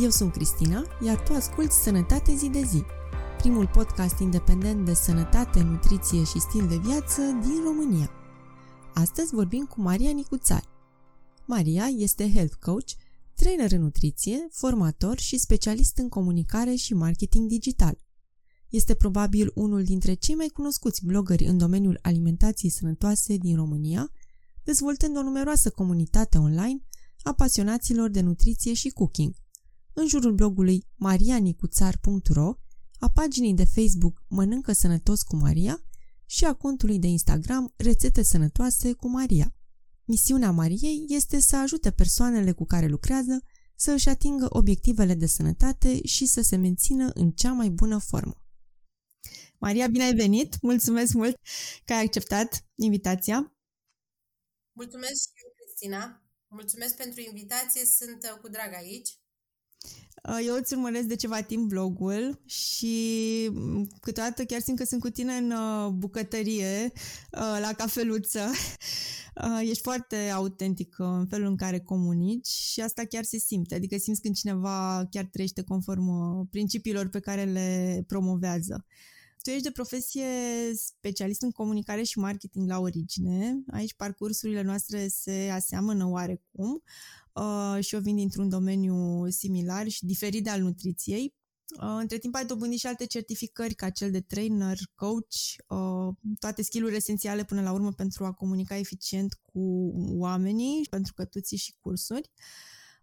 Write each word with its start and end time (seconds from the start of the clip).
Eu 0.00 0.10
sunt 0.10 0.32
Cristina, 0.32 0.86
iar 1.04 1.22
tu 1.22 1.32
asculti 1.32 1.72
Sănătate 1.72 2.34
zi 2.34 2.48
de 2.48 2.62
zi, 2.62 2.82
primul 3.38 3.66
podcast 3.66 4.18
independent 4.18 4.84
de 4.84 4.94
sănătate, 4.94 5.62
nutriție 5.62 6.24
și 6.24 6.40
stil 6.40 6.68
de 6.68 6.76
viață 6.76 7.20
din 7.20 7.62
România. 7.64 8.10
Astăzi 8.94 9.34
vorbim 9.34 9.64
cu 9.64 9.80
Maria 9.80 10.10
Nicuțar. 10.10 10.64
Maria 11.46 11.84
este 11.84 12.32
health 12.32 12.54
coach, 12.54 12.88
trainer 13.34 13.72
în 13.72 13.80
nutriție, 13.80 14.48
formator 14.50 15.18
și 15.18 15.38
specialist 15.38 15.98
în 15.98 16.08
comunicare 16.08 16.74
și 16.74 16.94
marketing 16.94 17.48
digital. 17.48 17.98
Este 18.68 18.94
probabil 18.94 19.50
unul 19.54 19.84
dintre 19.84 20.14
cei 20.14 20.34
mai 20.34 20.48
cunoscuți 20.48 21.04
blogări 21.04 21.44
în 21.44 21.58
domeniul 21.58 21.98
alimentației 22.02 22.70
sănătoase 22.70 23.36
din 23.36 23.56
România, 23.56 24.10
dezvoltând 24.64 25.16
o 25.16 25.22
numeroasă 25.22 25.70
comunitate 25.70 26.38
online 26.38 26.82
a 27.22 27.32
pasionaților 27.32 28.10
de 28.10 28.20
nutriție 28.20 28.72
și 28.72 28.88
cooking. 28.88 29.34
În 29.94 30.08
jurul 30.08 30.32
blogului 30.34 30.86
marianicuțar.ro, 30.94 32.54
a 32.98 33.10
paginii 33.10 33.54
de 33.54 33.64
Facebook 33.64 34.22
Mănâncă 34.28 34.72
Sănătos 34.72 35.22
cu 35.22 35.36
Maria 35.36 35.84
și 36.26 36.44
a 36.44 36.54
contului 36.54 36.98
de 36.98 37.06
Instagram 37.06 37.74
Rețete 37.76 38.22
Sănătoase 38.22 38.92
cu 38.92 39.08
Maria. 39.08 39.54
Misiunea 40.04 40.50
Mariei 40.50 41.04
este 41.08 41.40
să 41.40 41.56
ajute 41.56 41.90
persoanele 41.90 42.52
cu 42.52 42.64
care 42.64 42.86
lucrează 42.86 43.42
să 43.76 43.92
își 43.92 44.08
atingă 44.08 44.46
obiectivele 44.48 45.14
de 45.14 45.26
sănătate 45.26 46.06
și 46.06 46.26
să 46.26 46.40
se 46.40 46.56
mențină 46.56 47.10
în 47.14 47.30
cea 47.30 47.52
mai 47.52 47.68
bună 47.68 47.98
formă. 47.98 48.36
Maria, 49.58 49.86
bine 49.86 50.04
ai 50.04 50.14
venit! 50.14 50.60
Mulțumesc 50.62 51.12
mult 51.12 51.36
că 51.84 51.92
ai 51.92 52.04
acceptat 52.04 52.66
invitația. 52.74 53.56
Mulțumesc 54.72 55.20
și 55.20 55.44
eu, 55.44 55.52
Cristina. 55.56 56.22
Mulțumesc 56.48 56.96
pentru 56.96 57.20
invitație, 57.20 57.84
sunt 57.84 58.22
uh, 58.22 58.40
cu 58.40 58.48
drag 58.48 58.72
aici. 58.74 59.21
Uh, 60.28 60.38
eu 60.46 60.54
îți 60.54 60.74
urmăresc 60.74 61.06
de 61.06 61.16
ceva 61.16 61.40
timp 61.40 61.68
blogul 61.68 62.40
și 62.44 63.48
mm, 63.52 63.88
câteodată 64.00 64.44
chiar 64.44 64.60
simt 64.60 64.78
că 64.78 64.84
sunt 64.84 65.00
cu 65.00 65.08
tine 65.08 65.32
în 65.32 65.50
uh, 65.50 65.88
bucătărie, 65.90 66.92
la 67.60 67.72
cafeluță. 67.76 68.50
Ești 69.70 69.82
foarte 69.82 70.16
autentic 70.16 70.94
în 70.98 71.26
felul 71.26 71.46
în 71.46 71.56
care 71.56 71.80
comunici 71.80 72.46
și 72.46 72.80
asta 72.80 73.04
chiar 73.04 73.24
se 73.24 73.38
simte. 73.38 73.74
Adică 73.74 73.96
simți 73.96 74.20
când 74.20 74.34
cineva 74.34 75.06
chiar 75.10 75.24
trăiește 75.24 75.62
conform 75.62 76.08
principiilor 76.50 77.08
pe 77.08 77.20
care 77.20 77.44
le 77.44 78.04
promovează. 78.06 78.86
Tu 79.42 79.50
ești 79.50 79.62
de 79.62 79.70
profesie 79.70 80.24
specialist 80.74 81.42
în 81.42 81.50
comunicare 81.50 82.02
și 82.02 82.18
marketing 82.18 82.68
la 82.68 82.78
origine. 82.78 83.62
Aici 83.70 83.94
parcursurile 83.94 84.62
noastre 84.62 85.08
se 85.08 85.50
aseamănă 85.52 86.06
oarecum 86.08 86.82
uh, 87.32 87.84
și 87.84 87.94
eu 87.94 88.00
vin 88.00 88.16
dintr-un 88.16 88.48
domeniu 88.48 89.28
similar 89.30 89.88
și 89.88 90.04
diferit 90.04 90.44
de 90.44 90.50
al 90.50 90.60
nutriției. 90.60 91.34
Uh, 91.80 91.96
între 92.00 92.18
timp 92.18 92.34
ai 92.34 92.46
dobândit 92.46 92.78
și 92.78 92.86
alte 92.86 93.06
certificări 93.06 93.74
ca 93.74 93.90
cel 93.90 94.10
de 94.10 94.20
trainer, 94.20 94.78
coach, 94.94 95.34
uh, 95.68 96.14
toate 96.38 96.62
skill 96.62 96.94
esențiale 96.94 97.44
până 97.44 97.62
la 97.62 97.72
urmă 97.72 97.92
pentru 97.92 98.24
a 98.24 98.32
comunica 98.32 98.76
eficient 98.76 99.34
cu 99.42 99.92
oamenii, 100.18 100.86
pentru 100.90 101.12
că 101.14 101.24
tu 101.24 101.40
ții 101.40 101.56
și 101.56 101.74
cursuri. 101.80 102.30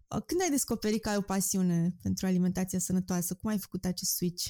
Uh, 0.08 0.22
când 0.26 0.40
ai 0.40 0.50
descoperit 0.50 1.02
că 1.02 1.08
ai 1.08 1.16
o 1.16 1.30
pasiune 1.34 1.94
pentru 2.02 2.26
alimentația 2.26 2.78
sănătoasă? 2.78 3.34
Cum 3.34 3.50
ai 3.50 3.58
făcut 3.58 3.84
acest 3.84 4.14
switch? 4.14 4.44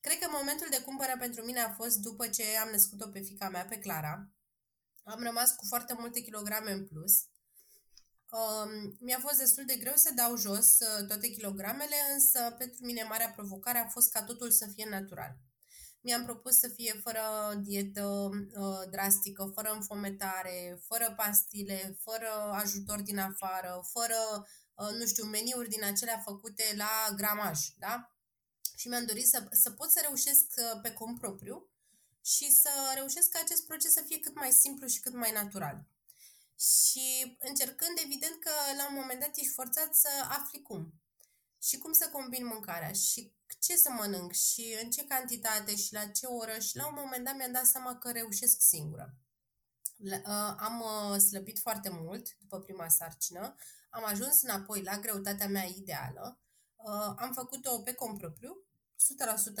Cred 0.00 0.18
că 0.18 0.26
momentul 0.30 0.66
de 0.70 0.82
cumpără 0.84 1.14
pentru 1.18 1.44
mine 1.44 1.60
a 1.60 1.72
fost 1.72 1.96
după 1.96 2.26
ce 2.26 2.42
am 2.62 2.68
născut-o 2.70 3.08
pe 3.08 3.20
fica 3.20 3.48
mea, 3.48 3.64
pe 3.64 3.78
Clara. 3.78 4.32
Am 5.04 5.22
rămas 5.22 5.54
cu 5.54 5.64
foarte 5.66 5.94
multe 5.98 6.20
kilograme 6.20 6.72
în 6.72 6.86
plus. 6.86 7.12
Um, 8.30 8.96
mi-a 9.00 9.18
fost 9.20 9.38
destul 9.38 9.64
de 9.66 9.76
greu 9.76 9.92
să 9.96 10.12
dau 10.14 10.36
jos 10.36 10.78
uh, 10.78 11.06
toate 11.06 11.28
kilogramele, 11.28 11.96
însă 12.12 12.54
pentru 12.58 12.84
mine 12.84 13.02
marea 13.02 13.32
provocare 13.36 13.78
a 13.78 13.88
fost 13.88 14.12
ca 14.12 14.22
totul 14.22 14.50
să 14.50 14.66
fie 14.74 14.86
natural. 14.88 15.36
Mi-am 16.00 16.24
propus 16.24 16.58
să 16.58 16.68
fie 16.68 17.00
fără 17.02 17.20
dietă 17.62 18.28
uh, 18.32 18.90
drastică, 18.90 19.50
fără 19.54 19.72
înfometare, 19.72 20.82
fără 20.86 21.14
pastile, 21.16 21.98
fără 22.00 22.28
ajutor 22.52 23.00
din 23.00 23.18
afară, 23.18 23.88
fără, 23.92 24.46
uh, 24.74 24.90
nu 24.98 25.06
știu, 25.06 25.24
meniuri 25.24 25.68
din 25.68 25.84
acelea 25.84 26.22
făcute 26.24 26.64
la 26.76 27.14
gramaj, 27.16 27.58
da? 27.78 28.12
și 28.78 28.88
mi-am 28.88 29.06
dorit 29.06 29.26
să, 29.26 29.46
să 29.50 29.70
pot 29.70 29.90
să 29.90 30.00
reușesc 30.02 30.46
uh, 30.56 30.80
pe 30.82 30.92
cont 30.92 31.18
propriu 31.20 31.70
și 32.24 32.50
să 32.52 32.70
reușesc 32.94 33.28
ca 33.28 33.38
acest 33.42 33.66
proces 33.66 33.92
să 33.92 34.02
fie 34.06 34.18
cât 34.20 34.34
mai 34.34 34.50
simplu 34.50 34.86
și 34.86 35.00
cât 35.00 35.14
mai 35.14 35.32
natural. 35.32 35.86
Și 36.58 37.36
încercând, 37.38 37.98
evident 38.04 38.40
că 38.40 38.50
la 38.76 38.88
un 38.88 38.94
moment 38.94 39.20
dat 39.20 39.36
ești 39.36 39.52
forțat 39.52 39.94
să 39.94 40.08
afli 40.28 40.62
cum. 40.62 40.92
Și 41.62 41.78
cum 41.78 41.92
să 41.92 42.08
combin 42.12 42.46
mâncarea? 42.46 42.92
Și 42.92 43.32
ce 43.60 43.76
să 43.76 43.90
mănânc? 43.90 44.32
Și 44.32 44.76
în 44.82 44.90
ce 44.90 45.04
cantitate? 45.04 45.76
Și 45.76 45.92
la 45.92 46.06
ce 46.06 46.26
oră? 46.26 46.58
Și 46.58 46.76
la 46.76 46.86
un 46.86 46.94
moment 46.96 47.24
dat 47.24 47.36
mi-am 47.36 47.52
dat 47.52 47.66
seama 47.66 47.98
că 47.98 48.10
reușesc 48.10 48.60
singură. 48.60 49.14
Uh, 49.98 50.54
am 50.58 50.80
uh, 50.80 51.18
slăbit 51.18 51.58
foarte 51.58 51.88
mult 51.88 52.36
după 52.38 52.60
prima 52.60 52.88
sarcină, 52.88 53.54
am 53.90 54.04
ajuns 54.04 54.42
înapoi 54.42 54.82
la 54.82 54.98
greutatea 54.98 55.48
mea 55.48 55.64
ideală, 55.64 56.40
am 57.16 57.32
făcut-o 57.34 57.80
pe 57.80 57.94
cont 57.94 58.18
propriu 58.18 58.64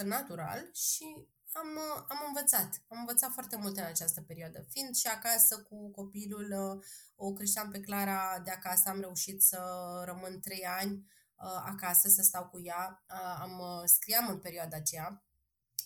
100% 0.02 0.04
natural 0.04 0.70
și 0.72 1.28
am, 1.52 1.78
am 2.08 2.24
învățat. 2.26 2.82
Am 2.88 2.98
învățat 2.98 3.32
foarte 3.32 3.56
mult 3.56 3.76
în 3.76 3.84
această 3.84 4.20
perioadă. 4.20 4.66
Fiind 4.70 4.96
și 4.96 5.06
acasă 5.06 5.62
cu 5.62 5.90
copilul, 5.90 6.80
o 7.16 7.32
creșteam 7.32 7.70
pe 7.70 7.80
Clara 7.80 8.40
de 8.44 8.50
acasă, 8.50 8.88
am 8.88 9.00
reușit 9.00 9.42
să 9.42 9.60
rămân 10.04 10.40
trei 10.40 10.64
ani 10.64 10.92
uh, 10.92 11.62
acasă, 11.64 12.08
să 12.08 12.22
stau 12.22 12.46
cu 12.46 12.60
ea. 12.60 13.04
Uh, 13.10 13.38
am 13.40 13.58
uh, 13.58 13.82
scriam 13.84 14.28
în 14.28 14.38
perioada 14.38 14.76
aceea, 14.76 15.24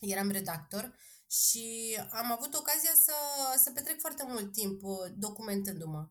eram 0.00 0.30
redactor 0.30 0.96
și 1.26 1.98
am 2.10 2.32
avut 2.32 2.54
ocazia 2.54 2.92
să, 3.04 3.14
să 3.62 3.70
petrec 3.70 4.00
foarte 4.00 4.24
mult 4.26 4.52
timp 4.52 4.82
documentându-mă. 5.14 6.08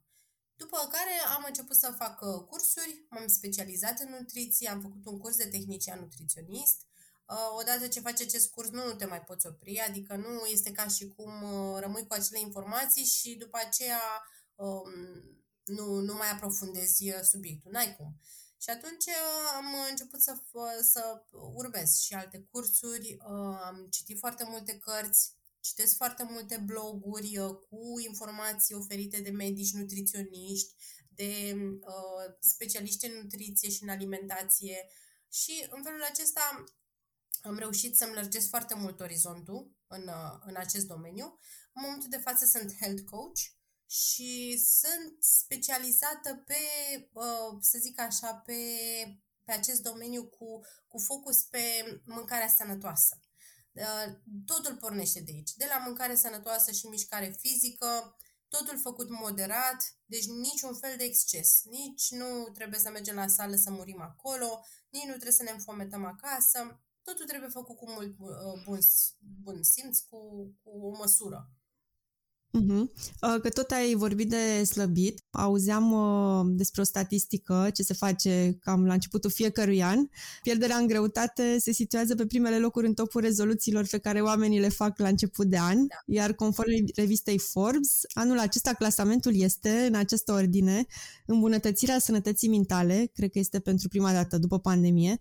După 0.55 0.77
care 0.77 1.35
am 1.35 1.43
început 1.47 1.75
să 1.75 1.95
fac 1.97 2.19
cursuri, 2.47 3.05
m-am 3.09 3.27
specializat 3.27 3.99
în 3.99 4.09
nutriție, 4.09 4.69
am 4.69 4.81
făcut 4.81 5.05
un 5.05 5.19
curs 5.19 5.35
de 5.35 5.47
tehnician 5.47 5.99
nutriționist, 5.99 6.81
Uh, 6.81 6.90
odată 7.59 7.87
ce 7.87 7.99
faci 7.99 8.21
acest 8.21 8.51
curs 8.51 8.69
nu, 8.69 8.85
nu 8.85 8.93
te 8.93 9.05
mai 9.05 9.21
poți 9.21 9.47
opri, 9.47 9.79
adică 9.79 10.15
nu 10.15 10.45
este 10.45 10.71
ca 10.71 10.87
și 10.87 11.07
cum 11.07 11.43
uh, 11.43 11.79
rămâi 11.79 12.07
cu 12.07 12.13
acele 12.13 12.39
informații 12.39 13.03
și 13.03 13.35
după 13.35 13.57
aceea 13.57 14.01
um, 14.55 14.91
nu, 15.63 15.99
nu 15.99 16.13
mai 16.13 16.29
aprofundezi 16.31 17.09
uh, 17.09 17.21
subiectul, 17.21 17.71
n-ai 17.71 17.95
cum. 17.95 18.15
Și 18.57 18.69
atunci 18.69 19.05
am 19.55 19.65
început 19.89 20.21
să, 20.21 20.35
să 20.81 21.23
urmez 21.31 21.99
și 21.99 22.13
alte 22.13 22.47
cursuri, 22.51 23.17
am 23.65 23.87
citit 23.89 24.17
foarte 24.19 24.43
multe 24.47 24.77
cărți, 24.77 25.33
citesc 25.59 25.95
foarte 25.95 26.23
multe 26.29 26.63
bloguri 26.65 27.37
cu 27.69 27.99
informații 27.99 28.75
oferite 28.75 29.21
de 29.21 29.29
medici, 29.29 29.73
nutriționiști, 29.73 30.73
de 31.09 31.55
uh, 31.79 32.35
specialiști 32.39 33.05
în 33.05 33.19
nutriție 33.21 33.69
și 33.69 33.83
în 33.83 33.89
alimentație 33.89 34.87
și 35.29 35.67
în 35.69 35.83
felul 35.83 36.03
acesta 36.03 36.63
am 37.41 37.57
reușit 37.57 37.97
să-mi 37.97 38.13
lărgesc 38.13 38.49
foarte 38.49 38.73
mult 38.75 38.99
orizontul 38.99 39.71
în, 39.87 40.07
uh, 40.07 40.39
în 40.45 40.55
acest 40.55 40.87
domeniu. 40.87 41.39
În 41.73 41.81
momentul 41.81 42.09
de 42.09 42.17
față 42.17 42.45
sunt 42.45 42.75
health 42.79 43.03
coach 43.09 43.39
și 43.85 44.57
sunt 44.57 45.23
specializată 45.23 46.43
pe, 46.45 46.59
uh, 47.13 47.57
să 47.59 47.77
zic 47.81 47.99
așa, 47.99 48.33
pe, 48.33 48.53
pe 49.43 49.51
acest 49.51 49.81
domeniu 49.81 50.25
cu, 50.25 50.65
cu 50.87 50.99
focus 50.99 51.43
pe 51.43 51.59
mâncarea 52.05 52.47
sănătoasă. 52.47 53.21
Uh, 53.71 54.13
totul 54.45 54.77
pornește 54.77 55.19
de 55.19 55.31
aici, 55.31 55.53
de 55.53 55.65
la 55.69 55.83
mâncare 55.85 56.15
sănătoasă 56.15 56.71
și 56.71 56.87
mișcare 56.87 57.35
fizică, 57.39 58.15
totul 58.47 58.79
făcut 58.79 59.09
moderat, 59.09 59.95
deci 60.05 60.25
niciun 60.25 60.75
fel 60.75 60.97
de 60.97 61.03
exces. 61.03 61.61
Nici 61.63 62.09
nu 62.09 62.49
trebuie 62.53 62.79
să 62.79 62.89
mergem 62.89 63.15
la 63.15 63.27
sală 63.27 63.55
să 63.55 63.71
murim 63.71 64.01
acolo, 64.01 64.65
nici 64.89 65.03
nu 65.03 65.11
trebuie 65.11 65.31
să 65.31 65.43
ne 65.43 65.51
înfometăm 65.51 66.05
acasă 66.05 66.81
totul 67.03 67.25
trebuie 67.25 67.49
făcut 67.49 67.75
cu 67.75 67.89
mult 67.89 68.15
uh, 68.19 68.61
bun, 68.65 68.79
bun 69.43 69.63
simț, 69.63 69.99
cu, 69.99 70.19
cu 70.63 70.69
o 70.69 70.97
măsură. 70.97 71.49
Uh-huh. 72.59 72.85
Că 73.41 73.49
tot 73.49 73.71
ai 73.71 73.93
vorbit 73.93 74.29
de 74.29 74.63
slăbit, 74.63 75.23
auzeam 75.29 75.91
uh, 75.91 76.45
despre 76.57 76.81
o 76.81 76.83
statistică 76.83 77.69
ce 77.73 77.83
se 77.83 77.93
face 77.93 78.57
cam 78.61 78.85
la 78.85 78.93
începutul 78.93 79.31
fiecărui 79.31 79.83
an. 79.83 80.07
Pierderea 80.41 80.77
în 80.77 80.87
greutate 80.87 81.57
se 81.59 81.71
situează 81.71 82.15
pe 82.15 82.25
primele 82.25 82.59
locuri 82.59 82.87
în 82.87 82.93
topul 82.93 83.21
rezoluțiilor 83.21 83.87
pe 83.89 83.97
care 83.97 84.21
oamenii 84.21 84.59
le 84.59 84.69
fac 84.69 84.99
la 84.99 85.07
început 85.07 85.47
de 85.47 85.57
an, 85.57 85.75
da. 85.75 85.95
iar 86.05 86.33
conform 86.33 86.69
revistei 86.95 87.37
Forbes, 87.37 87.99
anul 88.13 88.39
acesta 88.39 88.73
clasamentul 88.73 89.35
este, 89.35 89.85
în 89.87 89.95
această 89.95 90.31
ordine, 90.31 90.85
îmbunătățirea 91.25 91.99
sănătății 91.99 92.49
mentale, 92.49 93.09
cred 93.13 93.31
că 93.31 93.39
este 93.39 93.59
pentru 93.59 93.87
prima 93.87 94.11
dată 94.11 94.37
după 94.37 94.59
pandemie, 94.59 95.19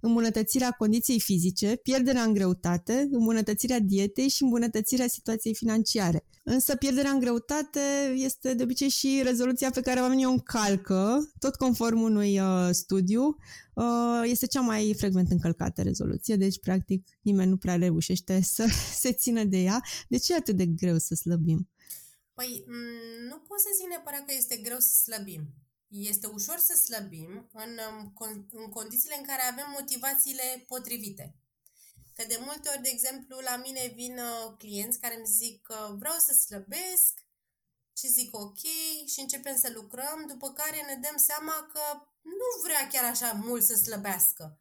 îmbunătățirea 0.00 0.70
condiției 0.70 1.20
fizice, 1.20 1.76
pierderea 1.76 2.22
în 2.22 2.32
greutate, 2.32 3.08
îmbunătățirea 3.10 3.78
dietei 3.78 4.28
și 4.28 4.42
îmbunătățirea 4.42 5.06
situației 5.06 5.54
financiare. 5.54 6.24
Însă 6.42 6.76
pierderea 6.76 7.10
în 7.10 7.20
greutate 7.20 7.80
este 8.14 8.54
de 8.54 8.62
obicei 8.62 8.88
și 8.88 9.20
rezoluția 9.24 9.70
pe 9.70 9.80
care 9.80 10.00
oamenii 10.00 10.26
o 10.26 10.30
încalcă, 10.30 11.30
tot 11.38 11.54
conform 11.56 12.00
unui 12.00 12.40
uh, 12.40 12.68
studiu, 12.70 13.36
uh, 13.74 14.22
este 14.24 14.46
cea 14.46 14.60
mai 14.60 14.94
frecvent 14.98 15.30
încălcată 15.30 15.82
rezoluție, 15.82 16.36
deci 16.36 16.60
practic 16.60 17.08
nimeni 17.22 17.50
nu 17.50 17.56
prea 17.56 17.76
reușește 17.76 18.40
să 18.42 18.66
se 19.02 19.12
țină 19.12 19.44
de 19.44 19.56
ea. 19.56 19.80
De 20.08 20.18
ce 20.18 20.32
e 20.32 20.36
atât 20.36 20.56
de 20.56 20.66
greu 20.66 20.98
să 20.98 21.14
slăbim? 21.14 21.68
Păi, 22.34 22.64
m- 22.66 23.28
nu 23.30 23.36
pot 23.36 23.60
să 23.60 23.68
zic 23.76 23.88
neapărat 23.88 24.24
că 24.24 24.34
este 24.36 24.56
greu 24.56 24.78
să 24.78 24.94
slăbim. 25.02 25.42
Este 25.90 26.26
ușor 26.26 26.58
să 26.58 26.74
slăbim 26.74 27.50
în, 27.52 27.78
um, 27.90 28.14
în 28.50 28.68
condițiile 28.68 29.16
în 29.18 29.24
care 29.24 29.42
avem 29.42 29.70
motivațiile 29.70 30.64
potrivite. 30.66 31.34
Că 32.14 32.24
de 32.26 32.38
multe 32.40 32.68
ori, 32.68 32.82
de 32.82 32.88
exemplu, 32.88 33.38
la 33.38 33.56
mine 33.56 33.92
vin 33.94 34.18
uh, 34.18 34.54
clienți 34.58 34.98
care 34.98 35.16
îmi 35.16 35.26
zic 35.26 35.62
că 35.62 35.96
vreau 35.98 36.18
să 36.18 36.32
slăbesc 36.32 37.12
și 37.98 38.08
zic 38.08 38.36
ok 38.36 38.62
și 39.06 39.20
începem 39.20 39.56
să 39.56 39.70
lucrăm, 39.74 40.24
după 40.26 40.52
care 40.52 40.80
ne 40.82 40.94
dăm 40.94 41.16
seama 41.16 41.68
că 41.72 41.82
nu 42.20 42.62
vrea 42.62 42.88
chiar 42.88 43.04
așa 43.04 43.32
mult 43.32 43.64
să 43.64 43.74
slăbească. 43.74 44.60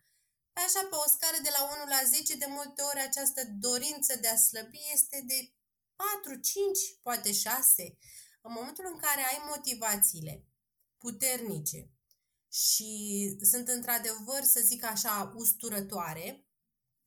Așa, 0.54 0.82
pe 0.90 0.96
o 0.96 1.10
scară 1.10 1.38
de 1.44 1.50
la 1.58 1.64
1 1.64 1.90
la 1.90 2.02
10, 2.10 2.36
de 2.36 2.46
multe 2.50 2.82
ori 2.82 3.00
această 3.00 3.42
dorință 3.60 4.18
de 4.22 4.28
a 4.28 4.36
slăbi 4.36 4.80
este 4.94 5.24
de 5.28 5.54
4, 5.96 6.36
5, 6.36 6.80
poate 7.02 7.34
6. 7.34 7.98
În 8.42 8.52
momentul 8.52 8.86
în 8.94 8.98
care 8.98 9.22
ai 9.22 9.42
motivațiile 9.48 10.49
puternice. 11.00 11.92
Și 12.52 13.38
sunt 13.42 13.68
într-adevăr, 13.68 14.44
să 14.44 14.60
zic 14.64 14.84
așa, 14.84 15.34
usturătoare, 15.36 16.48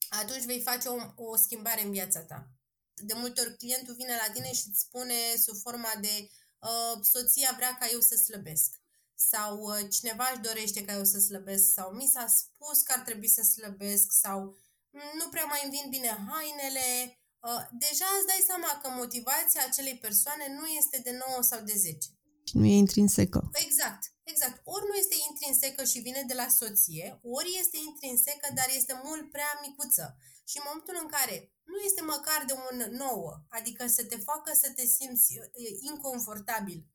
atunci 0.09 0.45
vei 0.45 0.61
face 0.61 0.89
o, 0.89 0.97
o 1.17 1.37
schimbare 1.37 1.83
în 1.83 1.91
viața 1.91 2.21
ta. 2.21 2.51
De 2.95 3.15
multe 3.15 3.41
ori 3.41 3.57
clientul 3.57 3.95
vine 3.95 4.17
la 4.27 4.33
tine 4.33 4.53
și 4.53 4.69
îți 4.69 4.81
spune 4.81 5.15
sub 5.37 5.57
forma 5.57 5.93
de 6.01 6.31
uh, 6.59 7.01
soția 7.03 7.53
vrea 7.57 7.77
ca 7.81 7.89
eu 7.93 8.01
să 8.01 8.17
slăbesc. 8.17 8.81
Sau 9.15 9.61
uh, 9.61 9.89
cineva 9.91 10.31
își 10.33 10.41
dorește 10.41 10.85
ca 10.85 10.93
eu 10.93 11.05
să 11.05 11.19
slăbesc. 11.19 11.73
Sau 11.73 11.91
mi 11.91 12.11
s-a 12.13 12.27
spus 12.27 12.83
că 12.83 12.93
ar 12.93 13.01
trebui 13.01 13.29
să 13.29 13.43
slăbesc. 13.43 14.13
Sau 14.13 14.59
nu 14.91 15.29
prea 15.31 15.45
mai 15.45 15.61
îmi 15.63 15.73
vin 15.73 15.91
bine 15.91 16.25
hainele. 16.29 17.19
Uh, 17.41 17.67
deja 17.73 18.07
îți 18.17 18.27
dai 18.27 18.43
seama 18.47 18.81
că 18.83 18.89
motivația 18.91 19.65
acelei 19.65 19.99
persoane 19.99 20.47
nu 20.49 20.67
este 20.67 20.99
de 20.99 21.11
9 21.29 21.43
sau 21.43 21.61
de 21.61 21.75
10 21.77 21.99
și 21.99 22.22
nu 22.53 22.65
e 22.67 22.85
intrinsecă. 22.87 23.51
Exact, 23.53 24.03
exact. 24.23 24.61
Ori 24.65 24.85
nu 24.89 24.95
este 24.95 25.17
intrinsecă 25.31 25.85
și 25.85 25.99
vine 25.99 26.23
de 26.27 26.35
la 26.35 26.49
soție, 26.49 27.19
ori 27.23 27.57
este 27.61 27.77
intrinsecă, 27.89 28.49
dar 28.55 28.69
este 28.75 29.01
mult 29.05 29.31
prea 29.31 29.61
micuță. 29.67 30.17
Și 30.45 30.57
în 30.59 30.65
momentul 30.67 30.97
în 31.03 31.09
care 31.17 31.53
nu 31.63 31.79
este 31.85 32.03
măcar 32.03 32.45
de 32.47 32.55
un 32.69 32.97
nouă, 32.97 33.33
adică 33.49 33.87
să 33.87 34.05
te 34.05 34.17
facă 34.17 34.53
să 34.55 34.73
te 34.77 34.87
simți 34.87 35.33
inconfortabil 35.81 36.87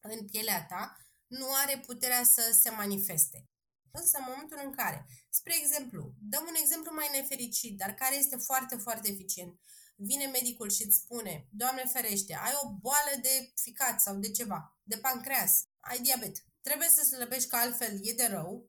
în 0.00 0.24
pielea 0.26 0.66
ta, 0.66 0.96
nu 1.26 1.46
are 1.62 1.78
puterea 1.86 2.24
să 2.24 2.56
se 2.60 2.70
manifeste. 2.70 3.48
Însă 3.92 4.18
în 4.18 4.24
momentul 4.28 4.60
în 4.64 4.72
care, 4.72 5.06
spre 5.30 5.54
exemplu, 5.58 6.14
dăm 6.18 6.44
un 6.48 6.54
exemplu 6.62 6.94
mai 6.94 7.08
nefericit, 7.12 7.78
dar 7.78 7.94
care 7.94 8.16
este 8.16 8.36
foarte, 8.36 8.76
foarte 8.76 9.08
eficient, 9.08 9.60
vine 10.02 10.26
medicul 10.26 10.70
și 10.70 10.82
îți 10.84 10.96
spune, 10.96 11.46
Doamne 11.50 11.84
ferește, 11.84 12.34
ai 12.34 12.52
o 12.62 12.68
boală 12.68 13.12
de 13.22 13.52
ficat 13.54 14.00
sau 14.00 14.14
de 14.16 14.30
ceva, 14.30 14.78
de 14.82 14.96
pancreas, 14.96 15.64
ai 15.80 15.98
diabet, 15.98 16.44
trebuie 16.60 16.88
să 16.88 17.04
slăbești 17.04 17.48
că 17.48 17.56
altfel 17.56 17.98
e 18.02 18.12
de 18.12 18.26
rău, 18.26 18.68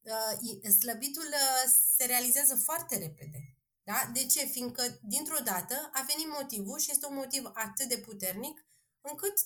uh, 0.00 0.70
slăbitul 0.80 1.26
uh, 1.26 1.72
se 1.96 2.04
realizează 2.04 2.54
foarte 2.56 2.98
repede. 2.98 3.56
Da? 3.82 4.10
De 4.12 4.26
ce? 4.26 4.44
Fiindcă 4.44 4.98
dintr-o 5.02 5.42
dată 5.44 5.90
a 5.92 6.02
venit 6.08 6.28
motivul 6.28 6.78
și 6.78 6.90
este 6.90 7.06
un 7.06 7.14
motiv 7.14 7.50
atât 7.54 7.88
de 7.88 7.98
puternic 7.98 8.66
încât 9.00 9.38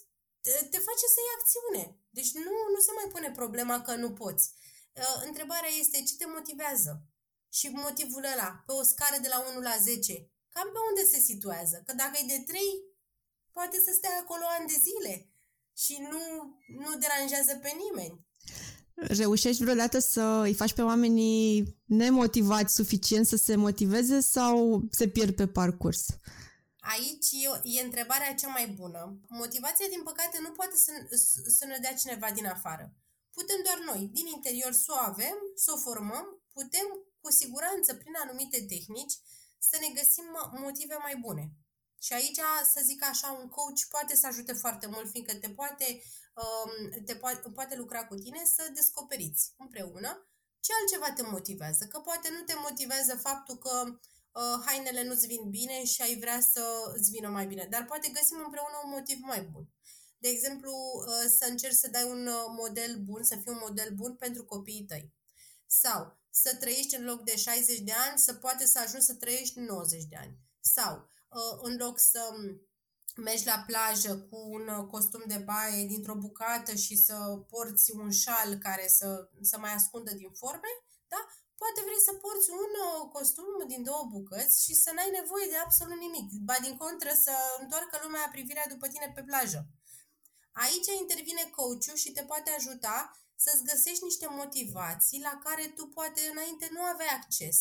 te 0.43 0.79
face 0.89 1.07
să 1.15 1.19
iei 1.21 1.37
acțiune. 1.39 1.97
Deci 2.11 2.33
nu, 2.33 2.53
nu 2.75 2.81
se 2.81 2.93
mai 2.95 3.09
pune 3.13 3.31
problema 3.31 3.83
că 3.83 3.95
nu 3.95 4.13
poți. 4.13 4.51
Uh, 4.93 5.23
întrebarea 5.27 5.71
este 5.79 6.03
ce 6.03 6.17
te 6.17 6.27
motivează? 6.27 7.03
Și 7.49 7.69
motivul 7.69 8.25
ăla, 8.25 8.63
pe 8.67 8.73
o 8.73 8.83
scară 8.83 9.19
de 9.21 9.29
la 9.29 9.45
1 9.51 9.61
la 9.61 9.77
10, 9.81 10.32
cam 10.55 10.69
pe 10.73 10.81
unde 10.89 11.05
se 11.13 11.21
situează. 11.31 11.77
Că 11.87 11.93
dacă 12.03 12.15
e 12.19 12.33
de 12.35 12.43
trei, 12.51 12.73
poate 13.57 13.77
să 13.87 13.91
stea 13.95 14.15
acolo 14.23 14.45
ani 14.57 14.71
de 14.73 14.79
zile 14.89 15.15
și 15.83 15.95
nu, 16.11 16.23
nu 16.85 16.91
deranjează 17.03 17.55
pe 17.63 17.71
nimeni. 17.85 18.27
Reușești 18.95 19.63
vreodată 19.63 19.99
să 19.99 20.41
îi 20.45 20.55
faci 20.55 20.73
pe 20.73 20.83
oamenii 20.83 21.77
nemotivați 21.85 22.75
suficient 22.75 23.27
să 23.27 23.37
se 23.37 23.55
motiveze 23.57 24.21
sau 24.21 24.83
se 24.91 25.09
pierd 25.09 25.35
pe 25.37 25.47
parcurs? 25.47 26.07
Aici 26.95 27.31
e, 27.45 27.79
e 27.79 27.89
întrebarea 27.89 28.35
cea 28.35 28.49
mai 28.49 28.67
bună. 28.81 29.21
Motivația, 29.29 29.87
din 29.89 30.03
păcate, 30.03 30.39
nu 30.41 30.51
poate 30.51 30.77
să, 30.77 30.93
să 31.59 31.65
ne 31.67 31.79
dea 31.81 31.95
cineva 31.95 32.31
din 32.31 32.47
afară. 32.47 32.95
Putem 33.31 33.61
doar 33.67 33.79
noi, 33.91 34.11
din 34.13 34.27
interior, 34.27 34.73
să 34.73 34.91
o 34.97 35.01
avem, 35.11 35.37
să 35.55 35.73
o 35.75 35.83
formăm, 35.87 36.27
putem, 36.53 36.87
cu 37.21 37.31
siguranță, 37.33 37.95
prin 37.95 38.15
anumite 38.23 38.59
tehnici, 38.73 39.15
să 39.69 39.77
ne 39.81 39.89
găsim 39.99 40.25
motive 40.65 40.97
mai 41.07 41.17
bune. 41.17 41.45
Și 42.05 42.13
aici, 42.13 42.41
să 42.73 42.81
zic 42.85 43.05
așa, 43.05 43.29
un 43.43 43.49
coach 43.49 43.83
poate 43.89 44.17
să 44.17 44.27
ajute 44.27 44.53
foarte 44.53 44.87
mult, 44.87 45.11
fiindcă 45.11 45.35
te 45.35 45.51
poate, 45.51 46.03
um, 46.43 47.05
te 47.05 47.17
poate, 47.17 47.51
poate 47.51 47.77
lucra 47.77 48.07
cu 48.07 48.15
tine 48.15 48.43
să 48.45 48.71
descoperiți 48.75 49.55
împreună 49.59 50.27
ce 50.61 50.73
altceva 50.81 51.13
te 51.13 51.23
motivează. 51.23 51.87
Că 51.87 51.99
poate 51.99 52.29
nu 52.31 52.43
te 52.43 52.55
motivează 52.57 53.17
faptul 53.17 53.57
că 53.59 53.75
uh, 53.87 54.63
hainele 54.67 55.05
nu-ți 55.05 55.27
vin 55.27 55.51
bine 55.51 55.85
și 55.85 56.03
ai 56.03 56.19
vrea 56.19 56.41
să 56.41 56.93
îți 56.97 57.11
vină 57.11 57.29
mai 57.29 57.47
bine, 57.47 57.67
dar 57.71 57.85
poate 57.85 58.09
găsim 58.09 58.39
împreună 58.45 58.77
un 58.85 58.91
motiv 58.91 59.19
mai 59.21 59.43
bun. 59.43 59.69
De 60.19 60.29
exemplu, 60.29 60.73
uh, 60.73 61.31
să 61.39 61.47
încerci 61.49 61.83
să 61.83 61.89
dai 61.91 62.05
un 62.05 62.27
uh, 62.27 62.45
model 62.57 62.99
bun, 62.99 63.23
să 63.23 63.35
fii 63.37 63.53
un 63.53 63.61
model 63.61 63.95
bun 63.95 64.17
pentru 64.17 64.45
copiii 64.45 64.85
tăi. 64.85 65.13
Sau 65.67 66.22
să 66.35 66.57
trăiești 66.57 66.97
în 66.97 67.05
loc 67.05 67.23
de 67.23 67.37
60 67.37 67.79
de 67.79 67.93
ani, 67.93 68.19
să 68.19 68.35
poate 68.35 68.67
să 68.67 68.79
ajungi 68.79 69.07
să 69.07 69.15
trăiești 69.15 69.59
90 69.59 70.05
de 70.05 70.17
ani. 70.17 70.39
Sau 70.61 71.09
uh, 71.29 71.59
în 71.63 71.77
loc 71.77 71.99
să 71.99 72.21
mergi 73.17 73.47
la 73.47 73.65
plajă 73.67 74.19
cu 74.19 74.37
un 74.37 74.69
uh, 74.69 74.87
costum 74.91 75.23
de 75.27 75.39
baie 75.39 75.87
dintr-o 75.87 76.15
bucată 76.15 76.75
și 76.75 76.97
să 76.97 77.17
porți 77.49 77.91
un 77.93 78.11
șal 78.11 78.55
care 78.55 78.89
să, 78.89 79.29
să 79.41 79.59
mai 79.59 79.73
ascundă 79.75 80.15
din 80.15 80.33
forme, 80.33 80.71
da? 81.09 81.21
Poate 81.61 81.81
vrei 81.87 82.07
să 82.09 82.13
porți 82.13 82.51
un 82.51 82.73
uh, 82.87 83.11
costum 83.13 83.51
din 83.67 83.83
două 83.83 84.05
bucăți 84.11 84.65
și 84.65 84.75
să 84.75 84.91
n-ai 84.95 85.11
nevoie 85.21 85.47
de 85.51 85.57
absolut 85.57 85.99
nimic. 85.99 86.29
Ba 86.49 86.57
din 86.63 86.77
contră 86.77 87.13
să 87.25 87.35
întoarcă 87.61 87.99
lumea 88.03 88.29
privirea 88.33 88.67
după 88.69 88.89
tine 88.89 89.13
pe 89.15 89.23
plajă. 89.23 89.61
Aici 90.53 90.91
intervine 91.01 91.45
coachul 91.57 91.97
și 91.97 92.13
te 92.13 92.23
poate 92.23 92.51
ajuta 92.51 93.22
să-ți 93.45 93.67
găsești 93.71 94.05
niște 94.09 94.27
motivații 94.41 95.27
la 95.29 95.35
care 95.45 95.65
tu 95.77 95.85
poate 95.99 96.21
înainte 96.33 96.67
nu 96.77 96.83
aveai 96.93 97.13
acces 97.21 97.57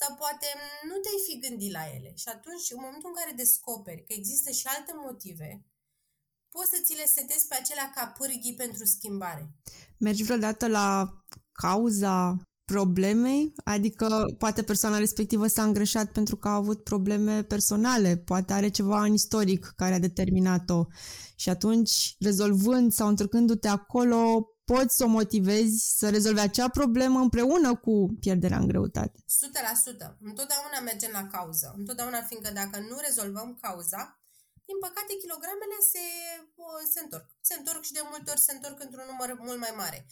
sau 0.00 0.10
poate 0.22 0.48
nu 0.88 0.96
te-ai 1.02 1.20
fi 1.26 1.34
gândit 1.44 1.72
la 1.78 1.84
ele. 1.96 2.10
Și 2.22 2.28
atunci, 2.36 2.66
în 2.74 2.80
momentul 2.84 3.10
în 3.10 3.18
care 3.20 3.40
descoperi 3.42 4.04
că 4.06 4.12
există 4.16 4.50
și 4.50 4.66
alte 4.66 4.92
motive, 5.06 5.50
poți 6.54 6.72
să 6.72 6.78
ți 6.84 6.94
le 7.00 7.06
setezi 7.16 7.46
pe 7.48 7.54
acelea 7.58 7.88
ca 7.94 8.04
pârghii 8.18 8.60
pentru 8.62 8.84
schimbare. 8.84 9.44
Mergi 9.98 10.22
vreodată 10.22 10.66
la 10.66 10.88
cauza 11.52 12.42
problemei? 12.64 13.52
Adică 13.64 14.34
poate 14.38 14.62
persoana 14.62 14.98
respectivă 14.98 15.46
s-a 15.46 15.62
îngreșat 15.62 16.12
pentru 16.12 16.36
că 16.36 16.48
a 16.48 16.54
avut 16.54 16.84
probleme 16.84 17.42
personale, 17.42 18.16
poate 18.16 18.52
are 18.52 18.68
ceva 18.68 19.02
în 19.04 19.12
istoric 19.12 19.72
care 19.76 19.94
a 19.94 19.98
determinat-o 19.98 20.86
și 21.36 21.48
atunci, 21.48 22.16
rezolvând 22.18 22.92
sau 22.92 23.08
întorcându-te 23.08 23.68
acolo, 23.68 24.46
poți 24.72 24.96
să 24.96 25.04
o 25.04 25.14
motivezi 25.20 25.76
să 25.98 26.10
rezolve 26.10 26.40
acea 26.40 26.68
problemă 26.68 27.18
împreună 27.20 27.70
cu 27.84 27.94
pierderea 28.20 28.58
în 28.58 28.68
greutate. 28.72 29.18
100%. 29.18 30.16
Întotdeauna 30.30 30.78
mergem 30.84 31.10
la 31.12 31.26
cauză. 31.34 31.74
Întotdeauna, 31.76 32.20
fiindcă 32.22 32.50
dacă 32.60 32.76
nu 32.90 32.96
rezolvăm 33.06 33.58
cauza, 33.60 34.02
din 34.68 34.78
păcate, 34.86 35.12
kilogramele 35.22 35.78
se, 35.92 36.04
se 36.92 37.00
întorc. 37.04 37.26
Se 37.48 37.54
întorc 37.58 37.82
și 37.88 37.92
de 37.98 38.04
multe 38.10 38.30
ori 38.30 38.46
se 38.46 38.52
întorc 38.52 38.78
într-un 38.86 39.06
număr 39.10 39.30
mult 39.46 39.58
mai 39.58 39.74
mare. 39.76 40.06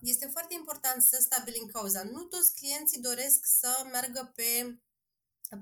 Este 0.00 0.26
foarte 0.34 0.54
important 0.54 1.02
să 1.02 1.16
stabilim 1.20 1.66
cauza. 1.72 2.02
Nu 2.02 2.22
toți 2.22 2.54
clienții 2.54 3.00
doresc 3.00 3.40
să 3.60 3.70
meargă 3.92 4.32
pe, 4.36 4.50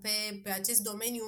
pe, 0.02 0.14
pe 0.42 0.50
acest 0.50 0.80
domeniu 0.80 1.26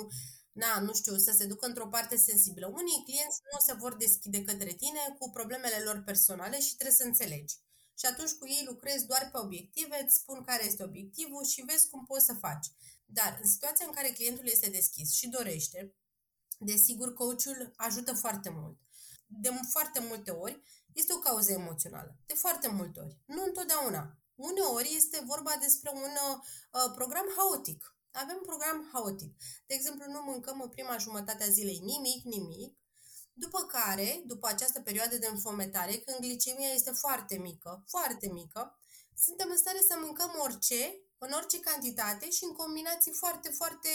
na, 0.59 0.81
nu 0.81 0.95
știu, 0.95 1.17
să 1.17 1.33
se 1.39 1.47
ducă 1.47 1.67
într-o 1.67 1.89
parte 1.89 2.17
sensibilă. 2.17 2.67
Unii 2.67 3.03
clienți 3.05 3.41
nu 3.53 3.59
se 3.67 3.73
vor 3.73 3.97
deschide 3.97 4.45
către 4.45 4.73
tine 4.73 5.17
cu 5.19 5.31
problemele 5.31 5.79
lor 5.85 6.03
personale 6.03 6.61
și 6.61 6.75
trebuie 6.75 6.97
să 6.97 7.05
înțelegi. 7.05 7.55
Și 7.99 8.07
atunci 8.07 8.31
cu 8.31 8.47
ei 8.47 8.63
lucrezi 8.67 9.07
doar 9.07 9.29
pe 9.33 9.39
obiective, 9.39 10.03
îți 10.05 10.17
spun 10.17 10.45
care 10.45 10.65
este 10.65 10.85
obiectivul 10.85 11.45
și 11.45 11.65
vezi 11.67 11.89
cum 11.89 12.05
poți 12.05 12.25
să 12.25 12.35
faci. 12.35 12.67
Dar 13.05 13.39
în 13.43 13.49
situația 13.49 13.87
în 13.87 13.93
care 13.93 14.09
clientul 14.09 14.47
este 14.47 14.71
deschis 14.71 15.13
și 15.13 15.29
dorește, 15.29 15.95
desigur, 16.59 17.15
coachul 17.15 17.73
ajută 17.77 18.13
foarte 18.15 18.51
mult. 18.51 18.79
De 19.27 19.51
foarte 19.71 20.01
multe 20.01 20.31
ori 20.31 20.63
este 20.93 21.13
o 21.13 21.19
cauză 21.19 21.53
emoțională. 21.53 22.17
De 22.27 22.35
foarte 22.35 22.69
multe 22.69 23.01
ori. 23.01 23.19
Nu 23.25 23.43
întotdeauna. 23.45 24.19
Uneori 24.35 24.95
este 24.97 25.23
vorba 25.27 25.53
despre 25.61 25.91
un 25.95 26.15
uh, 26.33 26.93
program 26.95 27.27
haotic. 27.37 27.98
Avem 28.23 28.37
un 28.37 28.47
program 28.51 28.89
haotic. 28.93 29.33
De 29.67 29.75
exemplu, 29.75 30.05
nu 30.13 30.21
mâncăm 30.23 30.61
în 30.61 30.69
prima 30.69 30.97
jumătate 30.97 31.45
a 31.45 31.55
zilei 31.57 31.79
nimic, 31.79 32.25
nimic, 32.25 32.79
după 33.33 33.61
care, 33.77 34.23
după 34.27 34.47
această 34.49 34.81
perioadă 34.81 35.17
de 35.19 35.27
înfometare, 35.27 35.95
când 35.97 36.19
glicemia 36.19 36.69
este 36.69 36.91
foarte 36.91 37.37
mică, 37.39 37.85
foarte 37.89 38.29
mică, 38.29 38.79
suntem 39.15 39.49
în 39.51 39.57
stare 39.57 39.81
să 39.89 39.95
mâncăm 40.05 40.33
orice, 40.43 41.03
în 41.19 41.33
orice 41.33 41.61
cantitate 41.61 42.31
și 42.31 42.45
în 42.45 42.53
combinații 42.53 43.13
foarte, 43.13 43.49
foarte 43.51 43.89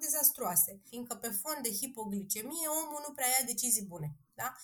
dezastruoase. 0.00 0.80
Fiindcă 0.88 1.14
pe 1.14 1.30
fond 1.30 1.62
de 1.62 1.72
hipoglicemie, 1.72 2.68
omul 2.68 3.04
nu 3.06 3.14
prea 3.14 3.28
ia 3.28 3.44
decizii 3.46 3.90
bune. 3.92 4.16
Da? 4.34 4.56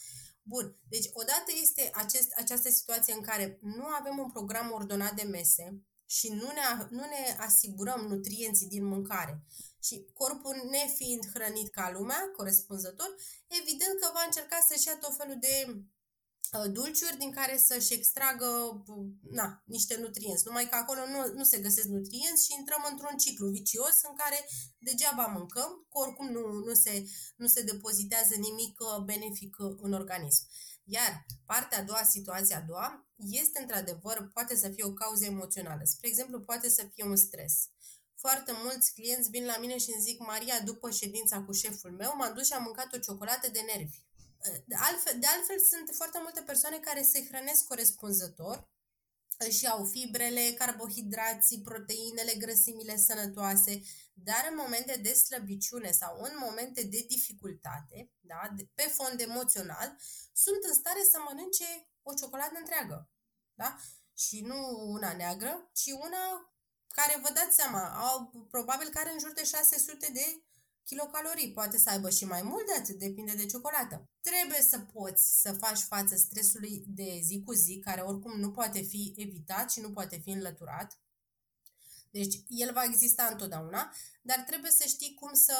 Bun, 0.43 0.79
deci 0.89 1.09
odată 1.13 1.51
este 1.63 1.91
acest, 1.93 2.33
această 2.37 2.71
situație 2.71 3.15
în 3.15 3.23
care 3.23 3.59
nu 3.63 3.85
avem 3.85 4.19
un 4.19 4.31
program 4.31 4.73
ordonat 4.73 5.15
de 5.15 5.23
mese 5.23 5.83
și 6.07 6.29
nu 6.29 6.51
ne, 6.59 6.87
nu 6.91 7.05
ne 7.05 7.37
asigurăm 7.39 8.01
nutrienții 8.01 8.69
din 8.69 8.85
mâncare 8.85 9.45
și 9.83 10.07
corpul 10.13 10.69
nefiind 10.71 11.25
hrănit 11.35 11.71
ca 11.71 11.91
lumea, 11.91 12.31
corespunzător, 12.37 13.15
evident 13.47 14.01
că 14.01 14.11
va 14.13 14.23
încerca 14.27 14.59
să-și 14.69 14.87
ia 14.87 14.97
tot 14.97 15.17
felul 15.17 15.37
de 15.41 15.85
Uh, 16.53 16.73
dulciuri 16.73 17.17
din 17.19 17.33
care 17.33 17.57
să-și 17.59 17.93
extragă 17.93 18.49
na, 19.31 19.63
niște 19.65 19.97
nutrienți. 20.01 20.47
Numai 20.47 20.69
că 20.69 20.75
acolo 20.75 21.01
nu, 21.07 21.33
nu 21.35 21.45
se 21.45 21.59
găsesc 21.59 21.87
nutrienți 21.87 22.45
și 22.45 22.55
intrăm 22.59 22.87
într-un 22.91 23.17
ciclu 23.17 23.49
vicios 23.49 23.97
în 24.09 24.15
care 24.17 24.49
degeaba 24.79 25.27
mâncăm, 25.27 25.87
că 25.89 25.99
oricum 25.99 26.27
nu, 26.27 26.41
nu, 26.67 26.75
se, 26.75 27.05
nu 27.37 27.47
se 27.47 27.63
depozitează 27.63 28.35
nimic 28.35 28.81
uh, 28.81 29.05
benefic 29.05 29.57
uh, 29.59 29.77
în 29.81 29.93
organism. 29.93 30.43
Iar 30.85 31.27
partea 31.47 31.79
a 31.79 31.83
doua, 31.83 32.03
situația 32.03 32.57
a 32.57 32.67
doua, 32.67 33.06
este 33.31 33.61
într-adevăr, 33.61 34.31
poate 34.33 34.57
să 34.57 34.69
fie 34.69 34.85
o 34.85 34.93
cauză 34.93 35.25
emoțională. 35.25 35.81
Spre 35.85 36.09
exemplu, 36.09 36.41
poate 36.41 36.69
să 36.69 36.89
fie 36.95 37.05
un 37.05 37.17
stres. 37.17 37.69
Foarte 38.15 38.53
mulți 38.63 38.93
clienți 38.95 39.31
vin 39.31 39.45
la 39.45 39.59
mine 39.59 39.79
și 39.79 39.93
îmi 39.95 40.03
zic, 40.03 40.19
Maria, 40.19 40.61
după 40.61 40.91
ședința 40.91 41.43
cu 41.43 41.53
șeful 41.53 41.91
meu, 41.91 42.17
m-am 42.17 42.35
dus 42.35 42.47
și 42.47 42.53
am 42.53 42.63
mâncat 42.63 42.95
o 42.95 42.99
ciocolată 42.99 43.49
de 43.51 43.61
nervi. 43.61 43.99
De 44.65 44.75
altfel, 44.79 45.19
de 45.19 45.27
altfel, 45.27 45.59
sunt 45.59 45.97
foarte 45.97 46.19
multe 46.23 46.41
persoane 46.41 46.79
care 46.79 47.03
se 47.03 47.27
hrănesc 47.27 47.67
corespunzător, 47.67 48.69
și 49.51 49.67
au 49.67 49.85
fibrele, 49.85 50.55
carbohidrații, 50.59 51.61
proteinele, 51.61 52.35
grăsimile 52.39 52.97
sănătoase, 52.97 53.83
dar 54.19 54.47
în 54.51 54.57
momente 54.57 54.97
de 54.97 55.13
slăbiciune 55.13 55.91
sau 55.91 56.21
în 56.21 56.33
momente 56.39 56.83
de 56.83 57.05
dificultate, 57.09 58.13
da, 58.21 58.53
de, 58.57 58.69
pe 58.75 58.83
fond 58.83 59.21
emoțional, 59.21 59.97
sunt 60.33 60.65
în 60.69 60.75
stare 60.75 61.03
să 61.11 61.19
mănânce 61.27 61.89
o 62.03 62.15
ciocolată 62.15 62.55
întreagă. 62.59 63.11
Da? 63.55 63.77
Și 64.15 64.41
nu 64.41 64.57
una 64.87 65.13
neagră, 65.13 65.71
ci 65.73 65.91
una 65.91 66.55
care, 66.89 67.21
vă 67.23 67.31
dați 67.35 67.57
seama, 67.57 67.83
au, 68.09 68.47
probabil 68.51 68.89
că 68.89 68.99
are 68.99 69.13
în 69.13 69.19
jur 69.19 69.33
de 69.33 69.45
600 69.45 70.11
de 70.13 70.45
kilocalorii, 70.85 71.53
poate 71.53 71.79
să 71.79 71.91
aibă 71.91 72.11
și 72.11 72.25
mai 72.25 72.43
mult 72.43 72.67
de 72.67 72.73
atât, 72.73 72.99
depinde 72.99 73.35
de 73.35 73.47
ciocolată. 73.47 74.09
Trebuie 74.21 74.63
să 74.63 74.79
poți 74.79 75.41
să 75.41 75.53
faci 75.53 75.79
față 75.79 76.17
stresului 76.17 76.85
de 76.87 77.21
zi 77.23 77.43
cu 77.45 77.53
zi, 77.53 77.79
care 77.85 78.01
oricum 78.01 78.41
nu 78.41 78.51
poate 78.51 78.81
fi 78.81 79.15
evitat 79.17 79.71
și 79.71 79.81
nu 79.81 79.93
poate 79.93 80.17
fi 80.17 80.31
înlăturat. 80.31 81.01
Deci 82.17 82.43
el 82.49 82.73
va 82.73 82.85
exista 82.85 83.29
întotdeauna, 83.31 83.95
dar 84.23 84.39
trebuie 84.39 84.71
să 84.71 84.85
știi 84.87 85.15
cum 85.15 85.33
să 85.33 85.57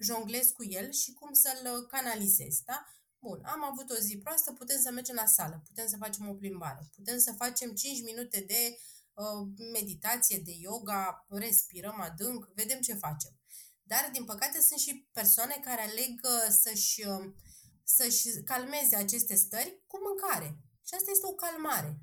jonglezi 0.00 0.52
cu 0.52 0.64
el 0.64 0.92
și 0.92 1.12
cum 1.12 1.32
să-l 1.32 1.86
canalizezi, 1.86 2.64
da? 2.64 2.86
Bun, 3.18 3.40
am 3.44 3.64
avut 3.64 3.90
o 3.90 3.94
zi 3.94 4.18
proastă, 4.18 4.52
putem 4.52 4.80
să 4.80 4.90
mergem 4.90 5.14
la 5.14 5.26
sală, 5.26 5.62
putem 5.66 5.86
să 5.86 5.96
facem 5.96 6.28
o 6.28 6.34
plimbare, 6.34 6.90
putem 6.94 7.18
să 7.18 7.32
facem 7.32 7.74
5 7.74 8.02
minute 8.02 8.40
de 8.40 8.78
uh, 9.14 9.48
meditație, 9.72 10.38
de 10.38 10.52
yoga, 10.58 11.26
respirăm 11.28 12.00
adânc, 12.00 12.48
vedem 12.54 12.80
ce 12.80 12.94
facem. 12.94 13.40
Dar, 13.82 14.10
din 14.12 14.24
păcate, 14.24 14.60
sunt 14.60 14.80
și 14.80 15.08
persoane 15.12 15.60
care 15.64 15.80
aleg 15.80 16.20
uh, 16.22 16.54
să-și, 16.62 17.06
uh, 17.06 17.32
să-și 17.84 18.42
calmeze 18.44 18.96
aceste 18.96 19.34
stări 19.34 19.82
cu 19.86 19.98
mâncare. 20.06 20.58
Și 20.86 20.94
asta 20.94 21.10
este 21.10 21.26
o 21.26 21.32
calmare. 21.32 22.00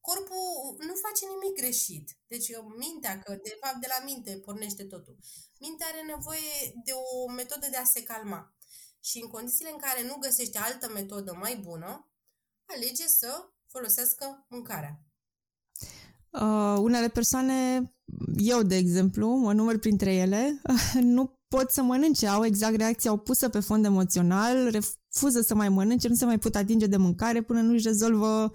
Corpul 0.00 0.76
nu 0.88 0.94
face 1.04 1.22
nimic 1.26 1.54
greșit. 1.60 2.06
Deci 2.32 2.48
uh, 2.48 2.64
mintea, 2.82 3.14
că 3.24 3.32
de 3.48 3.58
fapt 3.60 3.80
de 3.80 3.88
la 3.94 4.04
minte 4.04 4.32
pornește 4.46 4.84
totul. 4.84 5.16
Mintea 5.58 5.86
are 5.92 6.02
nevoie 6.14 6.52
de 6.84 6.92
o 6.92 7.30
metodă 7.30 7.66
de 7.70 7.76
a 7.76 7.84
se 7.84 8.02
calma. 8.02 8.54
Și 9.08 9.20
în 9.22 9.28
condițiile 9.28 9.70
în 9.72 9.78
care 9.78 10.02
nu 10.06 10.16
găsește 10.26 10.58
altă 10.58 10.88
metodă 10.88 11.32
mai 11.40 11.56
bună, 11.56 12.12
alege 12.66 13.06
să 13.06 13.30
folosească 13.66 14.46
mâncarea. 14.48 15.04
Uh, 16.30 16.76
unele 16.78 17.08
persoane, 17.08 17.82
eu 18.36 18.62
de 18.62 18.76
exemplu, 18.76 19.28
mă 19.28 19.52
număr 19.52 19.78
printre 19.78 20.14
ele, 20.14 20.60
nu 21.16 21.40
pot 21.48 21.70
să 21.70 21.82
mănânce, 21.82 22.26
au 22.26 22.44
exact 22.44 22.76
reacția 22.76 23.12
opusă 23.12 23.48
pe 23.48 23.60
fond 23.60 23.84
emoțional, 23.84 24.70
refuză 24.70 25.40
să 25.40 25.54
mai 25.54 25.68
mănânce, 25.68 26.08
nu 26.08 26.14
se 26.14 26.24
mai 26.24 26.38
pot 26.38 26.54
atinge 26.54 26.86
de 26.86 26.96
mâncare 26.96 27.42
până 27.42 27.60
nu 27.60 27.72
își 27.72 27.86
rezolvă 27.86 28.52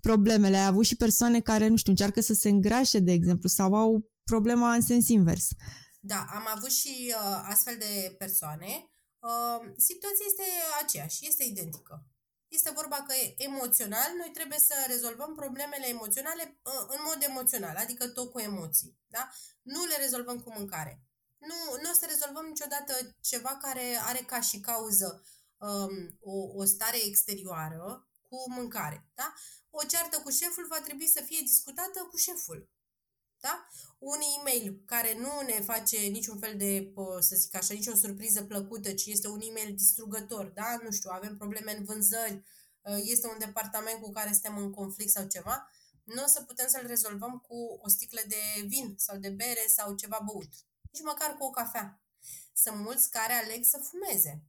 problemele. 0.00 0.56
Ai 0.56 0.66
avut 0.66 0.84
și 0.84 0.96
persoane 0.96 1.40
care, 1.40 1.68
nu 1.68 1.76
știu, 1.76 1.90
încearcă 1.90 2.20
să 2.20 2.34
se 2.34 2.48
îngrașe, 2.48 2.98
de 2.98 3.12
exemplu, 3.12 3.48
sau 3.48 3.74
au 3.74 4.10
problema 4.24 4.74
în 4.74 4.80
sens 4.80 5.08
invers. 5.08 5.48
Da, 6.00 6.26
am 6.30 6.46
avut 6.54 6.70
și 6.70 7.14
uh, 7.16 7.40
astfel 7.44 7.76
de 7.78 8.14
persoane. 8.18 8.90
Uh, 9.18 9.60
situația 9.76 10.24
este 10.26 10.46
aceeași, 10.82 11.26
este 11.26 11.44
identică. 11.44 12.06
Este 12.48 12.70
vorba 12.70 12.96
că 12.96 13.14
emoțional 13.36 14.10
noi 14.16 14.30
trebuie 14.32 14.58
să 14.58 14.74
rezolvăm 14.86 15.34
problemele 15.34 15.86
emoționale 15.88 16.60
ă, 16.64 16.86
în 16.88 17.00
mod 17.08 17.18
emoțional, 17.30 17.76
adică 17.76 18.08
tot 18.08 18.30
cu 18.30 18.38
emoții. 18.38 18.98
Da? 19.06 19.30
Nu 19.62 19.84
le 19.84 19.96
rezolvăm 19.96 20.38
cu 20.40 20.52
mâncare. 20.52 21.02
Nu, 21.38 21.58
nu 21.82 21.90
o 21.90 21.98
să 22.00 22.06
rezolvăm 22.08 22.46
niciodată 22.46 22.92
ceva 23.20 23.58
care 23.62 23.98
are 24.02 24.18
ca 24.18 24.40
și 24.40 24.60
cauză 24.60 25.22
um, 25.56 26.18
o, 26.20 26.36
o 26.60 26.64
stare 26.64 27.06
exterioară 27.06 28.07
cu 28.28 28.52
mâncare. 28.52 29.10
Da? 29.14 29.34
O 29.70 29.84
ceartă 29.84 30.20
cu 30.20 30.30
șeful 30.30 30.66
va 30.66 30.80
trebui 30.80 31.06
să 31.06 31.22
fie 31.24 31.40
discutată 31.40 32.06
cu 32.10 32.16
șeful. 32.16 32.70
Da? 33.40 33.68
Un 33.98 34.18
e-mail 34.38 34.82
care 34.86 35.18
nu 35.18 35.40
ne 35.40 35.60
face 35.60 35.98
niciun 35.98 36.38
fel 36.38 36.56
de, 36.56 36.92
să 37.18 37.36
zic 37.36 37.54
așa, 37.54 37.74
nicio 37.74 37.94
surpriză 37.94 38.42
plăcută, 38.42 38.92
ci 38.92 39.06
este 39.06 39.28
un 39.28 39.40
e-mail 39.40 39.74
distrugător, 39.74 40.46
da? 40.46 40.78
Nu 40.82 40.90
știu, 40.90 41.10
avem 41.12 41.36
probleme 41.36 41.76
în 41.76 41.84
vânzări, 41.84 42.44
ă, 42.84 42.98
este 43.02 43.26
un 43.26 43.38
departament 43.38 44.00
cu 44.00 44.10
care 44.10 44.32
suntem 44.32 44.58
în 44.58 44.72
conflict 44.72 45.10
sau 45.10 45.26
ceva, 45.26 45.70
nu 46.04 46.22
o 46.22 46.26
să 46.26 46.42
putem 46.42 46.68
să-l 46.68 46.86
rezolvăm 46.86 47.38
cu 47.38 47.78
o 47.82 47.88
sticlă 47.88 48.20
de 48.28 48.66
vin 48.66 48.94
sau 48.96 49.16
de 49.16 49.28
bere 49.28 49.64
sau 49.68 49.94
ceva 49.94 50.20
băut. 50.24 50.50
Nici 50.90 51.02
măcar 51.02 51.36
cu 51.36 51.44
o 51.44 51.50
cafea. 51.50 52.02
Sunt 52.52 52.76
mulți 52.76 53.10
care 53.10 53.32
aleg 53.32 53.64
să 53.64 53.78
fumeze. 53.78 54.42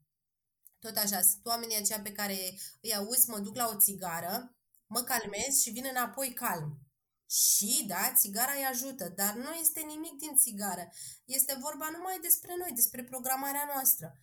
Tot 0.79 0.97
așa, 0.97 1.21
sunt 1.21 1.45
oamenii 1.45 1.77
aceia 1.77 2.01
pe 2.01 2.11
care 2.11 2.59
îi 2.81 2.95
auzi, 2.95 3.29
mă 3.29 3.39
duc 3.39 3.55
la 3.55 3.67
o 3.67 3.79
țigară, 3.79 4.55
mă 4.87 5.01
calmez 5.01 5.61
și 5.61 5.69
vin 5.69 5.85
înapoi 5.89 6.33
calm. 6.33 6.79
Și, 7.29 7.83
da, 7.87 8.13
țigara 8.13 8.53
îi 8.53 8.65
ajută, 8.65 9.09
dar 9.09 9.33
nu 9.33 9.53
este 9.53 9.79
nimic 9.79 10.13
din 10.17 10.35
țigară. 10.35 10.89
Este 11.25 11.57
vorba 11.59 11.89
numai 11.89 12.19
despre 12.21 12.55
noi, 12.57 12.71
despre 12.71 13.03
programarea 13.03 13.69
noastră. 13.73 14.19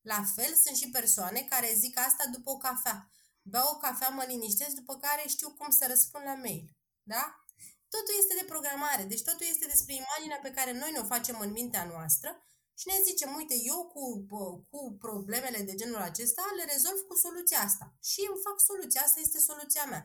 La 0.00 0.24
fel 0.34 0.54
sunt 0.54 0.76
și 0.76 0.90
persoane 0.90 1.40
care 1.40 1.74
zic 1.74 1.98
asta 1.98 2.24
după 2.32 2.50
o 2.50 2.56
cafea. 2.56 3.10
Beau 3.42 3.74
o 3.74 3.76
cafea, 3.76 4.08
mă 4.08 4.24
liniștesc, 4.28 4.74
după 4.74 4.96
care 4.96 5.28
știu 5.28 5.50
cum 5.54 5.70
să 5.70 5.84
răspund 5.88 6.24
la 6.24 6.34
mail. 6.34 6.76
Da? 7.02 7.44
Totul 7.88 8.14
este 8.18 8.34
de 8.40 8.50
programare, 8.52 9.04
deci 9.04 9.22
totul 9.22 9.46
este 9.50 9.66
despre 9.66 9.94
imaginea 9.94 10.38
pe 10.42 10.50
care 10.50 10.72
noi 10.72 10.90
ne-o 10.92 11.04
facem 11.04 11.40
în 11.40 11.50
mintea 11.50 11.84
noastră 11.84 12.46
și 12.78 12.86
ne 12.90 12.98
zicem, 13.08 13.30
uite, 13.40 13.56
eu 13.72 13.80
cu, 13.94 14.02
cu 14.70 14.80
problemele 15.04 15.60
de 15.68 15.74
genul 15.80 16.02
acesta 16.10 16.42
le 16.58 16.64
rezolv 16.72 16.98
cu 17.08 17.14
soluția 17.24 17.60
asta. 17.68 17.84
Și 18.10 18.20
îmi 18.30 18.42
fac 18.46 18.56
soluția, 18.70 19.00
asta 19.04 19.20
este 19.22 19.38
soluția 19.48 19.84
mea. 19.92 20.02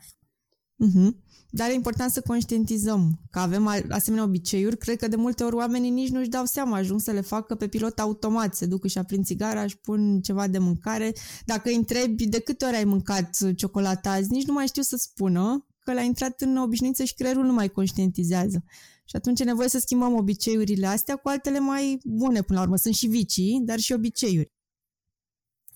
Uh-huh. 0.84 1.10
Dar 1.50 1.70
e 1.70 1.74
important 1.74 2.12
să 2.12 2.22
conștientizăm 2.22 3.20
că 3.32 3.40
avem 3.40 3.68
asemenea 3.90 4.26
obiceiuri. 4.26 4.78
Cred 4.78 4.98
că 4.98 5.08
de 5.08 5.16
multe 5.16 5.44
ori 5.44 5.56
oamenii 5.56 5.90
nici 5.90 6.10
nu-și 6.10 6.30
dau 6.30 6.46
seama, 6.46 6.78
ajung 6.78 7.00
să 7.00 7.12
le 7.12 7.22
facă 7.22 7.56
pe 7.56 7.68
pilot 7.68 8.00
automat. 8.00 8.56
Se 8.56 8.66
duc, 8.66 8.84
își 8.84 8.98
aprind 8.98 9.26
țigara, 9.26 9.64
își 9.64 9.78
pun 9.78 10.22
ceva 10.22 10.48
de 10.48 10.58
mâncare. 10.58 11.14
Dacă 11.46 11.70
îi 11.70 11.76
întrebi 11.76 12.28
de 12.28 12.40
câte 12.40 12.66
ori 12.66 12.76
ai 12.76 12.84
mâncat 12.84 13.54
ciocolata 13.56 14.12
azi, 14.12 14.32
nici 14.32 14.46
nu 14.46 14.54
mai 14.54 14.68
știu 14.68 14.82
să 14.82 14.96
spună 14.98 15.66
că 15.80 15.94
l-a 15.94 16.02
intrat 16.02 16.42
în 16.42 16.58
obișnuință 16.58 17.04
și 17.04 17.14
creierul 17.14 17.46
nu 17.46 17.54
mai 17.54 17.70
conștientizează. 17.70 18.64
Și 19.06 19.16
atunci 19.16 19.40
e 19.40 19.44
nevoie 19.44 19.70
să 19.70 19.80
schimbăm 19.80 20.14
obiceiurile 20.14 20.88
astea 20.88 21.16
cu 21.16 21.28
altele 21.28 21.60
mai 21.60 22.00
bune 22.04 22.42
până 22.42 22.60
la 22.60 22.66
urmă. 22.66 22.78
Sunt 22.78 22.94
și 22.94 23.08
vicii, 23.08 23.62
dar 23.64 23.80
și 23.80 23.94
obiceiuri. 23.94 24.54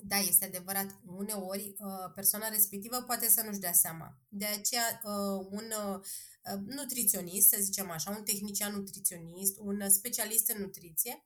Da, 0.04 0.18
este 0.18 0.46
adevărat. 0.46 1.00
Uneori, 1.06 1.76
uh, 1.80 2.12
persoana 2.16 2.50
respectivă 2.50 3.02
poate 3.02 3.30
să 3.30 3.42
nu-și 3.46 3.60
dea 3.60 3.74
seama. 3.74 4.18
De 4.28 4.46
aceea, 4.46 5.02
uh, 5.04 5.48
un 5.50 5.66
uh, 5.86 6.60
nutriționist, 6.66 7.48
să 7.48 7.58
zicem 7.62 7.90
așa, 7.90 8.12
un 8.12 8.24
tehnician 8.24 8.76
nutriționist, 8.76 9.58
un 9.60 9.90
specialist 9.90 10.50
în 10.50 10.62
nutriție, 10.62 11.26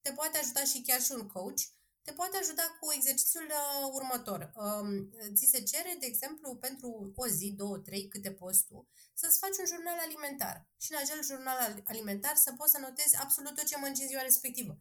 te 0.00 0.12
poate 0.12 0.38
ajuta 0.38 0.64
și 0.64 0.82
chiar 0.82 1.00
și 1.00 1.12
un 1.12 1.26
coach 1.26 1.60
te 2.06 2.12
poate 2.12 2.36
ajuta 2.36 2.76
cu 2.80 2.92
exercițiul 2.92 3.46
uh, 3.46 3.90
următor. 3.92 4.52
Um, 4.54 5.10
ți 5.34 5.50
se 5.52 5.62
cere, 5.62 5.96
de 6.00 6.06
exemplu, 6.06 6.56
pentru 6.56 7.12
o 7.16 7.26
zi, 7.26 7.54
două, 7.56 7.78
trei, 7.78 8.08
câte 8.08 8.32
poți 8.32 8.64
tu, 8.66 8.88
să-ți 9.14 9.38
faci 9.38 9.58
un 9.58 9.66
jurnal 9.66 9.98
alimentar. 9.98 10.68
Și 10.76 10.92
în 10.92 10.98
acel 11.02 11.22
jurnal 11.22 11.82
alimentar 11.84 12.36
să 12.36 12.52
poți 12.52 12.70
să 12.70 12.78
notezi 12.78 13.16
absolut 13.16 13.54
tot 13.54 13.64
ce 13.64 13.76
mănânci 13.76 14.00
în 14.00 14.08
ziua 14.08 14.22
respectivă. 14.22 14.78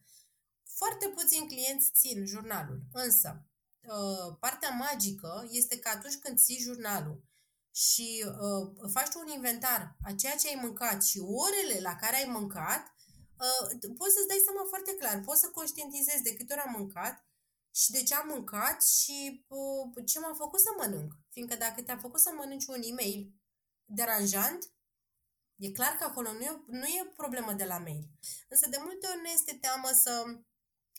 Foarte 0.64 1.08
puțini 1.08 1.48
clienți 1.48 1.92
țin 2.00 2.26
jurnalul, 2.26 2.80
însă 2.92 3.46
uh, 3.82 4.38
partea 4.40 4.70
magică 4.70 5.48
este 5.50 5.80
că 5.80 5.90
atunci 5.90 6.18
când 6.18 6.40
ții 6.40 6.60
jurnalul 6.60 7.24
și 7.72 8.26
uh, 8.28 8.92
faci 8.92 9.14
un 9.14 9.28
inventar 9.28 9.96
a 10.04 10.14
ceea 10.14 10.36
ce 10.36 10.48
ai 10.48 10.60
mâncat 10.62 11.04
și 11.04 11.20
orele 11.20 11.80
la 11.80 11.96
care 11.96 12.16
ai 12.16 12.30
mâncat, 12.38 12.94
uh, 13.44 13.96
poți 13.98 14.14
să-ți 14.16 14.28
dai 14.28 14.42
seama 14.44 14.66
foarte 14.68 14.94
clar, 14.96 15.22
poți 15.22 15.40
să 15.40 15.50
conștientizezi 15.50 16.24
de 16.24 16.36
câte 16.36 16.54
ori 16.54 16.62
am 16.62 16.76
mâncat 16.78 17.26
și 17.76 17.92
de 17.92 18.04
ce 18.04 18.16
am 18.16 18.28
mâncat 18.28 18.84
și 18.84 19.46
uh, 19.48 20.06
ce 20.06 20.20
m-a 20.20 20.34
făcut 20.34 20.60
să 20.60 20.70
mănânc. 20.78 21.14
Fiindcă 21.30 21.56
dacă 21.56 21.82
te-a 21.82 21.98
făcut 21.98 22.20
să 22.20 22.32
mănânci 22.34 22.66
un 22.66 22.82
e-mail 22.82 23.34
deranjant, 23.86 24.72
e 25.56 25.72
clar 25.72 25.96
că 25.98 26.04
acolo 26.04 26.32
nu 26.32 26.42
e, 26.42 26.64
nu 26.68 26.86
e 26.86 27.14
problemă 27.16 27.54
de 27.54 27.66
la 27.66 27.78
mail. 27.78 28.10
Însă 28.50 28.70
de 28.70 28.78
multe 28.80 29.08
ori 29.08 29.22
ne 29.22 29.30
este 29.34 29.58
teamă 29.62 29.90
să 29.94 30.40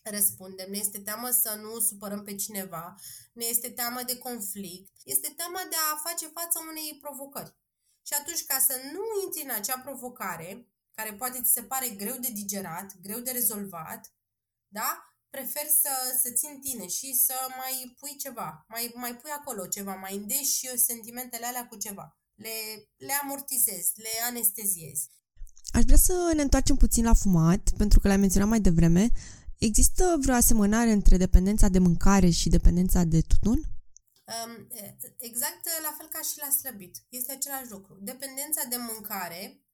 răspundem, 0.02 0.70
ne 0.70 0.78
este 0.78 1.00
teamă 1.00 1.30
să 1.30 1.54
nu 1.54 1.80
supărăm 1.80 2.22
pe 2.24 2.34
cineva, 2.34 2.94
ne 3.32 3.44
este 3.44 3.70
teamă 3.70 4.02
de 4.02 4.18
conflict, 4.18 4.92
este 5.04 5.32
teama 5.36 5.60
de 5.70 5.76
a 5.92 5.96
face 6.08 6.26
față 6.26 6.58
unei 6.68 6.98
provocări. 7.00 7.56
Și 8.02 8.14
atunci, 8.14 8.44
ca 8.44 8.58
să 8.58 8.80
nu 8.92 9.02
intri 9.24 9.42
în 9.42 9.50
acea 9.50 9.78
provocare, 9.78 10.68
care 10.96 11.12
poate 11.12 11.40
ți 11.42 11.52
se 11.52 11.62
pare 11.62 11.88
greu 11.88 12.16
de 12.24 12.30
digerat, 12.32 12.88
greu 13.00 13.20
de 13.20 13.30
rezolvat, 13.30 14.02
da? 14.68 14.90
Prefer 15.30 15.66
să, 15.82 15.92
să 16.22 16.30
țin 16.30 16.60
tine 16.60 16.86
și 16.88 17.14
să 17.26 17.34
mai 17.60 17.94
pui 17.98 18.16
ceva, 18.16 18.64
mai, 18.68 18.92
mai 18.94 19.16
pui 19.16 19.30
acolo 19.30 19.66
ceva, 19.66 19.94
mai 19.94 20.16
îndeși 20.16 20.76
sentimentele 20.76 21.46
alea 21.46 21.66
cu 21.66 21.76
ceva. 21.76 22.18
Le, 22.34 22.56
le 22.96 23.12
amortizezi, 23.22 23.92
le 23.96 24.08
anesteziezi. 24.28 25.10
Aș 25.72 25.84
vrea 25.84 25.96
să 25.96 26.32
ne 26.34 26.42
întoarcem 26.42 26.76
puțin 26.76 27.04
la 27.04 27.14
fumat, 27.14 27.70
pentru 27.76 28.00
că 28.00 28.08
l-ai 28.08 28.16
menționat 28.16 28.48
mai 28.48 28.60
devreme. 28.60 29.10
Există 29.58 30.16
vreo 30.20 30.34
asemănare 30.34 30.90
între 30.90 31.16
dependența 31.16 31.68
de 31.68 31.78
mâncare 31.78 32.30
și 32.30 32.48
dependența 32.48 33.04
de 33.04 33.20
tutun? 33.20 33.58
Um, 34.34 34.66
exact 35.18 35.64
la 35.82 35.94
fel 35.98 36.08
ca 36.08 36.20
și 36.30 36.38
la 36.38 36.50
slăbit. 36.50 36.96
Este 37.08 37.32
același 37.32 37.70
lucru. 37.70 37.98
Dependența 38.00 38.62
de 38.68 38.76
mâncare 38.76 39.65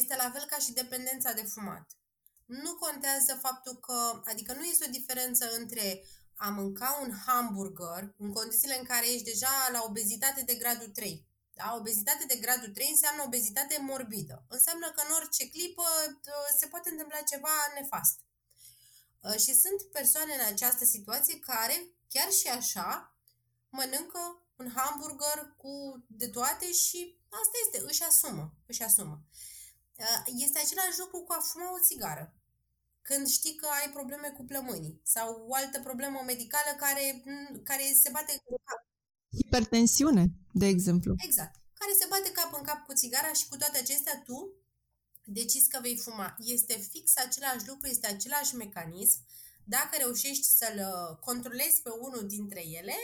este 0.00 0.16
la 0.16 0.30
fel 0.30 0.44
ca 0.44 0.58
și 0.58 0.72
dependența 0.72 1.32
de 1.32 1.42
fumat. 1.42 1.86
Nu 2.46 2.74
contează 2.74 3.38
faptul 3.42 3.76
că, 3.76 4.22
adică 4.24 4.52
nu 4.52 4.64
este 4.64 4.84
o 4.88 4.90
diferență 4.90 5.44
între 5.58 6.04
a 6.36 6.48
mânca 6.48 6.98
un 7.02 7.12
hamburger 7.26 8.14
în 8.18 8.32
condițiile 8.32 8.78
în 8.78 8.84
care 8.84 9.12
ești 9.12 9.30
deja 9.30 9.68
la 9.72 9.82
obezitate 9.88 10.42
de 10.42 10.54
gradul 10.54 10.88
3. 10.88 11.26
Da? 11.54 11.74
Obezitate 11.78 12.24
de 12.26 12.36
gradul 12.36 12.68
3 12.68 12.88
înseamnă 12.90 13.22
obezitate 13.22 13.78
morbidă. 13.80 14.44
Înseamnă 14.48 14.86
că 14.90 15.02
în 15.06 15.14
orice 15.14 15.50
clipă 15.50 15.84
se 16.58 16.66
poate 16.66 16.90
întâmpla 16.90 17.20
ceva 17.20 17.54
nefast. 17.74 18.20
Uh, 19.20 19.38
și 19.38 19.54
sunt 19.54 19.82
persoane 19.92 20.34
în 20.34 20.44
această 20.52 20.84
situație 20.84 21.38
care, 21.38 21.76
chiar 22.08 22.30
și 22.30 22.48
așa, 22.48 23.16
mănâncă 23.68 24.42
un 24.56 24.72
hamburger 24.74 25.54
cu 25.56 26.04
de 26.06 26.28
toate 26.28 26.72
și 26.72 27.18
asta 27.28 27.56
este, 27.64 27.88
își 27.90 28.02
asumă, 28.02 28.54
își 28.66 28.82
asumă. 28.82 29.22
Uh, 29.96 30.22
este 30.44 30.58
același 30.58 30.98
lucru 30.98 31.18
cu 31.20 31.32
a 31.32 31.40
fuma 31.40 31.72
o 31.72 31.82
țigară. 31.88 32.34
Când 33.02 33.28
știi 33.28 33.54
că 33.54 33.66
ai 33.66 33.90
probleme 33.92 34.28
cu 34.36 34.44
plămânii 34.44 35.00
sau 35.04 35.46
o 35.48 35.54
altă 35.54 35.80
problemă 35.80 36.22
medicală 36.26 36.70
care, 36.76 37.22
care 37.62 37.84
se 38.02 38.10
bate 38.12 38.32
cu 38.44 38.60
cap. 38.64 38.80
Hipertensiune, 39.36 40.24
de 40.52 40.66
exemplu. 40.66 41.14
Exact. 41.16 41.54
Care 41.74 41.92
se 41.98 42.06
bate 42.08 42.30
cap 42.32 42.54
în 42.58 42.62
cap 42.62 42.86
cu 42.86 42.92
țigara 42.94 43.32
și 43.32 43.48
cu 43.48 43.56
toate 43.56 43.78
acestea 43.78 44.22
tu 44.26 44.56
decizi 45.24 45.68
că 45.68 45.78
vei 45.80 45.98
fuma. 45.98 46.36
Este 46.38 46.88
fix 46.90 47.16
același 47.16 47.68
lucru, 47.68 47.86
este 47.88 48.06
același 48.06 48.54
mecanism. 48.54 49.18
Dacă 49.64 49.96
reușești 49.98 50.46
să-l 50.46 50.78
uh, 50.78 51.16
controlezi 51.18 51.82
pe 51.82 51.90
unul 51.90 52.26
dintre 52.26 52.62
ele, 52.66 52.96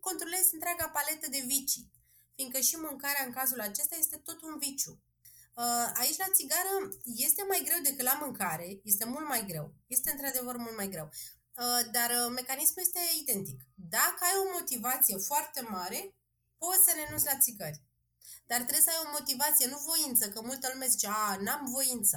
controlezi 0.00 0.54
întreaga 0.54 0.88
paletă 0.88 1.26
de 1.30 1.42
vicii. 1.46 1.90
Fiindcă 2.34 2.60
și 2.60 2.76
mâncarea 2.76 3.24
în 3.26 3.32
cazul 3.32 3.60
acesta 3.60 3.96
este 3.98 4.16
tot 4.16 4.42
un 4.42 4.58
viciu. 4.58 5.02
Uh, 5.64 5.90
aici 6.02 6.22
la 6.24 6.34
țigară 6.38 6.74
este 7.26 7.42
mai 7.42 7.62
greu 7.66 7.80
decât 7.82 8.04
la 8.10 8.18
mâncare, 8.22 8.80
este 8.84 9.04
mult 9.04 9.26
mai 9.28 9.42
greu. 9.50 9.66
Este 9.86 10.10
într-adevăr 10.10 10.56
mult 10.56 10.76
mai 10.76 10.88
greu. 10.88 11.08
Uh, 11.62 11.82
dar 11.96 12.10
mecanismul 12.38 12.84
este 12.86 13.00
identic. 13.22 13.58
Dacă 13.74 14.20
ai 14.20 14.36
o 14.44 14.52
motivație 14.58 15.16
foarte 15.16 15.60
mare, 15.60 16.00
poți 16.58 16.84
să 16.84 16.90
renunți 16.94 17.30
la 17.30 17.38
țigări. 17.44 17.82
Dar 18.50 18.60
trebuie 18.60 18.86
să 18.86 18.90
ai 18.92 19.04
o 19.04 19.14
motivație, 19.18 19.66
nu 19.66 19.78
voință, 19.90 20.24
că 20.28 20.38
multă 20.40 20.66
lume 20.72 20.86
zice, 20.94 21.08
a, 21.10 21.36
n-am 21.44 21.62
voință. 21.76 22.16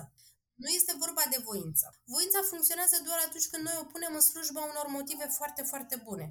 Nu 0.63 0.69
este 0.69 0.93
vorba 1.03 1.23
de 1.29 1.39
voință. 1.49 1.85
Voința 2.13 2.39
funcționează 2.51 2.97
doar 3.07 3.19
atunci 3.27 3.49
când 3.51 3.63
noi 3.63 3.77
o 3.81 3.89
punem 3.93 4.13
în 4.13 4.25
slujba 4.29 4.61
unor 4.71 4.87
motive 4.97 5.25
foarte, 5.37 5.61
foarte 5.71 5.95
bune. 6.07 6.25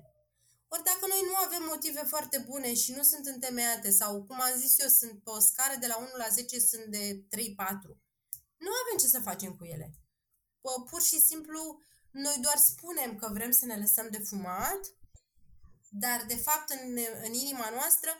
Ori 0.72 0.84
dacă 0.90 1.04
noi 1.08 1.22
nu 1.28 1.34
avem 1.34 1.64
motive 1.68 2.02
foarte 2.12 2.38
bune 2.48 2.74
și 2.74 2.92
nu 2.92 3.02
sunt 3.02 3.26
întemeiate 3.26 3.90
sau, 3.90 4.24
cum 4.24 4.40
am 4.40 4.58
zis 4.58 4.78
eu, 4.78 4.88
sunt 4.88 5.22
pe 5.24 5.30
o 5.30 5.38
scară 5.38 5.76
de 5.80 5.86
la 5.86 5.96
1 5.96 6.06
la 6.16 6.28
10 6.28 6.58
sunt 6.60 6.84
de 6.84 7.24
3-4, 7.24 7.26
nu 8.64 8.70
avem 8.82 8.96
ce 9.00 9.06
să 9.06 9.20
facem 9.20 9.56
cu 9.56 9.64
ele. 9.64 9.94
Pur 10.90 11.02
și 11.02 11.20
simplu, 11.20 11.82
noi 12.10 12.36
doar 12.40 12.56
spunem 12.56 13.16
că 13.16 13.30
vrem 13.32 13.50
să 13.50 13.64
ne 13.64 13.76
lăsăm 13.76 14.08
de 14.10 14.18
fumat, 14.18 14.80
dar 15.88 16.24
de 16.26 16.36
fapt 16.36 16.70
în, 16.70 16.98
în 17.22 17.32
inima 17.32 17.70
noastră 17.70 18.10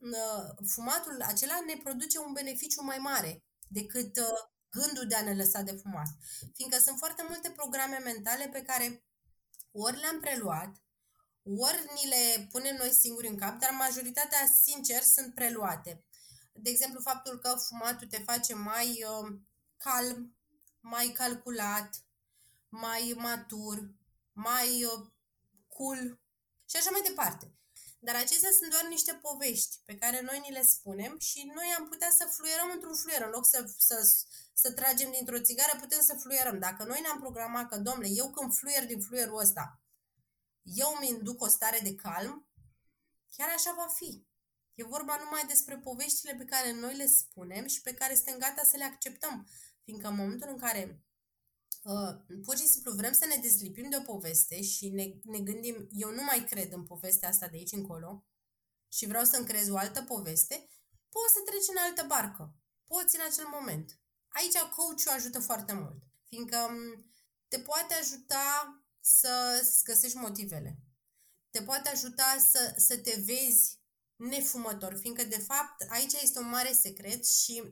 Uh, 0.00 0.66
fumatul 0.66 1.22
acela 1.22 1.60
ne 1.66 1.76
produce 1.82 2.18
un 2.18 2.32
beneficiu 2.32 2.82
mai 2.82 2.98
mare 2.98 3.44
decât 3.68 4.16
uh, 4.16 4.38
gândul 4.70 5.06
de 5.06 5.14
a 5.14 5.22
ne 5.22 5.34
lăsa 5.34 5.60
de 5.62 5.72
fumat. 5.72 6.06
Fiindcă 6.54 6.78
sunt 6.78 6.98
foarte 6.98 7.24
multe 7.28 7.50
programe 7.50 7.98
mentale 7.98 8.48
pe 8.48 8.62
care 8.62 9.04
ori 9.70 9.98
le-am 9.98 10.20
preluat, 10.20 10.83
ori 11.44 11.84
ni 11.94 12.08
le 12.08 12.48
punem 12.50 12.76
noi 12.76 12.90
singuri 12.90 13.28
în 13.28 13.38
cap, 13.38 13.58
dar 13.58 13.70
majoritatea, 13.70 14.38
sincer, 14.62 15.02
sunt 15.02 15.34
preluate. 15.34 16.04
De 16.52 16.70
exemplu, 16.70 17.00
faptul 17.00 17.38
că 17.38 17.54
fumatul 17.68 18.06
te 18.06 18.18
face 18.18 18.54
mai 18.54 19.04
uh, 19.08 19.38
calm, 19.76 20.36
mai 20.80 21.06
calculat, 21.06 21.90
mai 22.68 23.14
matur, 23.16 23.90
mai 24.32 24.84
uh, 24.84 25.06
cool 25.68 26.20
și 26.64 26.76
așa 26.76 26.90
mai 26.90 27.00
departe. 27.00 27.54
Dar 27.98 28.14
acestea 28.14 28.50
sunt 28.58 28.70
doar 28.70 28.86
niște 28.88 29.12
povești 29.12 29.80
pe 29.84 29.96
care 29.96 30.20
noi 30.20 30.38
ni 30.38 30.52
le 30.52 30.62
spunem 30.62 31.18
și 31.18 31.52
noi 31.54 31.74
am 31.78 31.88
putea 31.88 32.10
să 32.18 32.24
fluierăm 32.30 32.70
într-un 32.72 32.94
fluier. 32.94 33.22
În 33.22 33.30
loc 33.30 33.46
să, 33.46 33.72
să, 33.78 34.08
să 34.54 34.72
tragem 34.72 35.10
dintr-o 35.10 35.40
țigară, 35.40 35.78
putem 35.80 36.00
să 36.00 36.14
fluierăm. 36.14 36.58
Dacă 36.58 36.84
noi 36.84 37.00
ne-am 37.00 37.20
programat 37.20 37.68
că, 37.68 37.76
domnule, 37.78 38.08
eu 38.08 38.30
când 38.30 38.54
fluier 38.54 38.86
din 38.86 39.00
fluierul 39.00 39.38
ăsta, 39.38 39.83
eu 40.64 40.96
mi 41.00 41.08
induc 41.08 41.42
o 41.42 41.48
stare 41.48 41.80
de 41.82 41.94
calm, 41.94 42.48
chiar 43.36 43.48
așa 43.56 43.74
va 43.76 43.86
fi. 43.86 44.26
E 44.74 44.84
vorba 44.84 45.16
numai 45.24 45.44
despre 45.46 45.78
poveștile 45.78 46.34
pe 46.34 46.44
care 46.44 46.72
noi 46.72 46.96
le 46.96 47.06
spunem 47.06 47.66
și 47.66 47.80
pe 47.80 47.94
care 47.94 48.14
suntem 48.14 48.38
gata 48.38 48.62
să 48.62 48.76
le 48.76 48.84
acceptăm. 48.84 49.48
Fiindcă 49.84 50.08
în 50.08 50.16
momentul 50.16 50.48
în 50.48 50.58
care 50.58 51.04
Uh, 51.84 52.38
pur 52.42 52.56
și 52.56 52.66
simplu 52.66 52.92
vrem 52.92 53.12
să 53.12 53.26
ne 53.26 53.36
dezlipim 53.36 53.90
de 53.90 53.96
o 53.96 54.12
poveste 54.12 54.62
și 54.62 54.88
ne, 54.88 55.04
ne 55.22 55.38
gândim, 55.38 55.88
eu 55.90 56.10
nu 56.10 56.22
mai 56.22 56.44
cred 56.44 56.72
în 56.72 56.84
povestea 56.84 57.28
asta 57.28 57.48
de 57.48 57.56
aici 57.56 57.72
încolo 57.72 58.26
și 58.88 59.06
vreau 59.06 59.24
să-mi 59.24 59.46
creez 59.46 59.68
o 59.68 59.76
altă 59.76 60.02
poveste, 60.02 60.68
poți 61.08 61.32
să 61.32 61.40
treci 61.44 61.68
în 61.68 61.76
altă 61.76 62.04
barcă. 62.06 62.54
Poți 62.86 63.16
în 63.16 63.22
acel 63.30 63.46
moment. 63.46 63.98
Aici 64.28 64.58
coach 64.58 65.14
ajută 65.14 65.40
foarte 65.40 65.72
mult, 65.72 66.02
fiindcă 66.28 66.58
um, 66.70 67.12
te 67.48 67.58
poate 67.58 67.94
ajuta 67.94 68.44
să, 69.04 69.60
să 69.64 69.80
găsești 69.84 70.16
motivele. 70.16 70.78
Te 71.50 71.62
poate 71.62 71.88
ajuta 71.88 72.36
să, 72.50 72.74
să 72.76 72.98
te 72.98 73.20
vezi 73.24 73.78
nefumător, 74.16 74.96
fiindcă 74.98 75.24
de 75.24 75.38
fapt 75.38 75.84
aici 75.88 76.12
este 76.12 76.38
un 76.38 76.48
mare 76.48 76.72
secret 76.72 77.26
și 77.26 77.62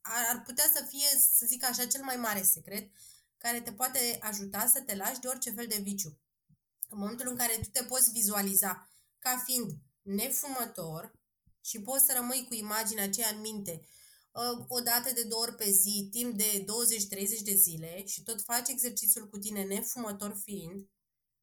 ar, 0.00 0.26
ar 0.28 0.42
putea 0.42 0.70
să 0.74 0.84
fie, 0.88 1.18
să 1.36 1.46
zic 1.46 1.64
așa, 1.64 1.86
cel 1.86 2.02
mai 2.02 2.16
mare 2.16 2.42
secret, 2.42 2.90
care 3.36 3.60
te 3.60 3.72
poate 3.72 4.18
ajuta 4.20 4.66
să 4.66 4.80
te 4.80 4.96
lași 4.96 5.20
de 5.20 5.28
orice 5.28 5.50
fel 5.50 5.66
de 5.66 5.80
viciu. 5.82 6.18
În 6.88 6.98
momentul 6.98 7.28
în 7.28 7.36
care 7.36 7.58
tu 7.62 7.68
te 7.68 7.84
poți 7.84 8.10
vizualiza 8.10 8.90
ca 9.18 9.42
fiind 9.44 9.72
nefumător 10.02 11.18
și 11.60 11.80
poți 11.80 12.04
să 12.04 12.12
rămâi 12.12 12.44
cu 12.48 12.54
imaginea 12.54 13.04
aceea 13.04 13.28
în 13.28 13.40
minte 13.40 13.80
uh, 13.80 13.95
o 14.68 14.80
dată 14.80 15.12
de 15.12 15.22
două 15.22 15.42
ori 15.42 15.54
pe 15.54 15.70
zi, 15.70 16.08
timp 16.10 16.36
de 16.36 16.64
20-30 16.64 17.42
de 17.42 17.54
zile 17.54 18.06
și 18.06 18.22
tot 18.22 18.42
faci 18.42 18.68
exercițiul 18.68 19.28
cu 19.28 19.38
tine 19.38 19.62
nefumător 19.62 20.40
fiind 20.44 20.88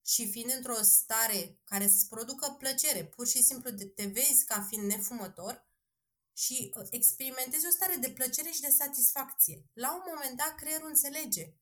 și 0.05 0.29
fiind 0.29 0.53
într-o 0.55 0.81
stare 0.81 1.59
care 1.63 1.87
să-ți 1.87 2.07
producă 2.07 2.55
plăcere, 2.59 3.05
pur 3.05 3.27
și 3.27 3.43
simplu 3.43 3.71
te 3.71 4.05
vezi 4.05 4.45
ca 4.45 4.65
fiind 4.69 4.91
nefumător 4.91 5.67
și 6.33 6.73
uh, 6.77 6.87
experimentezi 6.89 7.67
o 7.67 7.69
stare 7.69 7.95
de 7.95 8.09
plăcere 8.09 8.49
și 8.49 8.61
de 8.61 8.69
satisfacție. 8.69 9.65
La 9.73 9.93
un 9.95 10.01
moment 10.05 10.37
dat 10.37 10.55
creierul 10.55 10.87
înțelege 10.87 11.53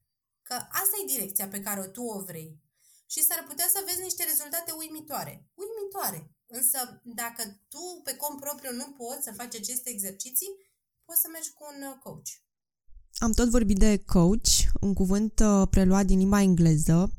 că 0.42 0.54
asta 0.54 0.96
e 1.02 1.06
direcția 1.06 1.48
pe 1.48 1.62
care 1.62 1.88
tu 1.88 2.02
o 2.04 2.22
vrei. 2.22 2.60
și 3.06 3.24
s-ar 3.24 3.44
putea 3.48 3.68
să 3.68 3.84
vezi 3.86 4.02
niște 4.02 4.24
rezultate 4.24 4.72
uimitoare. 4.72 5.50
Uimitoare. 5.54 6.32
Însă, 6.46 7.02
dacă 7.04 7.62
tu 7.70 8.02
pe 8.04 8.16
cont 8.16 8.40
propriu 8.40 8.72
nu 8.72 8.92
poți 8.92 9.24
să 9.24 9.34
faci 9.34 9.56
aceste 9.56 9.90
exerciții, 9.90 10.71
poți 11.12 11.24
să 11.24 11.30
mergi 11.32 11.52
cu 11.58 11.64
un 11.72 11.80
uh, 11.90 11.98
coach. 12.04 12.30
Am 13.18 13.32
tot 13.32 13.50
vorbit 13.50 13.78
de 13.78 14.04
coach, 14.06 14.52
un 14.82 14.94
cuvânt 14.94 15.40
uh, 15.40 15.68
preluat 15.70 16.06
din 16.06 16.18
limba 16.18 16.42
engleză. 16.42 17.12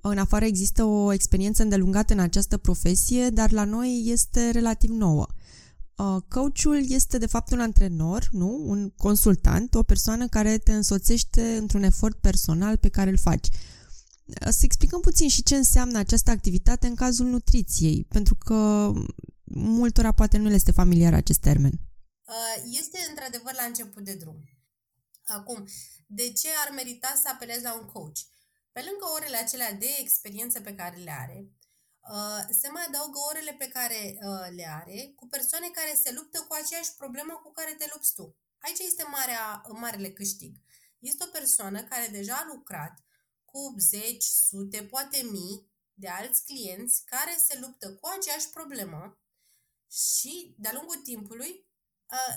În 0.00 0.18
afară 0.18 0.44
există 0.44 0.84
o 0.84 1.12
experiență 1.12 1.62
îndelungată 1.62 2.12
în 2.12 2.18
această 2.18 2.56
profesie, 2.56 3.30
dar 3.30 3.50
la 3.52 3.64
noi 3.64 4.02
este 4.06 4.50
relativ 4.50 4.90
nouă. 4.90 5.26
Uh, 5.96 6.16
coachul 6.28 6.90
este 6.90 7.18
de 7.18 7.26
fapt 7.26 7.52
un 7.52 7.60
antrenor, 7.60 8.28
nu? 8.30 8.62
Un 8.64 8.90
consultant, 8.90 9.74
o 9.74 9.82
persoană 9.82 10.28
care 10.28 10.58
te 10.58 10.72
însoțește 10.72 11.56
într-un 11.56 11.82
efort 11.82 12.16
personal 12.20 12.76
pe 12.76 12.88
care 12.88 13.10
îl 13.10 13.18
faci. 13.18 13.48
Uh, 13.48 14.48
să 14.48 14.60
explicăm 14.60 15.00
puțin 15.00 15.28
și 15.28 15.42
ce 15.42 15.56
înseamnă 15.56 15.98
această 15.98 16.30
activitate 16.30 16.86
în 16.86 16.94
cazul 16.94 17.26
nutriției, 17.26 18.06
pentru 18.08 18.34
că 18.34 18.92
multora 19.54 20.12
poate 20.12 20.38
nu 20.38 20.48
le 20.48 20.54
este 20.54 20.70
familiar 20.70 21.14
acest 21.14 21.40
termen. 21.40 21.80
Uh, 22.26 22.62
este 22.64 23.06
într-adevăr 23.08 23.54
la 23.54 23.64
început 23.64 24.04
de 24.04 24.14
drum. 24.14 24.48
Acum, 25.24 25.64
de 26.06 26.32
ce 26.32 26.48
ar 26.66 26.70
merita 26.72 27.20
să 27.22 27.28
apelezi 27.28 27.62
la 27.62 27.74
un 27.74 27.86
coach? 27.86 28.18
Pe 28.72 28.82
lângă 28.82 29.06
orele 29.14 29.36
acelea 29.36 29.72
de 29.72 29.88
experiență 29.98 30.60
pe 30.60 30.74
care 30.74 30.96
le 30.96 31.10
are, 31.10 31.50
Uh, 32.10 32.44
se 32.60 32.68
mai 32.68 32.84
adaugă 32.88 33.18
orele 33.28 33.52
pe 33.52 33.68
care 33.68 34.18
uh, 34.22 34.46
le 34.56 34.66
are 34.66 35.12
cu 35.16 35.26
persoane 35.26 35.68
care 35.70 35.94
se 36.02 36.12
luptă 36.12 36.44
cu 36.48 36.54
aceeași 36.54 36.94
problemă 36.96 37.40
cu 37.42 37.52
care 37.52 37.74
te 37.74 37.86
lupți 37.92 38.14
tu. 38.14 38.36
Aici 38.58 38.78
este 38.78 39.04
marea, 39.10 39.62
marele 39.68 40.10
câștig. 40.10 40.56
Este 40.98 41.24
o 41.24 41.30
persoană 41.30 41.84
care 41.84 42.06
deja 42.06 42.34
a 42.34 42.46
lucrat 42.54 43.04
cu 43.44 43.74
zeci, 43.78 44.24
sute, 44.24 44.82
poate 44.82 45.22
mii 45.22 45.70
de 45.94 46.08
alți 46.08 46.44
clienți 46.44 47.04
care 47.04 47.36
se 47.38 47.58
luptă 47.58 47.94
cu 47.94 48.08
aceeași 48.18 48.50
problemă 48.50 49.18
și, 49.90 50.54
de-a 50.58 50.72
lungul 50.72 50.96
timpului, 50.96 51.50
uh, 51.50 51.65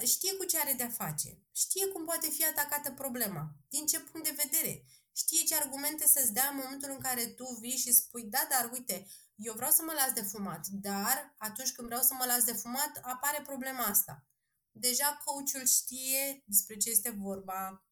știe 0.05 0.33
cu 0.33 0.45
ce 0.45 0.59
are 0.59 0.73
de-a 0.73 0.89
face, 0.89 1.41
știe 1.51 1.87
cum 1.87 2.05
poate 2.05 2.29
fi 2.29 2.45
atacată 2.45 2.91
problema, 2.91 3.55
din 3.69 3.85
ce 3.85 3.99
punct 3.99 4.27
de 4.27 4.41
vedere, 4.43 4.85
știe 5.15 5.43
ce 5.43 5.55
argumente 5.55 6.07
să-ți 6.07 6.33
dea 6.33 6.49
în 6.49 6.55
momentul 6.55 6.89
în 6.91 6.99
care 6.99 7.25
tu 7.25 7.57
vii 7.61 7.77
și 7.77 7.93
spui, 7.93 8.23
da, 8.23 8.47
dar 8.49 8.69
uite, 8.71 9.07
eu 9.35 9.53
vreau 9.53 9.71
să 9.71 9.81
mă 9.85 9.93
las 9.93 10.13
de 10.13 10.21
fumat, 10.21 10.67
dar 10.67 11.35
atunci 11.37 11.71
când 11.71 11.87
vreau 11.87 12.01
să 12.01 12.13
mă 12.13 12.25
las 12.25 12.43
de 12.43 12.53
fumat, 12.53 12.99
apare 13.01 13.41
problema 13.41 13.83
asta. 13.83 14.27
Deja 14.71 15.21
coachul 15.25 15.65
știe 15.65 16.43
despre 16.45 16.77
ce 16.77 16.89
este 16.89 17.09
vorba, 17.09 17.85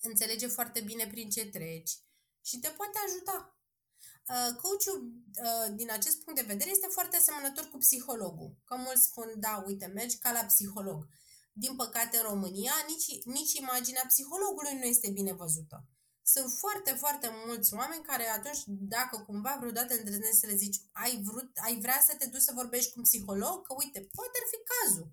înțelege 0.00 0.46
foarte 0.46 0.80
bine 0.80 1.06
prin 1.06 1.30
ce 1.30 1.46
treci 1.46 1.92
și 2.44 2.58
te 2.58 2.68
poate 2.68 2.98
ajuta. 3.06 3.56
Uh, 4.28 4.56
coachul, 4.60 4.98
uh, 5.46 5.74
din 5.74 5.90
acest 5.90 6.22
punct 6.22 6.40
de 6.40 6.46
vedere, 6.52 6.70
este 6.70 6.86
foarte 6.90 7.16
asemănător 7.16 7.64
cu 7.70 7.78
psihologul. 7.78 8.56
Că 8.64 8.74
mulți 8.76 9.04
spun, 9.04 9.34
da, 9.36 9.62
uite, 9.66 9.86
mergi 9.86 10.18
ca 10.18 10.32
la 10.32 10.44
psiholog. 10.44 11.06
Din 11.52 11.76
păcate, 11.76 12.16
în 12.16 12.22
România, 12.22 12.72
nici, 12.86 13.24
nici 13.24 13.52
imaginea 13.52 14.04
psihologului 14.08 14.74
nu 14.74 14.84
este 14.84 15.10
bine 15.10 15.32
văzută. 15.32 15.86
Sunt 16.22 16.52
foarte, 16.52 16.90
foarte 16.92 17.28
mulți 17.46 17.74
oameni 17.74 18.02
care 18.02 18.28
atunci, 18.28 18.62
dacă 18.66 19.18
cumva 19.26 19.56
vreodată 19.60 19.94
îndrăznești 19.94 20.40
să 20.40 20.46
le 20.46 20.54
zici 20.54 20.78
ai, 20.92 21.22
vrut, 21.22 21.50
ai 21.66 21.80
vrea 21.80 22.00
să 22.06 22.14
te 22.18 22.26
duci 22.26 22.48
să 22.48 22.52
vorbești 22.54 22.92
cu 22.92 22.98
un 22.98 23.04
psiholog, 23.04 23.66
că 23.66 23.74
uite, 23.78 24.08
poate 24.14 24.38
ar 24.42 24.46
fi 24.52 24.58
cazul. 24.72 25.06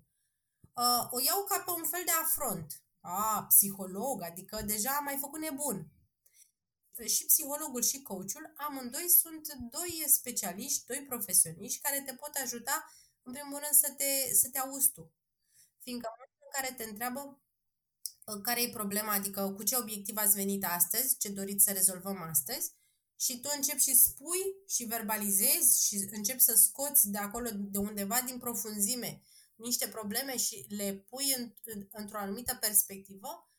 Uh, 0.82 1.02
o 1.10 1.20
iau 1.20 1.44
ca 1.44 1.58
pe 1.58 1.70
un 1.70 1.86
fel 1.92 2.02
de 2.04 2.10
afront. 2.22 2.82
A, 3.00 3.44
psiholog, 3.48 4.22
adică 4.22 4.62
deja 4.66 4.90
am 4.90 5.04
mai 5.04 5.16
făcut 5.20 5.40
nebun. 5.40 5.86
Și 7.06 7.24
psihologul 7.24 7.82
și 7.82 8.02
coachul, 8.02 8.52
amândoi 8.56 9.08
sunt 9.08 9.52
doi 9.70 10.04
specialiști, 10.06 10.86
doi 10.86 11.04
profesioniști 11.08 11.80
care 11.80 12.02
te 12.06 12.14
pot 12.14 12.34
ajuta, 12.42 12.94
în 13.22 13.32
primul 13.32 13.58
rând, 13.58 13.74
să 13.74 13.94
te, 13.96 14.34
să 14.34 14.48
te 14.50 14.58
auzi 14.58 14.92
tu. 14.92 15.12
Fiindcă 15.78 16.08
în 16.18 16.48
care 16.52 16.74
te 16.74 16.84
întreabă 16.84 17.42
care 18.42 18.62
e 18.62 18.70
problema, 18.70 19.12
adică 19.12 19.52
cu 19.56 19.62
ce 19.62 19.76
obiectiv 19.76 20.16
ați 20.16 20.34
venit 20.34 20.64
astăzi, 20.64 21.16
ce 21.18 21.28
doriți 21.28 21.64
să 21.64 21.72
rezolvăm 21.72 22.22
astăzi 22.22 22.72
și 23.20 23.40
tu 23.40 23.48
începi 23.56 23.82
și 23.82 23.94
spui 23.94 24.54
și 24.68 24.84
verbalizezi 24.84 25.86
și 25.86 26.08
începi 26.10 26.40
să 26.40 26.54
scoți 26.54 27.10
de 27.10 27.18
acolo, 27.18 27.48
de 27.54 27.78
undeva 27.78 28.20
din 28.20 28.38
profunzime, 28.38 29.22
niște 29.54 29.88
probleme 29.88 30.36
și 30.36 30.66
le 30.68 31.04
pui 31.08 31.34
în, 31.36 31.54
în, 31.64 31.88
într-o 31.90 32.18
anumită 32.18 32.56
perspectivă, 32.60 33.28
uh, 33.28 33.49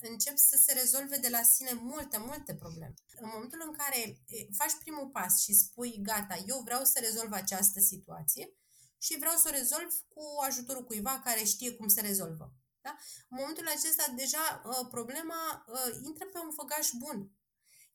încep 0.00 0.36
să 0.36 0.56
se 0.64 0.72
rezolve 0.72 1.16
de 1.16 1.28
la 1.28 1.42
sine 1.42 1.72
multe, 1.72 2.18
multe 2.18 2.54
probleme. 2.54 2.94
În 3.20 3.28
momentul 3.32 3.62
în 3.66 3.72
care 3.72 4.22
faci 4.56 4.74
primul 4.78 5.08
pas 5.08 5.42
și 5.42 5.52
spui, 5.54 6.00
gata, 6.02 6.42
eu 6.46 6.60
vreau 6.64 6.84
să 6.84 6.98
rezolv 7.02 7.32
această 7.32 7.80
situație 7.80 8.54
și 8.98 9.18
vreau 9.18 9.36
să 9.36 9.48
o 9.48 9.56
rezolv 9.56 9.92
cu 10.08 10.22
ajutorul 10.46 10.84
cuiva 10.84 11.20
care 11.24 11.44
știe 11.44 11.72
cum 11.72 11.88
se 11.88 12.00
rezolvă. 12.00 12.54
Da? 12.80 12.96
În 13.28 13.36
momentul 13.40 13.66
acesta, 13.68 14.12
deja 14.16 14.62
uh, 14.64 14.88
problema 14.90 15.64
uh, 15.66 15.94
intră 16.04 16.26
pe 16.26 16.38
un 16.38 16.52
făgaș 16.52 16.88
bun. 16.98 17.30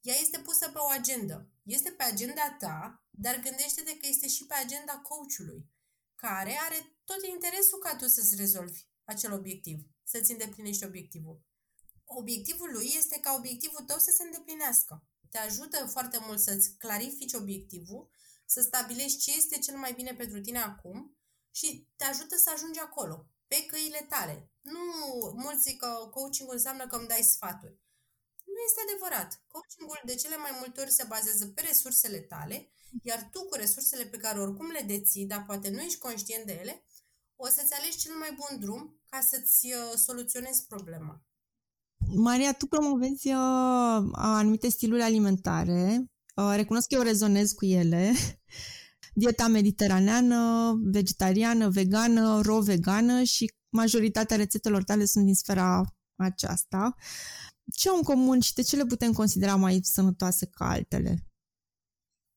Ea 0.01 0.15
este 0.21 0.39
pusă 0.39 0.69
pe 0.69 0.77
o 0.77 0.87
agendă. 0.87 1.49
Este 1.63 1.91
pe 1.91 2.03
agenda 2.03 2.55
ta, 2.59 3.05
dar 3.09 3.39
gândește-te 3.39 3.97
că 3.97 4.07
este 4.07 4.27
și 4.27 4.45
pe 4.45 4.53
agenda 4.53 4.97
coachului, 4.97 5.69
care 6.15 6.57
are 6.65 6.99
tot 7.03 7.23
interesul 7.23 7.79
ca 7.79 7.95
tu 7.95 8.07
să-ți 8.07 8.35
rezolvi 8.35 8.81
acel 9.03 9.33
obiectiv, 9.33 9.79
să-ți 10.05 10.31
îndeplinești 10.31 10.85
obiectivul. 10.85 11.41
Obiectivul 12.05 12.71
lui 12.71 12.93
este 12.97 13.19
ca 13.19 13.35
obiectivul 13.37 13.83
tău 13.85 13.97
să 13.97 14.11
se 14.17 14.23
îndeplinească. 14.23 15.03
Te 15.31 15.37
ajută 15.37 15.85
foarte 15.85 16.17
mult 16.21 16.39
să-ți 16.39 16.75
clarifici 16.77 17.33
obiectivul, 17.33 18.09
să 18.45 18.61
stabilești 18.61 19.19
ce 19.19 19.35
este 19.35 19.59
cel 19.59 19.77
mai 19.77 19.93
bine 19.93 20.13
pentru 20.13 20.41
tine 20.41 20.59
acum 20.59 21.17
și 21.51 21.87
te 21.95 22.03
ajută 22.03 22.35
să 22.37 22.49
ajungi 22.53 22.79
acolo 22.79 23.27
pe 23.47 23.65
căile 23.65 24.05
tale. 24.09 24.51
Nu, 24.61 24.79
mulți 25.35 25.61
zic 25.61 25.79
că 25.79 26.09
coaching 26.11 26.51
înseamnă 26.51 26.87
că 26.87 26.95
îmi 26.95 27.07
dai 27.07 27.23
sfaturi. 27.23 27.79
Nu 28.43 28.59
este 28.67 28.81
adevărat. 28.87 29.43
Coachingul 29.47 30.01
de 30.05 30.15
cele 30.15 30.37
mai 30.37 30.51
multe 30.59 30.81
ori 30.81 30.91
se 30.91 31.03
bazează 31.03 31.47
pe 31.47 31.61
resursele 31.61 32.19
tale, 32.19 32.69
iar 33.03 33.29
tu 33.31 33.45
cu 33.45 33.55
resursele 33.55 34.05
pe 34.05 34.17
care 34.17 34.39
oricum 34.39 34.69
le 34.71 34.81
deții, 34.81 35.25
dar 35.25 35.43
poate 35.45 35.69
nu 35.69 35.81
ești 35.81 35.99
conștient 35.99 36.45
de 36.45 36.53
ele, 36.53 36.85
o 37.35 37.47
să-ți 37.47 37.73
alegi 37.73 37.97
cel 37.97 38.15
mai 38.15 38.31
bun 38.31 38.59
drum 38.59 39.01
ca 39.15 39.21
să-ți 39.21 39.65
uh, 39.65 39.97
soluționezi 39.97 40.65
problema. 40.67 41.21
Maria, 42.13 42.53
tu 42.53 42.65
promovezi 42.65 43.27
uh, 43.27 44.09
anumite 44.11 44.69
stiluri 44.69 45.01
alimentare. 45.01 46.05
Uh, 46.35 46.53
recunosc 46.55 46.87
că 46.87 46.95
eu 46.95 47.01
rezonez 47.01 47.51
cu 47.51 47.65
ele. 47.65 48.13
dieta 49.21 49.47
mediteraneană, 49.47 50.73
vegetariană, 50.83 51.69
vegană, 51.69 52.41
ro-vegană 52.41 53.23
și 53.23 53.53
majoritatea 53.69 54.37
rețetelor 54.37 54.83
tale 54.83 55.05
sunt 55.05 55.25
din 55.25 55.35
sfera 55.35 55.83
aceasta. 56.15 56.95
Ce 57.75 57.89
au 57.89 57.95
în 57.95 58.03
comun 58.03 58.39
și 58.39 58.53
de 58.53 58.61
ce 58.61 58.75
le 58.75 58.85
putem 58.85 59.13
considera 59.13 59.55
mai 59.55 59.79
sănătoase 59.83 60.45
ca 60.45 60.69
altele? 60.69 61.25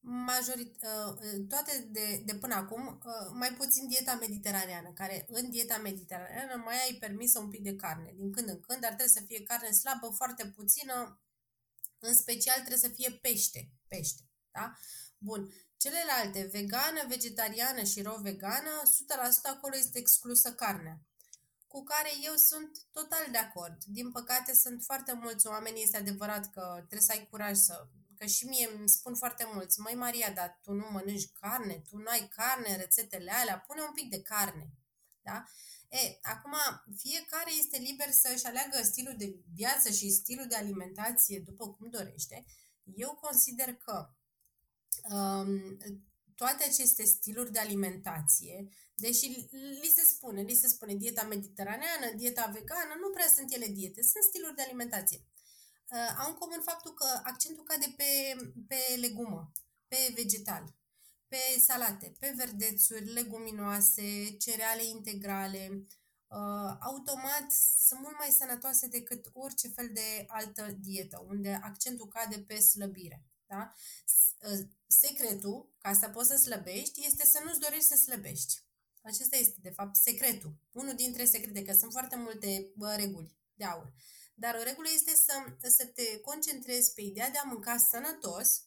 Majorit, 0.00 0.76
uh, 0.82 1.46
toate 1.48 1.88
de, 1.90 2.22
de 2.24 2.34
până 2.34 2.54
acum, 2.54 3.00
uh, 3.04 3.30
mai 3.32 3.52
puțin 3.52 3.88
dieta 3.88 4.14
mediteraneană, 4.14 4.92
care 4.92 5.26
în 5.28 5.50
dieta 5.50 5.78
mediteraneană 5.78 6.62
mai 6.64 6.76
ai 6.82 6.96
permisă 7.00 7.38
un 7.38 7.50
pic 7.50 7.62
de 7.62 7.76
carne, 7.76 8.12
din 8.16 8.32
când 8.32 8.48
în 8.48 8.60
când, 8.60 8.80
dar 8.80 8.94
trebuie 8.94 9.22
să 9.22 9.24
fie 9.26 9.42
carne 9.42 9.70
slabă, 9.70 10.08
foarte 10.08 10.46
puțină, 10.46 11.22
în 11.98 12.14
special 12.14 12.56
trebuie 12.56 12.78
să 12.78 12.88
fie 12.88 13.10
pește, 13.10 13.70
pește, 13.88 14.22
da? 14.50 14.72
Bun, 15.18 15.52
Celelalte, 15.78 16.48
vegană, 16.52 17.04
vegetariană 17.08 17.82
și 17.82 18.02
ro-vegană, 18.02 18.70
100% 18.84 19.48
acolo 19.54 19.76
este 19.76 19.98
exclusă 19.98 20.52
carnea, 20.52 21.00
cu 21.66 21.82
care 21.82 22.08
eu 22.24 22.34
sunt 22.34 22.78
total 22.92 23.26
de 23.30 23.38
acord. 23.38 23.84
Din 23.84 24.10
păcate 24.10 24.54
sunt 24.54 24.82
foarte 24.82 25.12
mulți 25.12 25.46
oameni, 25.46 25.82
este 25.82 25.96
adevărat 25.96 26.50
că 26.50 26.74
trebuie 26.76 27.00
să 27.00 27.12
ai 27.12 27.28
curaj 27.30 27.56
să... 27.56 27.88
Că 28.18 28.26
și 28.26 28.46
mie 28.46 28.68
îmi 28.78 28.88
spun 28.88 29.14
foarte 29.14 29.48
mulți, 29.52 29.80
măi 29.80 29.94
Maria, 29.94 30.30
dar 30.30 30.58
tu 30.62 30.72
nu 30.72 30.86
mănânci 30.90 31.32
carne, 31.40 31.82
tu 31.88 31.96
nu 31.96 32.10
ai 32.10 32.28
carne 32.28 32.72
în 32.72 32.78
rețetele 32.78 33.30
alea, 33.30 33.58
pune 33.58 33.80
un 33.80 33.92
pic 33.92 34.10
de 34.10 34.22
carne. 34.22 34.70
Da? 35.20 35.44
E, 35.88 36.18
acum, 36.22 36.54
fiecare 36.96 37.50
este 37.58 37.78
liber 37.78 38.10
să-și 38.10 38.46
aleagă 38.46 38.82
stilul 38.82 39.14
de 39.16 39.36
viață 39.54 39.90
și 39.90 40.10
stilul 40.10 40.46
de 40.46 40.54
alimentație 40.54 41.38
după 41.38 41.68
cum 41.68 41.90
dorește. 41.90 42.44
Eu 42.94 43.14
consider 43.14 43.74
că 43.74 44.10
um, 45.14 45.76
toate 46.34 46.64
aceste 46.64 47.04
stiluri 47.04 47.52
de 47.52 47.58
alimentație, 47.58 48.68
deși 48.94 49.48
li 49.82 49.92
se 49.94 50.04
spune, 50.04 50.42
li 50.42 50.54
se 50.54 50.68
spune 50.68 50.94
dieta 50.94 51.22
mediteraneană, 51.22 52.12
dieta 52.16 52.46
vegană, 52.46 52.94
nu 53.00 53.10
prea 53.10 53.26
sunt 53.26 53.52
ele 53.52 53.66
diete, 53.66 54.02
sunt 54.02 54.24
stiluri 54.24 54.54
de 54.54 54.62
alimentație. 54.62 55.24
Uh, 55.90 56.14
au 56.18 56.30
în 56.30 56.36
comun 56.36 56.62
faptul 56.62 56.92
că 56.94 57.20
accentul 57.22 57.64
cade 57.64 57.94
pe, 57.96 58.36
pe 58.68 58.96
legumă, 58.96 59.52
pe 59.88 60.12
vegetal, 60.14 60.74
pe 61.28 61.60
salate, 61.60 62.16
pe 62.18 62.32
verdețuri, 62.36 63.12
leguminoase, 63.12 64.36
cereale 64.38 64.84
integrale, 64.84 65.86
uh, 66.26 66.76
automat 66.80 67.50
sunt 67.86 68.00
mult 68.00 68.14
mai 68.18 68.28
sănătoase 68.38 68.86
decât 68.86 69.30
orice 69.32 69.68
fel 69.68 69.90
de 69.92 70.24
altă 70.26 70.76
dietă, 70.80 71.24
unde 71.26 71.60
accentul 71.62 72.08
cade 72.08 72.38
pe 72.38 72.58
slăbire. 72.58 73.24
Da? 73.46 73.72
Ă, 74.50 74.68
secretul, 74.86 75.74
ca 75.78 75.92
să 75.92 76.08
poți 76.08 76.28
să 76.28 76.36
slăbești, 76.36 77.06
este 77.06 77.26
să 77.26 77.40
nu-ți 77.44 77.60
dorești 77.60 77.84
să 77.84 77.96
slăbești. 77.96 78.62
Acesta 79.02 79.36
este, 79.36 79.58
de 79.62 79.70
fapt, 79.70 79.96
secretul. 79.96 80.54
Unul 80.72 80.94
dintre 80.94 81.24
secrete, 81.24 81.62
că 81.62 81.72
sunt 81.72 81.92
foarte 81.92 82.16
multe 82.16 82.72
bă, 82.76 82.94
reguli 82.94 83.36
de 83.54 83.64
aur. 83.64 83.92
Dar 84.40 84.54
o 84.54 84.62
regulă 84.62 84.88
este 84.94 85.14
să, 85.16 85.32
să 85.68 85.86
te 85.86 86.20
concentrezi 86.20 86.94
pe 86.94 87.00
ideea 87.00 87.30
de 87.30 87.38
a 87.38 87.42
mânca 87.42 87.76
sănătos 87.76 88.62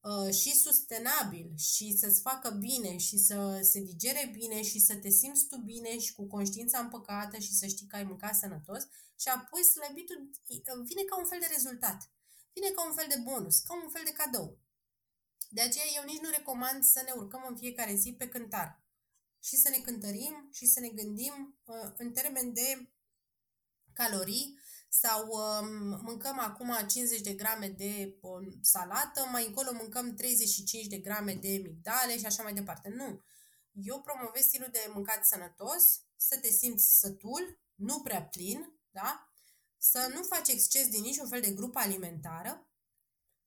uh, 0.00 0.34
și 0.34 0.56
sustenabil 0.56 1.56
și 1.56 1.96
să-ți 1.96 2.20
facă 2.20 2.50
bine 2.50 2.96
și 2.96 3.18
să 3.18 3.60
se 3.62 3.80
digere 3.80 4.30
bine 4.32 4.62
și 4.62 4.78
să 4.78 4.96
te 4.96 5.08
simți 5.08 5.46
tu 5.46 5.56
bine 5.56 5.98
și 5.98 6.14
cu 6.14 6.26
conștiința 6.26 6.78
împăcată 6.78 7.38
și 7.38 7.54
să 7.54 7.66
știi 7.66 7.86
că 7.86 7.96
ai 7.96 8.04
mâncat 8.04 8.34
sănătos 8.34 8.82
și 9.20 9.28
apoi 9.28 9.64
slăbitul 9.64 10.30
vine 10.84 11.02
ca 11.02 11.18
un 11.18 11.26
fel 11.26 11.38
de 11.40 11.50
rezultat. 11.52 12.10
Vine 12.52 12.68
ca 12.68 12.86
un 12.86 12.94
fel 12.94 13.06
de 13.08 13.20
bonus, 13.24 13.58
ca 13.58 13.74
un 13.74 13.90
fel 13.90 14.02
de 14.04 14.12
cadou. 14.12 14.58
De 15.50 15.60
aceea 15.60 15.84
eu 15.96 16.04
nici 16.04 16.20
nu 16.20 16.30
recomand 16.30 16.84
să 16.84 17.02
ne 17.04 17.12
urcăm 17.12 17.44
în 17.48 17.56
fiecare 17.56 17.94
zi 17.94 18.12
pe 18.12 18.28
cântar 18.28 18.82
și 19.38 19.56
să 19.56 19.68
ne 19.68 19.78
cântărim 19.78 20.48
și 20.52 20.66
să 20.66 20.80
ne 20.80 20.88
gândim 20.88 21.58
uh, 21.64 21.92
în 21.96 22.12
termen 22.12 22.52
de 22.52 22.91
calorii 23.92 24.60
sau 24.88 25.28
um, 25.28 26.00
mâncăm 26.02 26.38
acum 26.38 26.76
50 26.86 27.20
de 27.20 27.32
grame 27.32 27.68
de 27.68 28.16
um, 28.20 28.58
salată, 28.60 29.28
mai 29.30 29.46
încolo 29.46 29.72
mâncăm 29.72 30.14
35 30.14 30.86
de 30.86 30.98
grame 30.98 31.34
de 31.34 31.48
migdale 31.48 32.18
și 32.18 32.26
așa 32.26 32.42
mai 32.42 32.54
departe. 32.54 32.88
Nu. 32.88 33.22
Eu 33.72 34.00
promovez 34.00 34.42
stilul 34.42 34.68
de 34.72 34.90
mâncat 34.94 35.26
sănătos, 35.26 36.00
să 36.16 36.38
te 36.38 36.48
simți 36.48 36.98
sătul, 36.98 37.60
nu 37.74 38.00
prea 38.00 38.22
plin, 38.22 38.80
da? 38.90 39.32
să 39.82 40.10
nu 40.14 40.22
faci 40.22 40.48
exces 40.48 40.88
din 40.88 41.02
niciun 41.02 41.28
fel 41.28 41.40
de 41.40 41.50
grupă 41.50 41.78
alimentară 41.78 42.70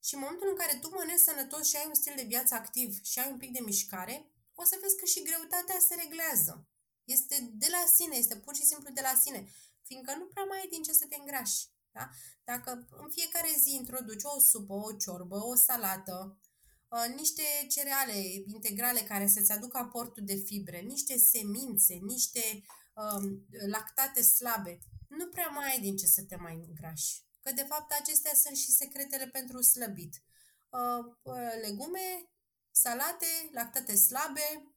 și 0.04 0.14
în 0.14 0.20
momentul 0.20 0.48
în 0.48 0.56
care 0.56 0.78
tu 0.78 0.88
mănânci 0.88 1.26
sănătos 1.28 1.68
și 1.68 1.76
ai 1.76 1.86
un 1.86 1.94
stil 1.94 2.12
de 2.16 2.22
viață 2.22 2.54
activ 2.54 3.02
și 3.02 3.18
ai 3.18 3.30
un 3.30 3.38
pic 3.38 3.52
de 3.52 3.60
mișcare, 3.60 4.30
o 4.54 4.64
să 4.64 4.78
vezi 4.80 4.96
că 4.96 5.04
și 5.04 5.22
greutatea 5.22 5.78
se 5.78 5.94
reglează. 5.94 6.68
Este 7.04 7.50
de 7.52 7.66
la 7.70 7.84
sine, 7.94 8.16
este 8.16 8.36
pur 8.36 8.54
și 8.54 8.64
simplu 8.64 8.90
de 8.92 9.00
la 9.00 9.14
sine, 9.22 9.52
fiindcă 9.86 10.14
nu 10.18 10.26
prea 10.26 10.44
mai 10.44 10.58
ai 10.58 10.68
din 10.70 10.82
ce 10.82 10.92
să 10.92 11.06
te 11.08 11.16
îngrași. 11.18 11.68
Da? 11.96 12.08
Dacă 12.44 12.86
în 12.90 13.10
fiecare 13.10 13.48
zi 13.58 13.74
introduci 13.74 14.22
o 14.36 14.40
supă, 14.40 14.72
o 14.72 14.92
ciorbă, 14.92 15.36
o 15.44 15.54
salată, 15.54 16.40
uh, 16.88 17.14
niște 17.16 17.42
cereale 17.68 18.18
integrale 18.46 19.00
care 19.00 19.26
să-ți 19.26 19.52
aducă 19.52 19.78
aportul 19.78 20.24
de 20.24 20.34
fibre, 20.34 20.80
niște 20.80 21.18
semințe, 21.18 21.94
niște 21.94 22.62
um, 22.94 23.46
lactate 23.66 24.22
slabe, 24.22 24.78
nu 25.08 25.28
prea 25.28 25.48
mai 25.48 25.70
ai 25.70 25.80
din 25.80 25.96
ce 25.96 26.06
să 26.06 26.22
te 26.22 26.36
mai 26.36 26.54
îngrași. 26.54 27.24
Că 27.40 27.52
de 27.52 27.62
fapt 27.62 27.92
acestea 27.92 28.34
sunt 28.34 28.56
și 28.56 28.70
secretele 28.70 29.26
pentru 29.26 29.60
slăbit. 29.60 30.22
Uh, 30.68 31.14
uh, 31.22 31.52
legume, 31.62 32.30
salate, 32.70 33.26
lactate 33.52 33.94
slabe, 33.94 34.74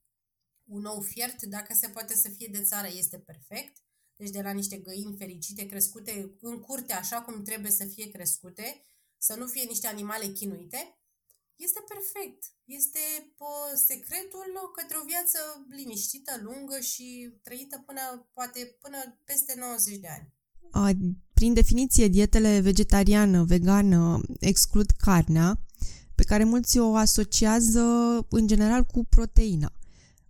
un 0.65 0.86
ou 0.86 1.02
fiert, 1.02 1.41
dacă 1.43 1.74
se 1.74 1.89
poate 1.89 2.15
să 2.15 2.30
fie 2.30 2.48
de 2.52 2.63
țară, 2.63 2.88
este 2.88 3.19
perfect. 3.19 3.78
Deci 4.20 4.30
de 4.30 4.42
la 4.42 4.52
niște 4.52 4.78
găini 4.78 5.18
fericite, 5.18 5.66
crescute 5.66 6.36
în 6.42 6.60
curte 6.60 6.94
așa 6.94 7.22
cum 7.22 7.44
trebuie 7.44 7.72
să 7.72 7.86
fie 7.86 8.12
crescute, 8.12 8.82
să 9.18 9.36
nu 9.38 9.46
fie 9.48 9.64
niște 9.68 9.88
animale 9.88 10.28
chinuite, 10.28 11.00
este 11.56 11.80
perfect. 11.94 12.42
Este 12.66 13.00
pă, 13.38 13.52
secretul 13.88 14.46
către 14.76 14.98
o 15.02 15.06
viață 15.06 15.40
liniștită, 15.70 16.32
lungă 16.44 16.80
și 16.80 17.34
trăită 17.44 17.84
până, 17.86 18.30
poate, 18.34 18.78
până 18.82 18.98
peste 19.26 19.54
90 19.58 19.98
de 19.98 20.08
ani. 20.08 20.34
A, 20.72 20.92
prin 21.34 21.54
definiție, 21.54 22.08
dietele 22.08 22.60
vegetariană, 22.60 23.44
vegană 23.44 24.22
exclud 24.40 24.90
carnea, 24.92 25.60
pe 26.16 26.24
care 26.24 26.44
mulți 26.44 26.78
o 26.80 26.96
asociază 26.96 27.82
în 28.30 28.48
general 28.48 28.84
cu 28.84 29.04
proteina. 29.04 29.79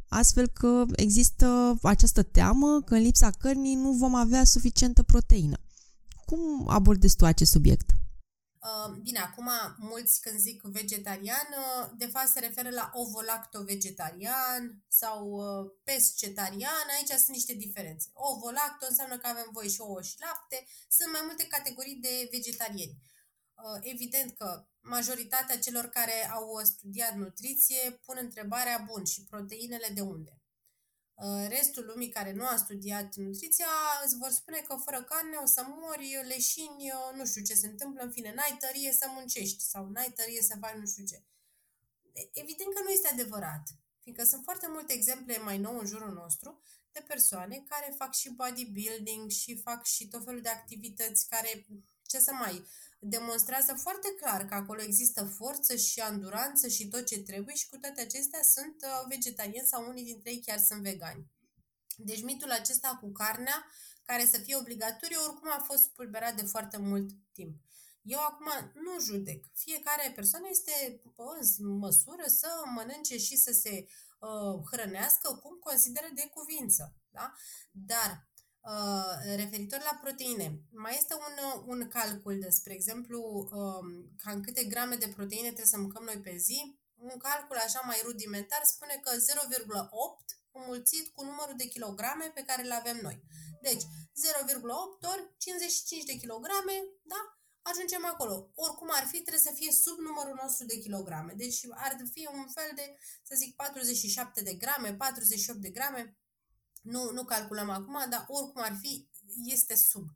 Astfel 0.10 0.48
că 0.48 0.86
există 0.96 1.78
această 1.84 2.24
teamă 2.24 2.82
că 2.82 2.96
în 2.96 3.02
lipsa 3.02 3.30
cărnii 3.32 3.76
nu 3.76 3.92
vom 3.92 4.16
avea 4.16 4.44
suficientă 4.44 5.04
proteină. 5.04 5.58
Cum 6.26 6.70
abordezi 6.70 7.16
tu 7.16 7.26
acest 7.26 7.52
subiect? 7.52 7.90
Bine, 9.02 9.20
acum 9.20 9.50
mulți 9.78 10.22
când 10.22 10.40
zic 10.40 10.62
vegetarian, 10.62 11.48
de 11.98 12.06
fapt 12.06 12.28
se 12.28 12.40
referă 12.40 12.70
la 12.70 12.92
ovo-lacto-vegetarian 12.94 14.84
sau 14.88 15.30
uh, 15.32 15.72
pescetarian, 15.84 16.88
aici 16.98 17.08
sunt 17.08 17.36
niște 17.36 17.54
diferențe. 17.54 18.10
Ovo-lacto 18.14 18.86
înseamnă 18.90 19.18
că 19.18 19.28
avem 19.28 19.50
voie 19.52 19.70
și 19.70 19.82
ouă 19.82 20.02
și 20.02 20.16
lapte, 20.20 20.66
sunt 20.90 21.12
mai 21.12 21.22
multe 21.26 21.48
categorii 21.48 21.96
de 21.96 22.28
vegetariani. 22.32 22.98
Uh, 23.56 23.80
evident 23.82 24.38
că 24.38 24.68
majoritatea 24.82 25.60
celor 25.60 25.86
care 25.86 26.30
au 26.30 26.62
studiat 26.64 27.16
nutriție 27.16 27.92
pun 28.06 28.18
întrebarea, 28.20 28.86
bun, 28.88 29.06
și 29.06 29.26
proteinele 29.26 29.88
de 29.94 30.02
unde? 30.02 30.40
Uh, 31.14 31.46
restul 31.48 31.86
lumii 31.86 32.10
care 32.10 32.32
nu 32.34 32.46
a 32.46 32.56
studiat 32.56 33.16
nutriția 33.16 33.66
îți 34.06 34.18
vor 34.18 34.30
spune 34.30 34.60
că 34.60 34.76
fără 34.86 35.04
carne 35.04 35.38
o 35.38 35.46
să 35.46 35.66
mori, 35.68 36.28
leșini, 36.28 36.92
uh, 36.92 37.16
nu 37.16 37.26
știu 37.26 37.42
ce 37.44 37.54
se 37.54 37.68
întâmplă, 37.68 38.04
în 38.04 38.12
fine, 38.12 38.34
n-ai 38.34 38.58
tărie 38.60 38.92
să 38.92 39.06
muncești 39.10 39.64
sau 39.64 39.90
n-ai 39.90 40.12
tărie 40.16 40.42
să 40.42 40.58
faci 40.60 40.76
nu 40.76 40.86
știu 40.86 41.06
ce. 41.06 41.24
Evident 42.34 42.74
că 42.74 42.82
nu 42.84 42.90
este 42.90 43.08
adevărat, 43.08 43.64
fiindcă 44.02 44.24
sunt 44.24 44.44
foarte 44.44 44.68
multe 44.70 44.94
exemple 44.94 45.38
mai 45.38 45.58
nou 45.58 45.80
în 45.80 45.86
jurul 45.86 46.14
nostru 46.14 46.62
de 46.92 47.04
persoane 47.08 47.64
care 47.68 47.94
fac 47.98 48.14
și 48.14 48.30
bodybuilding 48.30 49.30
și 49.30 49.62
fac 49.62 49.86
și 49.86 50.08
tot 50.08 50.24
felul 50.24 50.42
de 50.42 50.50
activități 50.50 51.28
care, 51.30 51.66
ce 52.06 52.20
să 52.20 52.32
mai, 52.32 52.68
demonstrează 53.00 53.74
foarte 53.74 54.08
clar 54.20 54.46
că 54.46 54.54
acolo 54.54 54.82
există 54.82 55.24
forță 55.24 55.76
și 55.76 56.00
anduranță 56.00 56.68
și 56.68 56.88
tot 56.88 57.06
ce 57.06 57.20
trebuie 57.20 57.56
și 57.56 57.70
cu 57.70 57.78
toate 57.78 58.02
acestea 58.02 58.42
sunt 58.44 58.76
uh, 58.82 59.06
vegetariani 59.08 59.68
sau 59.68 59.88
unii 59.88 60.04
dintre 60.04 60.32
ei 60.32 60.42
chiar 60.46 60.60
sunt 60.60 60.82
vegani. 60.82 61.26
Deci 61.98 62.22
mitul 62.22 62.52
acesta 62.52 62.98
cu 63.02 63.12
carnea, 63.12 63.66
care 64.04 64.26
să 64.26 64.38
fie 64.38 64.56
obligatoriu, 64.56 65.20
oricum 65.28 65.50
a 65.52 65.64
fost 65.64 65.90
pulberat 65.90 66.36
de 66.36 66.46
foarte 66.46 66.78
mult 66.78 67.10
timp. 67.34 67.62
Eu 68.02 68.20
acum 68.20 68.72
nu 68.74 69.00
judec. 69.00 69.46
Fiecare 69.54 70.12
persoană 70.16 70.48
este 70.50 71.02
în 71.58 71.78
măsură 71.78 72.24
să 72.26 72.48
mănânce 72.76 73.18
și 73.18 73.36
să 73.36 73.52
se 73.52 73.88
uh, 74.20 74.64
hrănească 74.72 75.34
cum 75.34 75.58
consideră 75.60 76.08
de 76.16 76.30
cuvință. 76.34 76.96
Da? 77.10 77.34
Dar 77.72 78.29
Uh, 78.62 79.36
referitor 79.36 79.80
la 79.80 80.00
proteine, 80.02 80.62
mai 80.72 80.96
este 80.98 81.14
un, 81.14 81.36
un 81.66 81.88
calcul 81.88 82.40
de, 82.40 82.50
spre 82.50 82.74
exemplu, 82.74 83.20
uh, 83.52 83.84
cam 84.24 84.42
câte 84.42 84.64
grame 84.64 84.96
de 84.96 85.14
proteine 85.16 85.48
trebuie 85.48 85.74
să 85.76 85.78
mâncăm 85.78 86.04
noi 86.04 86.20
pe 86.20 86.36
zi. 86.38 86.80
Un 86.96 87.18
calcul 87.18 87.58
așa 87.58 87.82
mai 87.86 88.00
rudimentar 88.04 88.62
spune 88.64 89.00
că 89.04 89.12
0,8 89.12 90.40
înmulțit 90.52 91.06
cu 91.16 91.24
numărul 91.24 91.56
de 91.58 91.68
kilograme 91.68 92.32
pe 92.34 92.44
care 92.44 92.64
le 92.64 92.74
avem 92.74 93.00
noi. 93.02 93.24
Deci, 93.62 93.84
0,8 93.84 95.10
ori 95.14 95.34
55 95.38 96.04
de 96.04 96.16
kilograme, 96.16 96.76
da? 97.02 97.22
Ajungem 97.62 98.06
acolo. 98.06 98.52
Oricum 98.56 98.90
ar 98.92 99.06
fi, 99.12 99.18
trebuie 99.22 99.48
să 99.50 99.54
fie 99.56 99.72
sub 99.72 99.98
numărul 100.00 100.40
nostru 100.42 100.66
de 100.66 100.80
kilograme. 100.80 101.34
Deci 101.38 101.60
ar 101.72 101.98
fi 102.14 102.28
un 102.34 102.48
fel 102.56 102.72
de, 102.76 102.98
să 103.24 103.34
zic, 103.36 103.56
47 103.56 104.42
de 104.42 104.54
grame, 104.54 104.94
48 104.94 105.60
de 105.60 105.70
grame, 105.70 106.18
nu, 106.82 107.12
nu 107.12 107.24
calculăm 107.24 107.70
acum, 107.70 108.10
dar 108.10 108.26
oricum 108.28 108.62
ar 108.62 108.78
fi, 108.82 109.10
este 109.46 109.76
sub. 109.76 110.08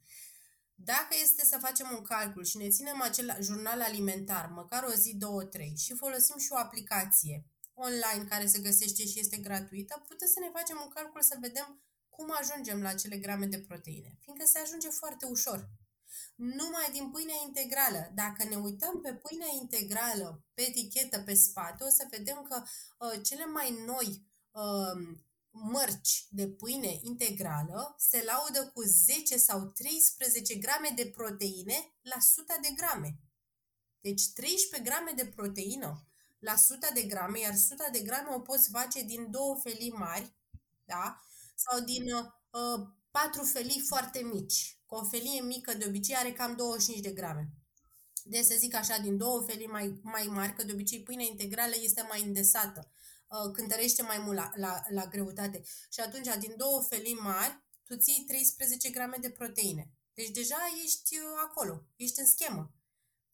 Dacă 0.75 1.15
este 1.21 1.45
să 1.45 1.57
facem 1.61 1.87
un 1.97 2.01
calcul 2.01 2.43
și 2.43 2.57
ne 2.57 2.69
ținem 2.69 3.01
acel 3.01 3.37
jurnal 3.41 3.81
alimentar, 3.81 4.47
măcar 4.47 4.83
o 4.83 4.93
zi, 4.93 5.15
două, 5.15 5.43
trei, 5.43 5.75
și 5.77 5.95
folosim 5.95 6.37
și 6.37 6.51
o 6.51 6.57
aplicație 6.57 7.45
online 7.73 8.25
care 8.29 8.45
se 8.45 8.59
găsește 8.59 9.05
și 9.05 9.19
este 9.19 9.37
gratuită, 9.37 10.03
putem 10.07 10.27
să 10.27 10.39
ne 10.39 10.49
facem 10.53 10.79
un 10.83 10.89
calcul 10.89 11.21
să 11.21 11.37
vedem 11.39 11.81
cum 12.09 12.35
ajungem 12.39 12.81
la 12.81 12.89
acele 12.89 13.17
grame 13.17 13.45
de 13.45 13.59
proteine, 13.59 14.17
fiindcă 14.19 14.45
se 14.45 14.59
ajunge 14.59 14.89
foarte 14.89 15.25
ușor. 15.25 15.69
Numai 16.35 16.89
din 16.91 17.09
pâinea 17.09 17.35
integrală. 17.45 18.11
Dacă 18.13 18.43
ne 18.43 18.55
uităm 18.55 19.01
pe 19.01 19.13
pâinea 19.13 19.47
integrală, 19.61 20.43
pe 20.53 20.61
etichetă, 20.61 21.19
pe 21.19 21.33
spate, 21.33 21.83
o 21.83 21.89
să 21.89 22.07
vedem 22.09 22.45
că 22.49 22.63
uh, 22.63 23.21
cele 23.23 23.45
mai 23.45 23.83
noi 23.85 24.27
uh, 24.51 25.17
mărci 25.55 26.27
de 26.29 26.47
pâine 26.47 26.99
integrală 27.01 27.95
se 27.97 28.23
laudă 28.25 28.71
cu 28.73 28.81
10 28.81 29.37
sau 29.37 29.65
13 29.65 30.55
grame 30.55 30.93
de 30.95 31.05
proteine 31.05 31.93
la 32.01 32.15
100 32.17 32.53
de 32.61 32.69
grame. 32.75 33.19
Deci 34.01 34.29
13 34.33 34.89
grame 34.89 35.11
de 35.15 35.25
proteină 35.25 36.07
la 36.39 36.53
100 36.53 36.87
de 36.93 37.01
grame, 37.01 37.39
iar 37.39 37.53
100 37.53 37.87
de 37.91 37.99
grame 37.99 38.35
o 38.35 38.39
poți 38.39 38.69
face 38.69 39.03
din 39.03 39.31
două 39.31 39.59
felii 39.63 39.91
mari, 39.91 40.33
da? 40.85 41.19
Sau 41.55 41.79
din 41.79 42.13
uh, 42.13 42.87
patru 43.11 43.43
felii 43.43 43.79
foarte 43.79 44.19
mici. 44.19 44.77
Cu 44.85 44.95
o 44.95 45.05
felie 45.05 45.41
mică 45.41 45.73
de 45.73 45.85
obicei 45.87 46.15
are 46.15 46.31
cam 46.31 46.55
25 46.55 47.03
de 47.03 47.11
grame. 47.11 47.49
Deci 48.23 48.45
să 48.45 48.55
zic 48.57 48.75
așa, 48.75 48.97
din 48.97 49.17
două 49.17 49.43
felii 49.47 49.67
mai, 49.67 49.99
mai 50.01 50.27
mari, 50.27 50.53
că 50.53 50.63
de 50.63 50.71
obicei 50.71 51.03
pâinea 51.03 51.25
integrală 51.25 51.73
este 51.81 52.05
mai 52.09 52.21
îndesată 52.23 52.91
Uh, 53.33 53.51
cântărește 53.53 54.01
mai 54.01 54.17
mult 54.17 54.37
la, 54.37 54.51
la, 54.55 54.81
la 54.89 55.05
greutate. 55.05 55.63
Și 55.89 55.99
atunci, 55.99 56.27
din 56.39 56.53
două 56.57 56.81
felii 56.89 57.13
mari, 57.13 57.63
tu 57.83 57.95
ții 57.97 58.23
13 58.27 58.89
grame 58.89 59.17
de 59.21 59.29
proteine. 59.29 59.91
Deci 60.13 60.29
deja 60.29 60.57
ești 60.83 61.17
uh, 61.17 61.25
acolo, 61.45 61.83
ești 61.95 62.19
în 62.19 62.25
schemă. 62.25 62.71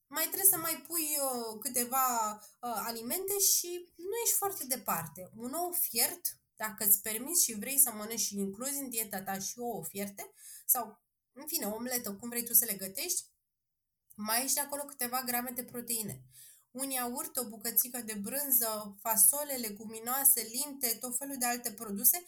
mai 0.08 0.24
trebuie 0.24 0.50
să 0.50 0.58
mai 0.58 0.84
pui 0.88 1.18
uh, 1.22 1.60
câteva 1.60 2.34
uh, 2.34 2.82
alimente 2.86 3.40
și 3.40 3.94
nu 3.96 4.16
ești 4.24 4.38
foarte 4.38 4.66
departe. 4.66 5.32
Un 5.36 5.54
ou 5.54 5.72
fiert, 5.72 6.22
dacă 6.56 6.86
îți 6.86 7.02
permiți 7.02 7.44
și 7.44 7.54
vrei 7.54 7.78
să 7.78 7.92
mănânci 7.92 8.20
și 8.20 8.38
incluzi 8.38 8.80
în 8.80 8.90
dieta 8.90 9.22
ta 9.22 9.40
și 9.40 9.60
ouă 9.60 9.84
fierte, 9.86 10.32
sau, 10.66 11.02
în 11.32 11.48
fine, 11.48 11.66
omletă, 11.66 12.14
cum 12.14 12.30
vrei 12.30 12.46
tu 12.46 12.54
să 12.54 12.66
le 12.66 12.74
gătești, 12.74 13.26
mai 14.16 14.44
ești 14.44 14.60
acolo 14.60 14.84
câteva 14.84 15.24
grame 15.26 15.52
de 15.56 15.64
proteine. 15.64 16.22
Un 16.72 16.90
iaurt, 16.90 17.38
o 17.38 17.48
bucățică 17.48 18.02
de 18.06 18.14
brânză, 18.14 18.98
fasole, 19.02 19.54
leguminoase, 19.54 20.42
linte, 20.52 20.98
tot 21.00 21.18
felul 21.18 21.36
de 21.40 21.46
alte 21.46 21.72
produse, 21.72 22.24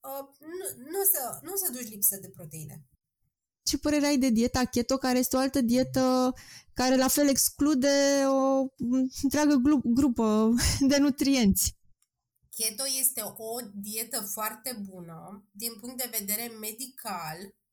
uh, 0.00 0.26
nu, 0.40 0.84
nu, 0.90 1.02
să, 1.12 1.38
nu 1.42 1.56
să 1.56 1.72
duci 1.72 1.88
lipsă 1.88 2.16
de 2.16 2.28
proteine. 2.28 2.84
Ce 3.62 3.78
părere 3.78 4.06
ai 4.06 4.18
de 4.18 4.28
dieta 4.28 4.64
keto, 4.64 4.96
care 4.96 5.18
este 5.18 5.36
o 5.36 5.38
altă 5.38 5.60
dietă 5.60 6.34
care 6.72 6.96
la 6.96 7.08
fel 7.08 7.28
exclude 7.28 8.24
o 8.26 8.66
întreagă 9.22 9.54
grupă 9.84 10.54
de 10.90 10.96
nutrienți? 10.98 11.76
Keto 12.56 12.82
este 12.98 13.20
o 13.36 13.56
dietă 13.74 14.20
foarte 14.20 14.84
bună 14.90 15.48
din 15.50 15.72
punct 15.80 15.96
de 15.96 16.16
vedere 16.18 16.48
medical, 16.60 17.38
uh, 17.40 17.65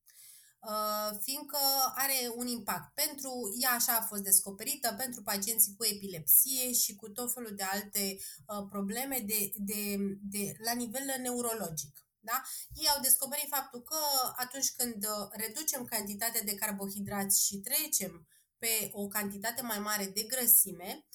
fiindcă 1.22 1.58
are 1.96 2.32
un 2.36 2.48
impact 2.48 2.94
pentru, 2.94 3.56
ea 3.60 3.72
așa 3.72 3.94
a 3.94 4.06
fost 4.06 4.22
descoperită, 4.22 4.94
pentru 4.98 5.22
pacienții 5.24 5.76
cu 5.78 5.86
epilepsie 5.86 6.74
și 6.74 6.96
cu 6.96 7.10
tot 7.10 7.34
felul 7.34 7.56
de 7.56 7.64
alte 7.64 8.18
uh, 8.18 8.68
probleme 8.70 9.24
de, 9.26 9.52
de, 9.56 9.98
de, 10.22 10.54
la 10.64 10.74
nivel 10.74 11.02
neurologic. 11.22 12.06
Da? 12.20 12.42
Ei 12.74 12.90
au 12.96 13.02
descoperit 13.02 13.48
faptul 13.50 13.82
că 13.82 13.98
atunci 14.36 14.72
când 14.78 15.06
uh, 15.06 15.28
reducem 15.32 15.86
cantitatea 15.86 16.42
de 16.42 16.56
carbohidrați 16.56 17.46
și 17.46 17.58
trecem 17.58 18.28
pe 18.58 18.90
o 18.92 19.08
cantitate 19.08 19.62
mai 19.62 19.80
mare 19.80 20.06
de 20.06 20.22
grăsime, 20.22 21.06
uh, 21.08 21.13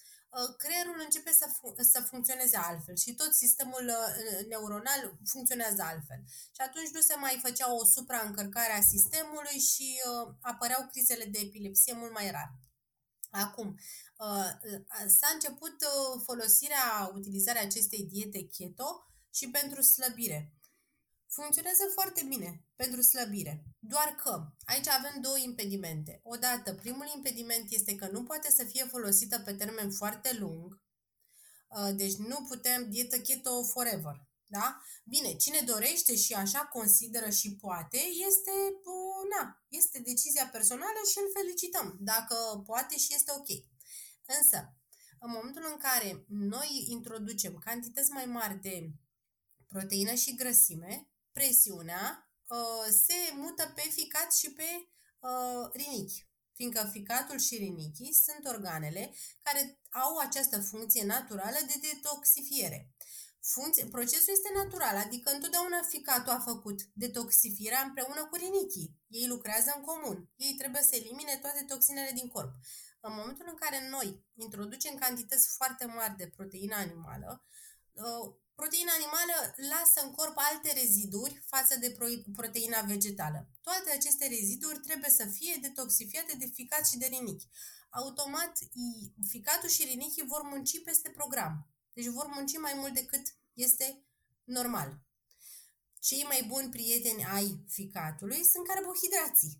creierul 0.56 1.00
începe 1.04 1.32
să, 1.32 1.46
fu- 1.56 1.74
să 1.82 2.00
funcționeze 2.00 2.56
altfel 2.56 2.96
și 2.96 3.14
tot 3.14 3.34
sistemul 3.34 3.84
uh, 3.86 4.46
neuronal 4.46 5.18
funcționează 5.24 5.82
altfel. 5.82 6.20
Și 6.26 6.60
atunci 6.66 6.90
nu 6.90 7.00
se 7.00 7.14
mai 7.14 7.38
făcea 7.42 7.74
o 7.74 7.84
supraîncărcare 7.84 8.72
a 8.72 8.80
sistemului 8.80 9.58
și 9.58 10.00
uh, 10.10 10.34
apăreau 10.40 10.86
crizele 10.90 11.24
de 11.24 11.38
epilepsie 11.38 11.92
mult 11.92 12.12
mai 12.12 12.30
rar. 12.30 12.52
Acum, 13.30 13.78
uh, 14.18 14.50
s-a 15.18 15.30
început 15.32 15.76
uh, 15.80 16.22
folosirea, 16.24 17.10
utilizarea 17.14 17.62
acestei 17.62 18.04
diete 18.04 18.46
keto 18.46 19.12
și 19.30 19.50
pentru 19.50 19.82
slăbire. 19.82 20.52
Funcționează 21.26 21.82
foarte 21.94 22.22
bine 22.22 22.67
pentru 22.78 23.00
slăbire. 23.00 23.64
Doar 23.78 24.14
că 24.22 24.52
aici 24.64 24.88
avem 24.88 25.20
două 25.20 25.38
impedimente. 25.38 26.20
Odată, 26.22 26.74
primul 26.74 27.06
impediment 27.16 27.70
este 27.70 27.94
că 27.94 28.08
nu 28.12 28.22
poate 28.22 28.50
să 28.50 28.64
fie 28.64 28.84
folosită 28.84 29.38
pe 29.38 29.52
termen 29.52 29.90
foarte 29.90 30.36
lung, 30.38 30.82
uh, 31.68 31.90
deci 31.94 32.14
nu 32.14 32.44
putem 32.48 32.90
dietă 32.90 33.20
keto 33.20 33.64
forever. 33.64 34.26
Da? 34.46 34.82
Bine, 35.04 35.34
cine 35.34 35.60
dorește 35.60 36.16
și 36.16 36.32
așa 36.34 36.58
consideră 36.58 37.30
și 37.30 37.56
poate, 37.56 37.98
este, 38.28 38.52
na, 39.36 39.64
este 39.68 39.98
decizia 39.98 40.48
personală 40.52 41.00
și 41.10 41.18
îl 41.18 41.30
felicităm 41.32 41.96
dacă 42.00 42.62
poate 42.66 42.96
și 42.96 43.14
este 43.14 43.32
ok. 43.36 43.48
Însă, 44.38 44.76
în 45.20 45.30
momentul 45.30 45.64
în 45.72 45.76
care 45.76 46.24
noi 46.28 46.86
introducem 46.88 47.58
cantități 47.58 48.10
mai 48.10 48.24
mari 48.24 48.60
de 48.60 48.90
proteină 49.66 50.14
și 50.14 50.34
grăsime, 50.34 51.10
presiunea 51.32 52.22
uh, 52.22 52.27
se 52.90 53.32
mută 53.34 53.72
pe 53.74 53.80
ficat 53.80 54.34
și 54.34 54.52
pe 54.52 54.88
uh, 55.18 55.70
rinichi, 55.72 56.26
fiindcă 56.54 56.88
ficatul 56.92 57.38
și 57.38 57.56
rinichii 57.56 58.12
sunt 58.12 58.46
organele 58.46 59.14
care 59.42 59.80
au 59.90 60.16
această 60.16 60.60
funcție 60.60 61.04
naturală 61.04 61.56
de 61.66 61.88
detoxifiere. 61.90 62.92
Funcție, 63.40 63.86
procesul 63.86 64.32
este 64.32 64.50
natural, 64.54 64.96
adică 64.96 65.30
întotdeauna 65.30 65.82
ficatul 65.88 66.32
a 66.32 66.40
făcut 66.40 66.80
detoxifierea 66.92 67.80
împreună 67.80 68.26
cu 68.26 68.36
rinichii. 68.36 68.96
Ei 69.08 69.26
lucrează 69.26 69.72
în 69.76 69.82
comun. 69.82 70.28
Ei 70.36 70.54
trebuie 70.54 70.82
să 70.82 70.96
elimine 70.96 71.36
toate 71.36 71.64
toxinele 71.68 72.10
din 72.14 72.28
corp. 72.28 72.52
În 73.00 73.14
momentul 73.14 73.46
în 73.48 73.54
care 73.54 73.88
noi 73.88 74.24
introducem 74.34 74.94
cantități 74.94 75.48
foarte 75.56 75.86
mari 75.86 76.16
de 76.16 76.32
proteină 76.36 76.74
animală, 76.74 77.44
uh, 77.92 78.34
Proteina 78.62 78.92
animală 78.92 79.54
lasă 79.56 79.98
în 80.06 80.10
corp 80.10 80.36
alte 80.36 80.72
reziduri 80.72 81.42
față 81.46 81.76
de 81.76 81.96
proteina 82.36 82.80
vegetală. 82.80 83.48
Toate 83.60 83.90
aceste 83.90 84.26
reziduri 84.26 84.78
trebuie 84.78 85.10
să 85.10 85.26
fie 85.26 85.58
detoxifiate 85.62 86.36
de 86.36 86.46
ficat 86.46 86.88
și 86.88 86.96
de 86.96 87.06
rinichi. 87.06 87.48
Automat, 87.90 88.58
ficatul 89.28 89.68
și 89.68 89.84
rinichii 89.84 90.26
vor 90.26 90.42
munci 90.42 90.82
peste 90.82 91.10
program. 91.10 91.68
Deci 91.92 92.06
vor 92.06 92.26
munci 92.26 92.58
mai 92.58 92.72
mult 92.76 92.94
decât 92.94 93.22
este 93.52 94.04
normal. 94.44 95.00
Cei 96.00 96.22
mai 96.22 96.44
buni 96.48 96.68
prieteni 96.68 97.24
ai 97.24 97.64
ficatului 97.68 98.44
sunt 98.44 98.66
carbohidrații. 98.66 99.58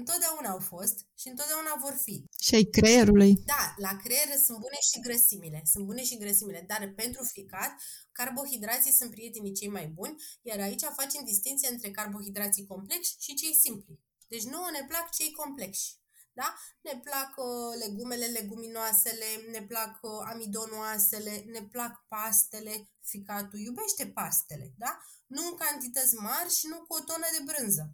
Întotdeauna 0.00 0.48
au 0.50 0.60
fost 0.72 0.96
și 1.20 1.28
întotdeauna 1.28 1.74
vor 1.84 1.94
fi. 2.04 2.24
Și 2.44 2.54
ai 2.54 2.64
creierului. 2.76 3.32
Da, 3.54 3.74
la 3.76 3.96
creier 4.02 4.30
sunt 4.46 4.58
bune 4.58 4.78
și 4.90 5.00
grăsimile. 5.06 5.60
Sunt 5.72 5.84
bune 5.84 6.02
și 6.04 6.16
grăsimile, 6.22 6.64
dar 6.70 6.92
pentru 6.96 7.22
ficat, 7.24 7.72
carbohidrații 8.12 8.92
sunt 8.92 9.10
prietenii 9.10 9.58
cei 9.60 9.68
mai 9.68 9.86
buni, 9.86 10.14
iar 10.42 10.58
aici 10.60 10.84
facem 11.00 11.22
distinție 11.24 11.68
între 11.68 11.90
carbohidrații 11.90 12.66
complexi 12.66 13.16
și 13.18 13.34
cei 13.34 13.54
simpli. 13.54 14.00
Deci 14.28 14.44
nouă 14.44 14.68
ne 14.72 14.84
plac 14.88 15.06
cei 15.18 15.32
complexi. 15.32 15.96
Da? 16.32 16.48
Ne 16.82 17.00
plac 17.06 17.30
uh, 17.36 17.72
legumele, 17.84 18.26
leguminoasele, 18.26 19.28
ne 19.50 19.62
plac 19.62 19.98
uh, 20.02 20.10
amidonoasele, 20.32 21.44
ne 21.54 21.62
plac 21.72 22.04
pastele, 22.08 22.90
ficatul 23.02 23.58
iubește 23.58 24.06
pastele, 24.06 24.72
da? 24.76 24.92
Nu 25.26 25.42
în 25.46 25.54
cantități 25.56 26.14
mari 26.14 26.54
și 26.58 26.66
nu 26.66 26.76
cu 26.76 26.94
o 26.94 27.04
tonă 27.08 27.28
de 27.36 27.42
brânză. 27.50 27.84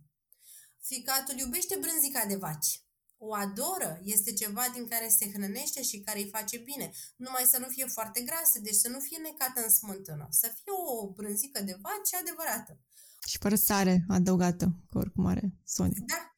Ficatul 0.87 1.39
iubește 1.39 1.77
brânzica 1.81 2.25
de 2.27 2.37
vaci. 2.37 2.83
O 3.17 3.35
adoră, 3.35 4.01
este 4.03 4.33
ceva 4.33 4.65
din 4.75 4.89
care 4.89 5.09
se 5.09 5.31
hrănește 5.31 5.83
și 5.83 6.01
care 6.01 6.19
îi 6.19 6.29
face 6.29 6.57
bine. 6.57 6.93
Numai 7.17 7.45
să 7.51 7.59
nu 7.59 7.69
fie 7.69 7.87
foarte 7.87 8.21
grasă, 8.21 8.59
deci 8.59 8.75
să 8.75 8.89
nu 8.89 9.01
fie 9.01 9.19
necată 9.19 9.63
în 9.63 9.71
smântână. 9.71 10.27
Să 10.31 10.47
fie 10.47 10.73
o 10.73 11.13
brânzică 11.13 11.63
de 11.63 11.79
vaci 11.83 12.21
adevărată. 12.21 12.81
Și 13.27 13.39
fără 13.39 13.55
sare 13.55 14.05
adăugată, 14.09 14.65
că 14.91 14.99
oricum 14.99 15.27
are 15.27 15.55
Sonia. 15.65 16.03
Da, 16.07 16.35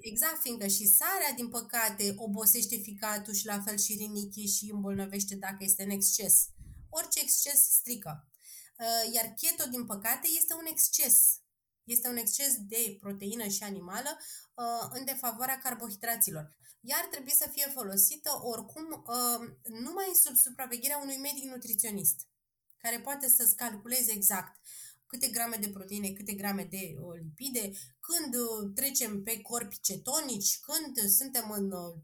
exact, 0.00 0.40
fiindcă 0.40 0.66
și 0.66 0.86
sarea, 0.86 1.32
din 1.36 1.48
păcate, 1.48 2.14
obosește 2.16 2.76
ficatul 2.76 3.32
și 3.32 3.46
la 3.46 3.62
fel 3.62 3.78
și 3.78 3.94
rinichii 3.94 4.48
și 4.48 4.70
îmbolnăvește 4.72 5.34
dacă 5.34 5.56
este 5.58 5.82
în 5.82 5.90
exces. 5.90 6.48
Orice 6.88 7.20
exces 7.20 7.60
strică. 7.70 8.28
Uh, 8.78 9.14
iar 9.14 9.34
keto, 9.40 9.68
din 9.70 9.86
păcate, 9.86 10.28
este 10.36 10.54
un 10.54 10.66
exces 10.70 11.40
este 11.86 12.08
un 12.08 12.16
exces 12.16 12.54
de 12.58 12.96
proteină 13.00 13.46
și 13.48 13.62
animală 13.62 14.18
uh, 14.54 14.88
în 14.90 15.04
defavoarea 15.04 15.58
carbohidraților. 15.58 16.54
Iar 16.80 17.04
trebuie 17.10 17.34
să 17.34 17.48
fie 17.52 17.70
folosită 17.74 18.30
oricum 18.42 19.04
uh, 19.06 19.70
numai 19.84 20.10
sub 20.14 20.34
supravegherea 20.36 20.98
unui 20.98 21.16
medic 21.16 21.44
nutriționist, 21.44 22.20
care 22.78 23.00
poate 23.00 23.28
să-ți 23.28 23.56
calculeze 23.56 24.12
exact 24.12 24.60
câte 25.06 25.28
grame 25.28 25.56
de 25.60 25.68
proteine, 25.68 26.10
câte 26.10 26.32
grame 26.32 26.64
de 26.64 26.94
uh, 27.00 27.14
lipide, 27.22 27.72
când 28.00 28.34
uh, 28.34 28.70
trecem 28.74 29.22
pe 29.22 29.40
corpi 29.40 29.80
cetonici, 29.80 30.58
când 30.60 31.08
suntem 31.10 31.50
în, 31.50 31.70
uh, 31.70 31.94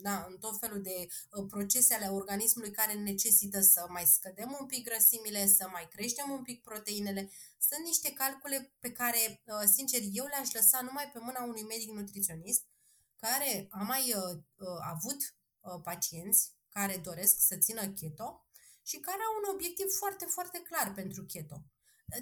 da, 0.00 0.26
în 0.28 0.36
tot 0.38 0.58
felul 0.58 0.82
de 0.82 1.06
uh, 1.30 1.46
procese 1.48 1.94
ale 1.94 2.06
organismului 2.06 2.70
care 2.70 2.92
necesită 2.92 3.60
să 3.60 3.86
mai 3.88 4.04
scădem 4.04 4.56
un 4.60 4.66
pic 4.66 4.84
grăsimile, 4.84 5.46
să 5.46 5.68
mai 5.72 5.88
creștem 5.90 6.30
un 6.30 6.42
pic 6.42 6.62
proteinele. 6.62 7.30
Sunt 7.58 7.84
niște 7.84 8.12
calcule 8.12 8.72
pe 8.78 8.92
care, 8.92 9.42
uh, 9.44 9.68
sincer, 9.74 10.00
eu 10.12 10.24
le-aș 10.26 10.52
lăsa 10.52 10.80
numai 10.80 11.10
pe 11.12 11.18
mâna 11.18 11.42
unui 11.42 11.62
medic 11.62 11.90
nutriționist 11.90 12.64
care 13.16 13.66
a 13.70 13.82
mai 13.82 14.14
uh, 14.14 14.38
uh, 14.56 14.78
avut 14.92 15.20
uh, 15.60 15.80
pacienți 15.82 16.52
care 16.68 16.96
doresc 16.96 17.36
să 17.38 17.56
țină 17.56 17.88
keto 17.88 18.46
și 18.82 18.96
care 18.96 19.22
au 19.28 19.34
un 19.40 19.54
obiectiv 19.54 19.86
foarte, 19.98 20.24
foarte 20.24 20.58
clar 20.58 20.92
pentru 20.94 21.24
keto 21.24 21.64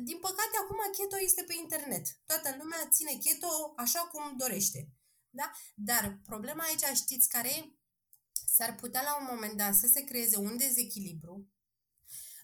din 0.00 0.18
păcate, 0.18 0.56
acum 0.62 0.78
keto 0.96 1.18
este 1.20 1.42
pe 1.42 1.54
internet. 1.54 2.06
Toată 2.26 2.56
lumea 2.58 2.88
ține 2.90 3.18
keto 3.24 3.72
așa 3.76 4.00
cum 4.00 4.36
dorește. 4.36 4.88
Da? 5.30 5.50
Dar 5.74 6.20
problema 6.24 6.64
aici, 6.64 6.96
știți 6.96 7.28
care 7.28 7.48
e? 7.48 7.72
S-ar 8.46 8.74
putea 8.74 9.02
la 9.02 9.16
un 9.20 9.26
moment 9.30 9.56
dat 9.56 9.74
să 9.74 9.86
se 9.86 10.04
creeze 10.04 10.36
un 10.36 10.56
dezechilibru 10.56 11.48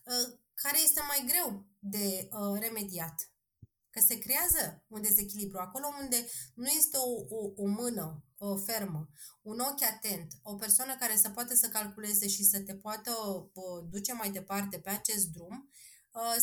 uh, 0.05 0.38
care 0.55 0.78
este 0.80 1.01
mai 1.01 1.24
greu 1.26 1.66
de 1.78 2.28
uh, 2.30 2.61
remediat. 2.61 3.28
Că 3.90 4.01
se 4.01 4.18
creează 4.18 4.84
un 4.88 5.03
dezechilibru 5.03 5.59
acolo 5.59 5.86
unde 6.01 6.26
nu 6.55 6.66
este 6.66 6.97
o, 6.97 7.36
o, 7.36 7.53
o 7.57 7.66
mână 7.66 8.24
o 8.38 8.57
fermă, 8.57 9.09
un 9.42 9.59
ochi 9.59 9.82
atent, 9.82 10.32
o 10.42 10.55
persoană 10.55 10.97
care 10.97 11.16
să 11.16 11.30
poată 11.30 11.55
să 11.55 11.68
calculeze 11.68 12.28
și 12.28 12.45
să 12.45 12.61
te 12.61 12.74
poată 12.74 13.12
uh, 13.53 13.86
duce 13.90 14.12
mai 14.12 14.30
departe 14.30 14.78
pe 14.78 14.90
acest 14.90 15.26
drum, 15.26 15.70
uh, 15.70 15.93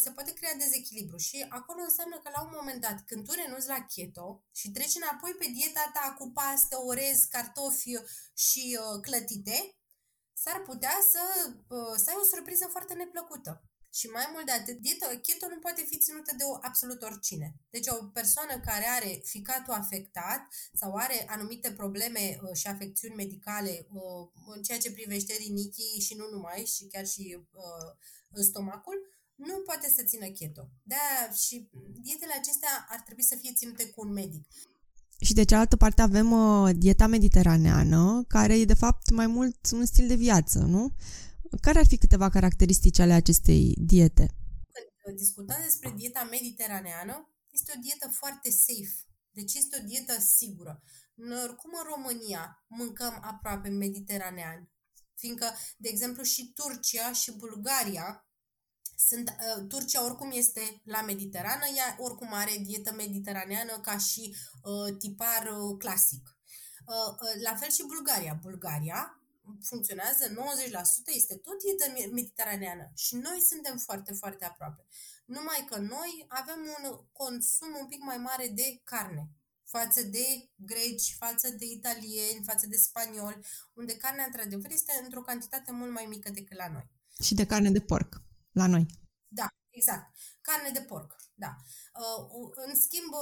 se 0.04 0.12
poate 0.12 0.34
crea 0.34 0.54
dezechilibru 0.54 1.18
și 1.18 1.46
acolo 1.50 1.82
înseamnă 1.82 2.20
că 2.24 2.30
la 2.34 2.42
un 2.42 2.54
moment 2.60 2.82
dat, 2.82 2.98
când 3.06 3.26
tu 3.26 3.34
renunți 3.34 3.68
la 3.68 3.86
keto 3.94 4.44
și 4.52 4.72
treci 4.72 4.96
înapoi 4.96 5.32
pe 5.40 5.48
dieta 5.58 5.92
ta 5.94 6.16
cu 6.18 6.32
paste, 6.32 6.76
orez, 6.76 7.20
cartofi 7.30 7.94
și 8.34 8.80
uh, 8.80 9.02
clătite, 9.02 9.76
s-ar 10.34 10.62
putea 10.62 10.98
să, 11.12 11.24
uh, 11.68 11.96
să 11.96 12.10
ai 12.10 12.20
o 12.22 12.30
surpriză 12.34 12.66
foarte 12.72 12.94
neplăcută. 12.94 13.64
Și 13.94 14.08
mai 14.08 14.30
mult 14.34 14.46
de 14.46 14.52
atât, 14.52 14.78
dieta 14.78 15.08
keto 15.08 15.48
nu 15.50 15.60
poate 15.60 15.82
fi 15.82 15.98
ținută 15.98 16.36
de 16.36 16.44
o, 16.44 16.58
absolut 16.62 17.02
oricine. 17.02 17.56
Deci 17.70 17.88
o 17.88 18.06
persoană 18.06 18.60
care 18.60 18.86
are 18.88 19.22
ficatul 19.24 19.74
afectat 19.74 20.42
sau 20.74 20.96
are 20.96 21.26
anumite 21.30 21.72
probleme 21.72 22.40
uh, 22.42 22.56
și 22.56 22.68
afecțiuni 22.68 23.16
medicale 23.16 23.88
uh, 23.92 24.30
în 24.56 24.62
ceea 24.62 24.78
ce 24.78 24.92
privește 24.92 25.34
rinichii 25.34 26.00
și 26.00 26.16
nu 26.16 26.30
numai, 26.30 26.66
și 26.66 26.88
chiar 26.88 27.06
și 27.06 27.46
uh, 27.52 28.44
stomacul, 28.44 28.98
nu 29.48 29.56
poate 29.66 29.88
să 29.96 30.04
țină 30.04 30.28
keto. 30.28 30.70
de 30.84 30.96
și 31.46 31.70
dietele 32.02 32.34
acestea 32.34 32.86
ar 32.89 33.02
trebui 33.02 33.24
să 33.24 33.36
fie 33.42 33.54
ținute 33.54 33.89
cu 33.89 34.02
un 34.06 34.12
medic. 34.12 34.48
Și 35.22 35.34
de 35.34 35.44
cealaltă 35.46 35.76
parte 35.76 36.02
avem 36.02 36.32
uh, 36.32 36.70
dieta 36.76 37.08
mediteraneană, 37.08 38.24
care 38.28 38.60
e 38.60 38.66
de 38.66 38.82
fapt 38.84 39.10
mai 39.10 39.28
mult 39.28 39.72
un 39.72 39.86
stil 39.86 40.08
de 40.08 40.16
viață, 40.16 40.60
nu? 40.60 40.96
Care 41.62 41.80
ar 41.80 41.86
fi 41.88 41.98
câteva 41.98 42.30
caracteristici 42.30 43.00
ale 43.00 43.14
acestei 43.14 43.76
diete? 43.78 44.26
Când 45.04 45.18
discutăm 45.18 45.58
despre 45.64 45.94
dieta 45.96 46.28
mediteraneană, 46.32 47.16
este 47.50 47.74
o 47.76 47.80
dietă 47.82 48.08
foarte 48.12 48.50
safe. 48.50 48.96
Deci 49.32 49.54
este 49.54 49.78
o 49.82 49.86
dietă 49.86 50.16
sigură. 50.20 50.84
Noi 51.14 51.44
oricum 51.44 51.72
în 51.74 51.86
România 51.94 52.66
mâncăm 52.68 53.20
aproape 53.22 53.70
mediteranean. 53.70 54.70
Fiindcă, 55.16 55.48
de 55.78 55.89
exemplu, 55.89 56.24
și 56.24 56.52
Turcia 56.54 57.12
și 57.12 57.32
Bulgaria 57.38 58.26
sunt, 59.08 59.30
uh, 59.30 59.68
Turcia 59.68 60.04
oricum 60.04 60.32
este 60.34 60.82
la 60.84 61.02
Mediterană, 61.02 61.66
ea 61.76 61.95
oricum 61.99 62.34
are 62.34 62.56
dietă 62.64 62.93
mediteraneană 62.93 63.80
ca 63.80 63.97
și 63.97 64.36
uh, 64.62 64.97
tipar 64.97 65.43
uh, 65.58 65.78
clasic. 65.78 66.38
Uh, 66.86 67.12
uh, 67.22 67.41
la 67.43 67.56
fel 67.56 67.70
și 67.70 67.84
Bulgaria. 67.86 68.39
Bulgaria 68.41 69.16
funcționează 69.62 70.24
90%, 70.28 70.34
este 71.06 71.36
tot 71.36 71.58
dietă 71.64 71.86
mediteraneană 72.14 72.91
și 72.95 73.16
noi 73.16 73.39
suntem 73.49 73.78
foarte, 73.78 74.14
foarte 74.14 74.45
aproape. 74.45 74.86
Numai 75.26 75.66
că 75.70 75.78
noi 75.78 76.26
avem 76.28 76.60
un 76.78 76.84
consum 77.12 77.72
un 77.82 77.88
pic 77.88 78.02
mai 78.04 78.18
mare 78.18 78.47
de 78.47 78.82
carne 78.84 79.30
față 79.64 80.02
de 80.04 80.26
greci, 80.56 81.16
față 81.20 81.49
de 81.49 81.66
italieni, 81.66 82.43
față 82.45 82.68
de 82.68 82.76
spanioli, 82.76 83.45
unde 83.74 83.97
carnea, 83.97 84.26
într-adevăr, 84.26 84.72
este 84.72 85.02
într-o 85.04 85.22
cantitate 85.22 85.72
mult 85.72 85.91
mai 85.91 86.06
mică 86.10 86.30
decât 86.32 86.58
la 86.58 86.68
noi. 86.68 86.89
Și 87.24 87.34
de 87.34 87.45
carne 87.45 87.72
de 87.72 87.80
porc, 87.80 88.22
la 88.52 88.68
noi. 88.68 88.86
Da, 89.28 89.47
exact. 89.70 90.16
Carne 90.41 90.70
de 90.70 90.82
porc, 90.82 91.16
da. 91.34 91.56
Uh, 91.93 92.49
în 92.68 92.76
schimb, 92.76 93.14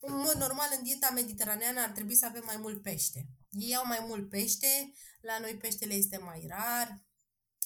în 0.00 0.14
mod 0.16 0.34
normal, 0.34 0.68
în 0.76 0.82
dieta 0.82 1.10
mediteraneană 1.10 1.80
ar 1.80 1.90
trebui 1.90 2.14
să 2.14 2.26
avem 2.26 2.42
mai 2.44 2.56
mult 2.56 2.82
pește. 2.82 3.26
Ei 3.50 3.76
au 3.76 3.86
mai 3.86 4.04
mult 4.08 4.28
pește, 4.28 4.92
la 5.20 5.38
noi 5.38 5.56
peștele 5.56 5.94
este 5.94 6.18
mai 6.18 6.46
rar, 6.48 7.04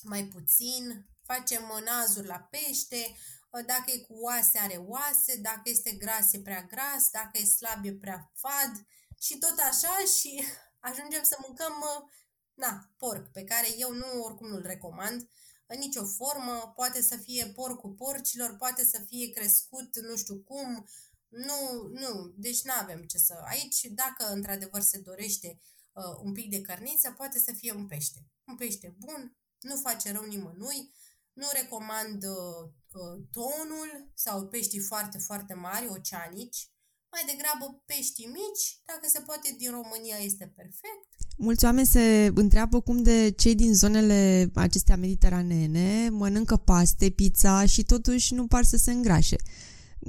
mai 0.02 0.24
puțin, 0.24 1.06
facem 1.22 1.62
nazuri 1.84 2.26
la 2.26 2.38
pește, 2.38 3.16
uh, 3.50 3.64
dacă 3.66 3.84
e 3.86 3.98
cu 3.98 4.14
oase, 4.14 4.58
are 4.58 4.76
oase, 4.76 5.36
dacă 5.36 5.62
este 5.64 5.90
gras, 5.92 6.32
e 6.32 6.40
prea 6.40 6.62
gras, 6.62 7.10
dacă 7.10 7.30
e 7.32 7.44
slab, 7.44 7.84
e 7.84 7.92
prea 7.92 8.32
fad 8.34 8.86
și 9.20 9.38
tot 9.38 9.58
așa 9.58 9.96
și 10.18 10.44
ajungem 10.88 11.22
să 11.22 11.36
mâncăm, 11.46 11.72
uh, 11.72 12.08
na, 12.54 12.90
porc, 12.96 13.32
pe 13.32 13.44
care 13.44 13.66
eu 13.78 13.92
nu, 13.92 14.22
oricum 14.22 14.48
nu-l 14.48 14.62
recomand, 14.66 15.28
în 15.72 15.78
nicio 15.78 16.04
formă, 16.04 16.72
poate 16.76 17.02
să 17.02 17.16
fie 17.16 17.46
porcul 17.46 17.90
porcilor, 17.90 18.56
poate 18.56 18.84
să 18.84 18.98
fie 19.06 19.30
crescut 19.30 19.98
nu 19.98 20.16
știu 20.16 20.36
cum, 20.38 20.86
nu, 21.28 21.88
nu, 21.92 22.32
deci 22.36 22.62
nu 22.62 22.72
avem 22.80 23.02
ce 23.02 23.18
să... 23.18 23.34
Aici, 23.44 23.80
dacă 23.80 24.32
într-adevăr 24.32 24.80
se 24.80 24.98
dorește 24.98 25.60
uh, 25.92 26.16
un 26.22 26.32
pic 26.32 26.50
de 26.50 26.60
cărniță, 26.60 27.10
poate 27.10 27.38
să 27.38 27.52
fie 27.52 27.72
un 27.72 27.86
pește. 27.86 28.26
Un 28.44 28.56
pește 28.56 28.94
bun, 28.98 29.36
nu 29.60 29.76
face 29.76 30.12
rău 30.12 30.24
nimănui, 30.24 30.94
nu 31.32 31.46
recomand 31.52 32.24
uh, 32.24 32.70
uh, 32.92 33.22
tonul 33.30 34.10
sau 34.14 34.46
peștii 34.46 34.80
foarte, 34.80 35.18
foarte 35.18 35.54
mari, 35.54 35.88
oceanici, 35.88 36.70
mai 37.14 37.24
degrabă 37.30 37.82
pești 37.86 38.22
mici, 38.38 38.66
dacă 38.90 39.06
se 39.14 39.20
poate 39.20 39.54
din 39.58 39.70
România 39.70 40.16
este 40.28 40.46
perfect. 40.56 41.08
Mulți 41.36 41.64
oameni 41.64 41.86
se 41.86 42.32
întreabă 42.34 42.80
cum 42.80 43.02
de 43.02 43.30
cei 43.30 43.54
din 43.54 43.74
zonele 43.74 44.50
acestea 44.54 44.96
mediteraneene 44.96 46.08
mănâncă 46.08 46.56
paste, 46.56 47.11
pizza 47.11 47.66
și 47.66 47.82
totuși 47.82 48.34
nu 48.34 48.46
par 48.46 48.64
să 48.64 48.76
se 48.76 48.90
îngrașe. 48.92 49.36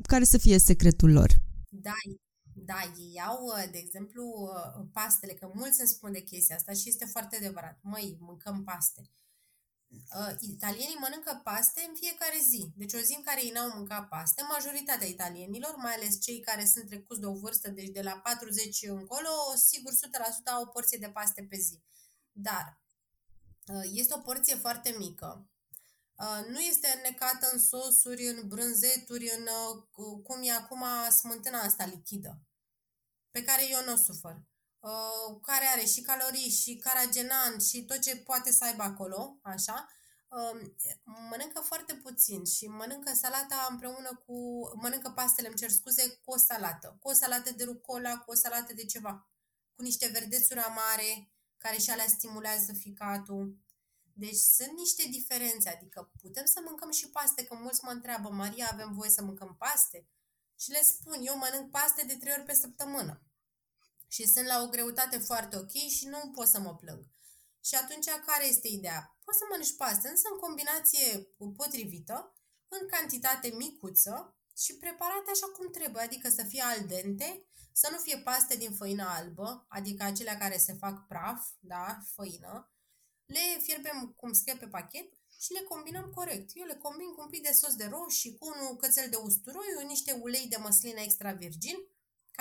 Care 0.01 0.23
să 0.23 0.37
fie 0.37 0.57
secretul 0.57 1.11
lor? 1.11 1.29
Da, 1.69 1.97
da, 2.53 2.79
ei 2.97 3.21
au, 3.27 3.39
de 3.71 3.77
exemplu, 3.77 4.23
pastele, 4.93 5.33
că 5.33 5.51
mulți 5.53 5.79
îmi 5.79 5.89
spun 5.89 6.11
de 6.11 6.21
chestia 6.21 6.55
asta 6.55 6.71
și 6.73 6.89
este 6.89 7.05
foarte 7.05 7.35
adevărat. 7.35 7.79
Măi, 7.81 8.17
mâncăm 8.19 8.63
paste 8.63 9.11
uh, 9.91 10.35
italienii 10.39 10.97
mănâncă 10.99 11.41
paste 11.43 11.85
în 11.87 11.95
fiecare 11.95 12.39
zi. 12.49 12.71
Deci 12.75 12.93
o 12.93 12.97
zi 12.97 13.13
în 13.17 13.23
care 13.23 13.43
ei 13.43 13.51
n-au 13.51 13.69
mâncat 13.75 14.07
paste, 14.07 14.41
majoritatea 14.41 15.07
italienilor, 15.07 15.75
mai 15.75 15.93
ales 15.93 16.21
cei 16.21 16.39
care 16.39 16.65
sunt 16.65 16.87
trecuți 16.87 17.19
de 17.19 17.25
o 17.25 17.33
vârstă, 17.33 17.69
deci 17.69 17.89
de 17.89 18.01
la 18.01 18.11
40 18.11 18.81
încolo, 18.81 19.29
sigur 19.55 19.91
100% 19.91 19.95
au 20.45 20.61
o 20.61 20.65
porție 20.65 20.97
de 20.97 21.09
paste 21.09 21.43
pe 21.43 21.57
zi. 21.57 21.81
Dar 22.31 22.81
uh, 23.67 23.89
este 23.93 24.13
o 24.13 24.19
porție 24.19 24.55
foarte 24.55 24.95
mică. 24.97 25.49
Uh, 26.15 26.45
nu 26.47 26.59
este 26.59 26.93
înnecată 26.95 27.49
în 27.51 27.59
sosuri, 27.59 28.27
în 28.27 28.47
brânzeturi, 28.47 29.31
în 29.37 29.47
uh, 29.95 30.21
cum 30.23 30.43
e 30.43 30.51
acum 30.51 30.83
smântâna 31.09 31.59
asta 31.59 31.85
lichidă, 31.85 32.41
pe 33.31 33.43
care 33.43 33.69
eu 33.69 33.83
nu 33.85 33.93
o 33.93 33.95
sufăr. 33.95 34.50
Uh, 34.81 35.39
care 35.41 35.65
are 35.65 35.85
și 35.85 36.01
calorii 36.01 36.49
și 36.49 36.75
caragenan 36.75 37.59
și 37.59 37.85
tot 37.85 37.99
ce 37.99 38.15
poate 38.15 38.51
să 38.51 38.63
aibă 38.63 38.83
acolo, 38.83 39.39
așa, 39.41 39.87
uh, 40.29 40.71
mănâncă 41.29 41.59
foarte 41.59 41.93
puțin 41.93 42.45
și 42.45 42.67
mănâncă 42.67 43.13
salata 43.13 43.67
împreună 43.69 44.23
cu, 44.25 44.59
mănâncă 44.81 45.09
pastele, 45.09 45.47
îmi 45.47 45.57
cer 45.57 45.69
scuze, 45.69 46.09
cu 46.09 46.31
o 46.31 46.37
salată, 46.37 46.97
cu 46.99 47.09
o 47.09 47.13
salată 47.13 47.51
de 47.51 47.63
rucola, 47.63 48.17
cu 48.17 48.31
o 48.31 48.35
salată 48.35 48.73
de 48.73 48.85
ceva, 48.85 49.29
cu 49.75 49.81
niște 49.81 50.07
verdețuri 50.07 50.59
amare, 50.59 51.31
care 51.57 51.77
și 51.77 51.89
alea 51.89 52.07
stimulează 52.07 52.73
ficatul. 52.73 53.57
Deci 54.13 54.39
sunt 54.55 54.71
niște 54.77 55.07
diferențe, 55.09 55.69
adică 55.69 56.11
putem 56.21 56.45
să 56.45 56.61
mâncăm 56.65 56.91
și 56.91 57.09
paste, 57.09 57.43
că 57.43 57.55
mulți 57.55 57.83
mă 57.83 57.91
întreabă, 57.91 58.29
Maria, 58.29 58.69
avem 58.71 58.93
voie 58.93 59.09
să 59.09 59.23
mâncăm 59.23 59.55
paste? 59.59 60.07
Și 60.59 60.71
le 60.71 60.81
spun, 60.81 61.19
eu 61.21 61.37
mănânc 61.37 61.71
paste 61.71 62.05
de 62.05 62.15
trei 62.15 62.33
ori 62.33 62.45
pe 62.45 62.53
săptămână 62.53 63.21
și 64.13 64.27
sunt 64.27 64.45
la 64.45 64.61
o 64.61 64.67
greutate 64.67 65.17
foarte 65.17 65.55
ok 65.57 65.71
și 65.71 66.05
nu 66.07 66.31
pot 66.35 66.47
să 66.47 66.59
mă 66.59 66.75
plâng. 66.75 67.03
Și 67.63 67.75
atunci 67.75 68.05
care 68.25 68.45
este 68.47 68.67
ideea? 68.67 69.17
Poți 69.23 69.37
să 69.37 69.43
mănânci 69.49 69.75
paste, 69.75 70.07
însă 70.07 70.27
în 70.31 70.39
combinație 70.39 71.27
potrivită, 71.55 72.35
în 72.67 72.87
cantitate 72.87 73.47
micuță 73.57 74.35
și 74.57 74.77
preparate 74.77 75.29
așa 75.31 75.47
cum 75.55 75.71
trebuie, 75.71 76.03
adică 76.03 76.29
să 76.29 76.43
fie 76.43 76.61
al 76.61 76.85
dente, 76.85 77.45
să 77.71 77.87
nu 77.91 77.97
fie 77.97 78.17
paste 78.17 78.55
din 78.55 78.73
făină 78.73 79.03
albă, 79.07 79.65
adică 79.69 80.03
acelea 80.03 80.37
care 80.37 80.57
se 80.57 80.73
fac 80.73 81.07
praf, 81.07 81.47
da, 81.59 82.03
făină, 82.15 82.71
le 83.25 83.59
fierbem 83.61 84.13
cum 84.15 84.33
scrie 84.33 84.55
pe 84.55 84.67
pachet 84.67 85.13
și 85.39 85.53
le 85.53 85.59
combinăm 85.59 86.11
corect. 86.15 86.49
Eu 86.53 86.65
le 86.65 86.75
combin 86.75 87.13
cu 87.13 87.21
un 87.21 87.29
pic 87.29 87.43
de 87.43 87.51
sos 87.51 87.75
de 87.75 87.85
roșii, 87.85 88.37
cu 88.37 88.45
un 88.47 88.75
cățel 88.75 89.09
de 89.09 89.15
usturoi, 89.15 89.65
niște 89.85 90.11
ulei 90.21 90.47
de 90.47 90.57
măslină 90.57 90.99
extra 90.99 91.31
virgin 91.31 91.77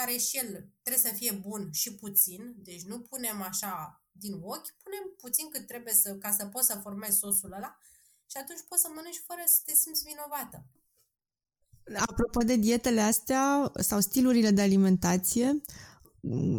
care 0.00 0.16
și 0.16 0.36
el 0.36 0.50
trebuie 0.82 1.10
să 1.10 1.16
fie 1.20 1.32
bun 1.46 1.62
și 1.72 1.94
puțin, 1.94 2.54
deci 2.56 2.84
nu 2.90 3.00
punem 3.00 3.42
așa 3.50 4.02
din 4.12 4.32
ochi, 4.32 4.74
punem 4.82 5.04
puțin 5.16 5.46
cât 5.52 5.66
trebuie 5.66 5.94
să, 5.94 6.14
ca 6.14 6.30
să 6.38 6.44
poți 6.46 6.66
să 6.66 6.80
formezi 6.82 7.18
sosul 7.18 7.52
ăla 7.52 7.78
și 8.30 8.36
atunci 8.42 8.64
poți 8.68 8.82
să 8.82 8.88
mănânci 8.94 9.24
fără 9.26 9.42
să 9.46 9.58
te 9.64 9.74
simți 9.74 10.02
vinovată. 10.10 10.58
Apropo 11.96 12.40
de 12.40 12.56
dietele 12.56 13.00
astea 13.00 13.72
sau 13.74 14.00
stilurile 14.00 14.50
de 14.50 14.60
alimentație, 14.60 15.62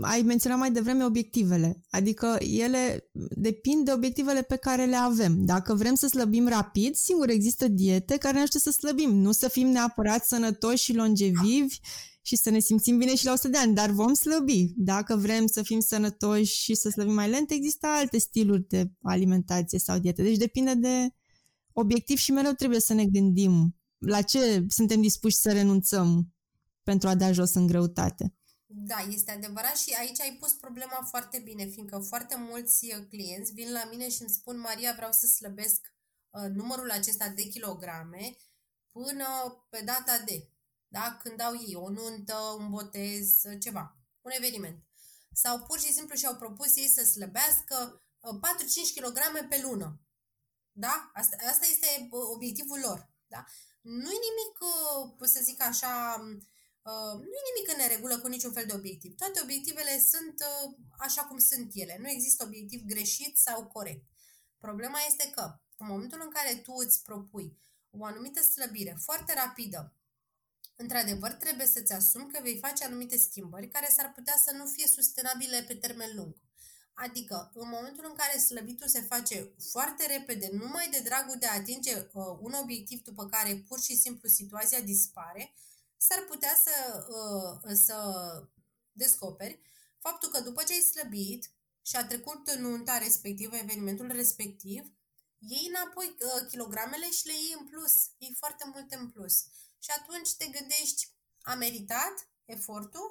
ai 0.02 0.22
menționat 0.22 0.58
mai 0.58 0.72
devreme 0.72 1.06
obiectivele, 1.06 1.82
adică 1.90 2.38
ele 2.40 3.10
depind 3.30 3.86
de 3.86 3.92
obiectivele 3.92 4.42
pe 4.42 4.56
care 4.56 4.86
le 4.86 4.96
avem. 4.96 5.46
Dacă 5.46 5.74
vrem 5.74 5.96
să 5.96 6.08
slăbim 6.08 6.48
rapid, 6.48 6.96
sigur 6.96 7.30
există 7.30 7.68
diete 7.68 8.18
care 8.18 8.34
ne 8.34 8.40
ajută 8.40 8.60
să 8.60 8.72
slăbim, 8.72 9.16
nu 9.16 9.32
să 9.32 9.48
fim 9.48 9.68
neapărat 9.68 10.26
sănătoși 10.26 10.84
și 10.84 10.96
longevivi 10.96 11.80
și 12.22 12.36
să 12.36 12.50
ne 12.50 12.60
simțim 12.60 12.98
bine 12.98 13.16
și 13.16 13.26
la 13.26 13.32
100 13.32 13.48
de 13.48 13.58
ani, 13.58 13.76
dar 13.76 13.90
vom 13.90 14.14
slăbi. 14.14 14.74
Dacă 14.76 15.16
vrem 15.16 15.48
să 15.48 15.64
fim 15.64 15.80
sănătoși 15.80 16.54
și 16.54 16.76
să 16.76 16.90
slăbim 16.90 17.14
mai 17.14 17.30
lent, 17.30 17.52
există 17.52 17.88
alte 17.88 18.18
stiluri 18.18 18.68
de 18.68 18.92
alimentație 19.02 19.80
sau 19.80 20.00
dietă. 20.00 20.22
Deci 20.22 20.38
depinde 20.38 20.74
de 20.74 21.14
obiectiv 21.74 22.18
și 22.18 22.32
mereu 22.32 22.52
trebuie 22.52 22.80
să 22.80 22.94
ne 22.94 23.06
gândim 23.06 23.76
la 23.98 24.22
ce 24.22 24.66
suntem 24.70 25.02
dispuși 25.02 25.36
să 25.36 25.52
renunțăm 25.52 26.34
pentru 26.84 27.08
a 27.08 27.16
da 27.16 27.32
jos 27.32 27.54
în 27.54 27.68
greutate. 27.68 28.36
Da, 28.74 29.08
este 29.10 29.32
adevărat 29.32 29.78
și 29.78 29.96
aici 30.00 30.22
ai 30.22 30.38
pus 30.40 30.54
problema 30.54 31.08
foarte 31.10 31.40
bine, 31.40 31.66
fiindcă 31.66 31.98
foarte 31.98 32.36
mulți 32.50 32.86
uh, 32.86 33.06
clienți 33.10 33.54
vin 33.54 33.72
la 33.72 33.88
mine 33.92 34.10
și 34.10 34.22
îmi 34.22 34.30
spun 34.30 34.60
Maria, 34.60 34.94
vreau 34.96 35.12
să 35.12 35.28
slăbesc 35.28 35.94
uh, 36.30 36.50
numărul 36.54 36.92
acesta 36.92 37.30
de 37.30 37.44
kilograme 37.44 38.38
până 38.92 39.26
pe 39.70 39.82
data 39.86 40.24
de, 40.26 40.51
da? 40.92 41.18
când 41.24 41.38
dau 41.38 41.54
ei 41.54 41.76
o 41.76 41.90
nuntă, 41.90 42.36
un 42.58 42.70
botez, 42.70 43.42
ceva, 43.60 43.98
un 44.22 44.32
eveniment. 44.32 44.84
Sau 45.34 45.60
pur 45.60 45.80
și 45.80 45.94
simplu 45.94 46.16
și-au 46.16 46.36
propus 46.36 46.76
ei 46.76 46.88
să 46.88 47.04
slăbească 47.04 48.04
4-5 48.22 48.26
uh, 48.26 48.40
kg 48.96 49.48
pe 49.50 49.62
lună. 49.62 50.02
Da? 50.72 51.12
Asta, 51.14 51.36
asta 51.50 51.66
este 51.70 52.08
uh, 52.12 52.22
obiectivul 52.34 52.80
lor. 52.80 53.10
Da? 53.28 53.46
Nu-i 53.82 54.20
nimic, 54.28 54.58
uh, 55.20 55.28
să 55.28 55.40
zic 55.44 55.62
așa, 55.62 56.16
nu 56.84 57.36
e 57.40 57.50
nimic 57.54 57.72
în 57.72 57.78
neregulă 57.78 58.20
cu 58.20 58.28
niciun 58.28 58.54
fel 58.54 58.66
de 58.66 58.74
obiectiv. 58.74 59.16
Toate 59.16 59.40
obiectivele 59.44 60.00
sunt 60.00 60.44
așa 60.98 61.22
cum 61.24 61.38
sunt 61.38 61.72
ele. 61.74 61.98
Nu 62.00 62.10
există 62.10 62.44
obiectiv 62.44 62.82
greșit 62.82 63.38
sau 63.38 63.68
corect. 63.68 64.06
Problema 64.58 65.00
este 65.08 65.30
că 65.30 65.60
în 65.78 65.88
momentul 65.88 66.22
în 66.24 66.30
care 66.30 66.56
tu 66.56 66.74
îți 66.74 67.02
propui 67.04 67.60
o 67.90 68.06
anumită 68.06 68.42
slăbire 68.42 68.98
foarte 69.04 69.34
rapidă, 69.34 69.96
într-adevăr 70.82 71.32
trebuie 71.32 71.68
să-ți 71.68 71.94
asumi 71.94 72.32
că 72.32 72.40
vei 72.44 72.58
face 72.58 72.84
anumite 72.84 73.18
schimbări 73.18 73.68
care 73.68 73.90
s-ar 73.96 74.12
putea 74.16 74.38
să 74.46 74.52
nu 74.56 74.66
fie 74.66 74.88
sustenabile 74.88 75.64
pe 75.68 75.76
termen 75.76 76.16
lung. 76.16 76.36
Adică, 76.94 77.52
în 77.54 77.68
momentul 77.70 78.06
în 78.10 78.16
care 78.16 78.38
slăbitul 78.40 78.88
se 78.88 79.02
face 79.02 79.54
foarte 79.72 80.06
repede, 80.06 80.50
numai 80.52 80.88
de 80.92 81.00
dragul 81.00 81.36
de 81.40 81.46
a 81.46 81.54
atinge 81.54 81.98
uh, 81.98 82.38
un 82.40 82.54
obiectiv 82.54 83.04
după 83.04 83.26
care 83.26 83.64
pur 83.68 83.82
și 83.82 83.96
simplu 83.96 84.30
situația 84.30 84.80
dispare, 84.80 85.54
s-ar 85.98 86.26
putea 86.30 86.56
să, 86.64 87.06
uh, 87.10 87.72
să 87.86 87.98
descoperi 88.92 89.62
faptul 90.00 90.30
că 90.30 90.40
după 90.40 90.64
ce 90.64 90.74
ai 90.74 90.80
slăbit 90.80 91.52
și 91.82 91.96
a 91.96 92.06
trecut 92.06 92.52
nunta 92.56 92.98
respectivă, 92.98 93.56
evenimentul 93.56 94.12
respectiv, 94.12 94.92
iei 95.38 95.72
înapoi 95.76 96.16
uh, 96.20 96.48
kilogramele 96.48 97.12
și 97.12 97.28
le 97.28 97.34
iei 97.34 97.56
în 97.60 97.66
plus, 97.68 97.94
iei 98.18 98.36
foarte 98.40 98.64
multe 98.74 98.96
în 98.96 99.10
plus. 99.10 99.46
Și 99.84 99.92
atunci 100.00 100.36
te 100.36 100.46
gândești, 100.46 101.02
a 101.42 101.54
meritat 101.54 102.30
efortul? 102.46 103.08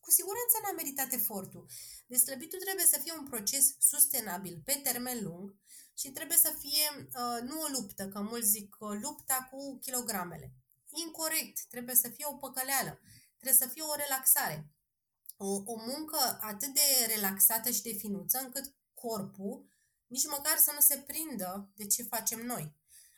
Cu 0.00 0.10
siguranță 0.10 0.56
n-a 0.62 0.72
meritat 0.72 1.12
efortul. 1.12 1.66
Deslăbitul 2.06 2.58
trebuie 2.58 2.84
să 2.84 2.98
fie 3.02 3.12
un 3.12 3.24
proces 3.24 3.64
sustenabil 3.78 4.62
pe 4.64 4.72
termen 4.72 5.22
lung 5.22 5.56
și 5.94 6.10
trebuie 6.10 6.36
să 6.36 6.56
fie 6.58 6.88
uh, 6.98 7.40
nu 7.42 7.60
o 7.60 7.66
luptă, 7.66 8.08
că 8.08 8.20
mulți 8.20 8.48
zic 8.48 8.76
uh, 8.78 8.98
lupta 9.00 9.48
cu 9.50 9.78
kilogramele. 9.78 10.52
Incorrect, 10.88 11.64
trebuie 11.68 11.94
să 11.94 12.08
fie 12.08 12.26
o 12.28 12.36
păcăleală, 12.36 13.00
trebuie 13.38 13.60
să 13.62 13.72
fie 13.72 13.82
o 13.82 13.94
relaxare. 13.94 14.68
O, 15.36 15.46
o 15.64 15.76
muncă 15.76 16.38
atât 16.40 16.74
de 16.74 17.14
relaxată 17.14 17.70
și 17.70 17.82
de 17.82 17.92
finuță 17.92 18.38
încât 18.38 18.74
corpul 18.94 19.72
nici 20.06 20.26
măcar 20.26 20.56
să 20.56 20.70
nu 20.74 20.80
se 20.80 20.96
prindă 20.98 21.70
de 21.74 21.86
ce 21.86 22.02
facem 22.02 22.46
noi. 22.46 22.72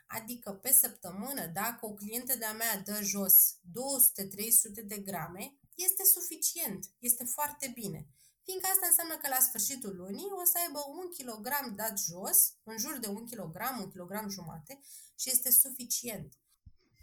Adică 0.06 0.52
pe 0.52 0.72
săptămână, 0.72 1.46
dacă 1.46 1.86
o 1.86 1.94
clientă 1.94 2.36
de-a 2.36 2.52
mea 2.52 2.78
dă 2.78 3.00
jos 3.02 3.54
200-300 3.54 4.84
de 4.84 4.98
grame, 4.98 5.58
este 5.74 6.04
suficient, 6.04 6.90
este 6.98 7.24
foarte 7.24 7.70
bine. 7.74 8.08
Fiindcă 8.42 8.66
asta 8.72 8.86
înseamnă 8.86 9.16
că 9.16 9.28
la 9.28 9.38
sfârșitul 9.40 9.96
lunii 9.96 10.28
o 10.42 10.44
să 10.44 10.58
aibă 10.64 10.80
un 10.88 11.08
kilogram 11.10 11.74
dat 11.76 11.98
jos, 11.98 12.54
în 12.62 12.78
jur 12.78 12.98
de 12.98 13.08
un 13.08 13.24
kilogram, 13.26 13.80
un 13.80 13.90
kilogram 13.90 14.28
jumate 14.28 14.80
și 15.16 15.30
este 15.30 15.50
suficient. 15.50 16.38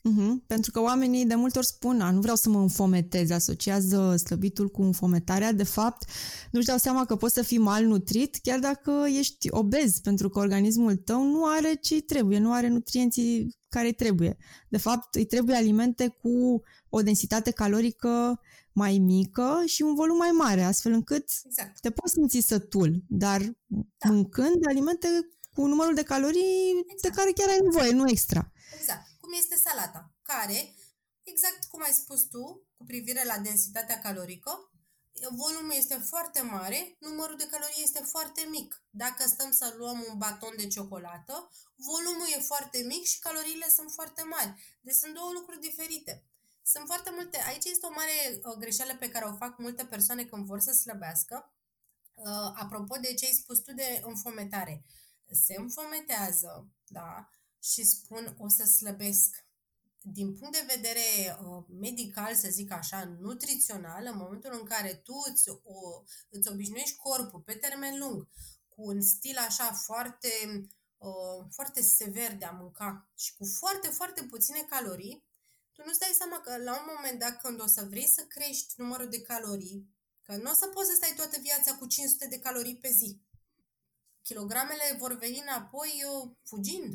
Uh-huh. 0.10 0.46
Pentru 0.48 0.72
că 0.72 0.82
oamenii 0.82 1.26
de 1.26 1.36
multe 1.36 1.58
ori 1.58 1.68
spun, 1.68 1.98
nu 2.14 2.20
vreau 2.20 2.36
să 2.36 2.50
mă 2.50 2.60
înfometez, 2.60 3.30
asociază 3.30 4.16
slăbitul 4.16 4.70
cu 4.70 4.82
înfometarea. 4.82 5.52
De 5.52 5.64
fapt, 5.64 6.10
nu-și 6.52 6.66
dau 6.66 6.78
seama 6.78 7.06
că 7.06 7.16
poți 7.16 7.34
să 7.34 7.42
fii 7.42 7.58
malnutrit 7.58 8.36
chiar 8.42 8.60
dacă 8.60 9.06
ești 9.18 9.48
obez, 9.50 10.00
pentru 10.00 10.30
că 10.30 10.40
organismul 10.40 10.96
tău 10.96 11.24
nu 11.24 11.46
are 11.46 11.74
ce 11.82 12.02
trebuie, 12.02 12.40
nu 12.40 12.54
are 12.54 12.68
nutrienții 12.68 13.58
care 13.70 13.86
îi 13.86 13.94
trebuie. 13.94 14.38
De 14.70 14.78
fapt, 14.78 15.16
îi 15.16 15.26
trebuie 15.26 15.56
alimente 15.56 16.08
cu 16.08 16.62
o 16.90 17.02
densitate 17.02 17.52
calorică 17.52 18.40
mai 18.72 18.98
mică 18.98 19.62
și 19.66 19.82
un 19.82 19.96
volum 19.96 20.18
mai 20.18 20.30
mare, 20.30 20.62
astfel 20.62 20.92
încât 20.92 21.26
exact. 21.46 21.80
te 21.80 21.90
poți 21.90 22.14
simți 22.14 22.40
sătul, 22.40 23.04
dar 23.08 23.42
da. 23.66 24.10
mâncând 24.10 24.68
alimente 24.68 25.08
cu 25.54 25.66
numărul 25.66 25.94
de 25.94 26.04
calorii 26.04 26.86
exact. 26.92 27.02
de 27.02 27.10
care 27.22 27.32
chiar 27.32 27.50
ai 27.50 27.60
nevoie, 27.64 27.92
nu 27.92 28.10
extra. 28.10 28.52
Exact. 28.80 29.13
Cum 29.24 29.34
este 29.34 29.56
salata, 29.56 30.12
care, 30.22 30.76
exact 31.24 31.64
cum 31.72 31.82
ai 31.82 31.92
spus 31.92 32.22
tu, 32.24 32.68
cu 32.78 32.84
privire 32.86 33.24
la 33.26 33.38
densitatea 33.38 34.00
calorică, 34.00 34.72
volumul 35.32 35.74
este 35.76 35.96
foarte 35.96 36.42
mare, 36.42 36.96
numărul 37.00 37.38
de 37.38 37.48
calorii 37.48 37.84
este 37.84 38.00
foarte 38.00 38.48
mic. 38.50 38.84
Dacă 38.90 39.28
stăm 39.28 39.52
să 39.52 39.74
luăm 39.78 40.06
un 40.10 40.18
baton 40.18 40.54
de 40.58 40.68
ciocolată, 40.68 41.52
volumul 41.76 42.28
e 42.36 42.40
foarte 42.40 42.78
mic 42.78 43.04
și 43.04 43.20
caloriile 43.20 43.70
sunt 43.70 43.92
foarte 43.92 44.24
mari. 44.24 44.80
Deci 44.82 44.96
sunt 44.96 45.14
două 45.14 45.32
lucruri 45.32 45.60
diferite. 45.60 46.26
Sunt 46.64 46.86
foarte 46.86 47.10
multe. 47.14 47.44
Aici 47.48 47.66
este 47.66 47.86
o 47.86 47.94
mare 47.96 48.40
uh, 48.44 48.54
greșeală 48.58 48.96
pe 48.96 49.10
care 49.10 49.26
o 49.26 49.36
fac 49.36 49.58
multe 49.58 49.86
persoane 49.86 50.26
când 50.26 50.46
vor 50.46 50.60
să 50.60 50.72
slăbească. 50.72 51.54
Uh, 52.14 52.52
apropo 52.56 52.96
de 52.98 53.14
ce 53.14 53.26
ai 53.26 53.40
spus 53.42 53.60
tu 53.60 53.74
de 53.74 54.02
înfometare. 54.04 54.86
Se 55.32 55.56
înfometează, 55.58 56.68
da, 56.88 57.30
și 57.64 57.84
spun 57.84 58.36
o 58.40 58.48
să 58.48 58.64
slăbesc. 58.64 59.46
Din 60.02 60.36
punct 60.36 60.54
de 60.54 60.74
vedere 60.76 61.38
uh, 61.42 61.64
medical, 61.80 62.36
să 62.36 62.48
zic 62.50 62.72
așa, 62.72 63.04
nutrițional, 63.20 64.06
în 64.06 64.18
momentul 64.18 64.50
în 64.54 64.64
care 64.66 64.94
tu 64.94 65.14
îți, 65.32 65.50
o, 65.50 66.04
îți 66.30 66.50
obișnuiești 66.52 66.96
corpul 66.96 67.40
pe 67.40 67.54
termen 67.54 68.00
lung 68.00 68.28
cu 68.68 68.82
un 68.86 69.02
stil 69.02 69.38
așa 69.38 69.72
foarte, 69.72 70.30
uh, 70.98 71.46
foarte 71.50 71.82
sever 71.82 72.36
de 72.36 72.46
a 72.46 72.52
mânca 72.52 73.10
și 73.16 73.36
cu 73.36 73.46
foarte, 73.46 73.88
foarte 73.88 74.24
puține 74.24 74.66
calorii, 74.70 75.24
tu 75.72 75.82
nu-ți 75.86 76.00
dai 76.00 76.16
seama 76.18 76.40
că 76.40 76.58
la 76.58 76.74
un 76.74 76.86
moment 76.96 77.20
dat 77.20 77.42
când 77.42 77.62
o 77.62 77.68
să 77.68 77.86
vrei 77.90 78.08
să 78.08 78.26
crești 78.26 78.74
numărul 78.78 79.10
de 79.10 79.22
calorii, 79.22 79.88
că 80.22 80.36
nu 80.36 80.50
o 80.50 80.54
să 80.54 80.68
poți 80.68 80.90
să 80.90 80.96
stai 80.96 81.14
toată 81.16 81.40
viața 81.40 81.76
cu 81.76 81.86
500 81.88 82.28
de 82.28 82.40
calorii 82.40 82.78
pe 82.78 82.92
zi. 82.92 83.22
Kilogramele 84.22 84.96
vor 85.00 85.18
veni 85.18 85.40
înapoi 85.40 86.04
uh, 86.06 86.32
fugind. 86.44 86.94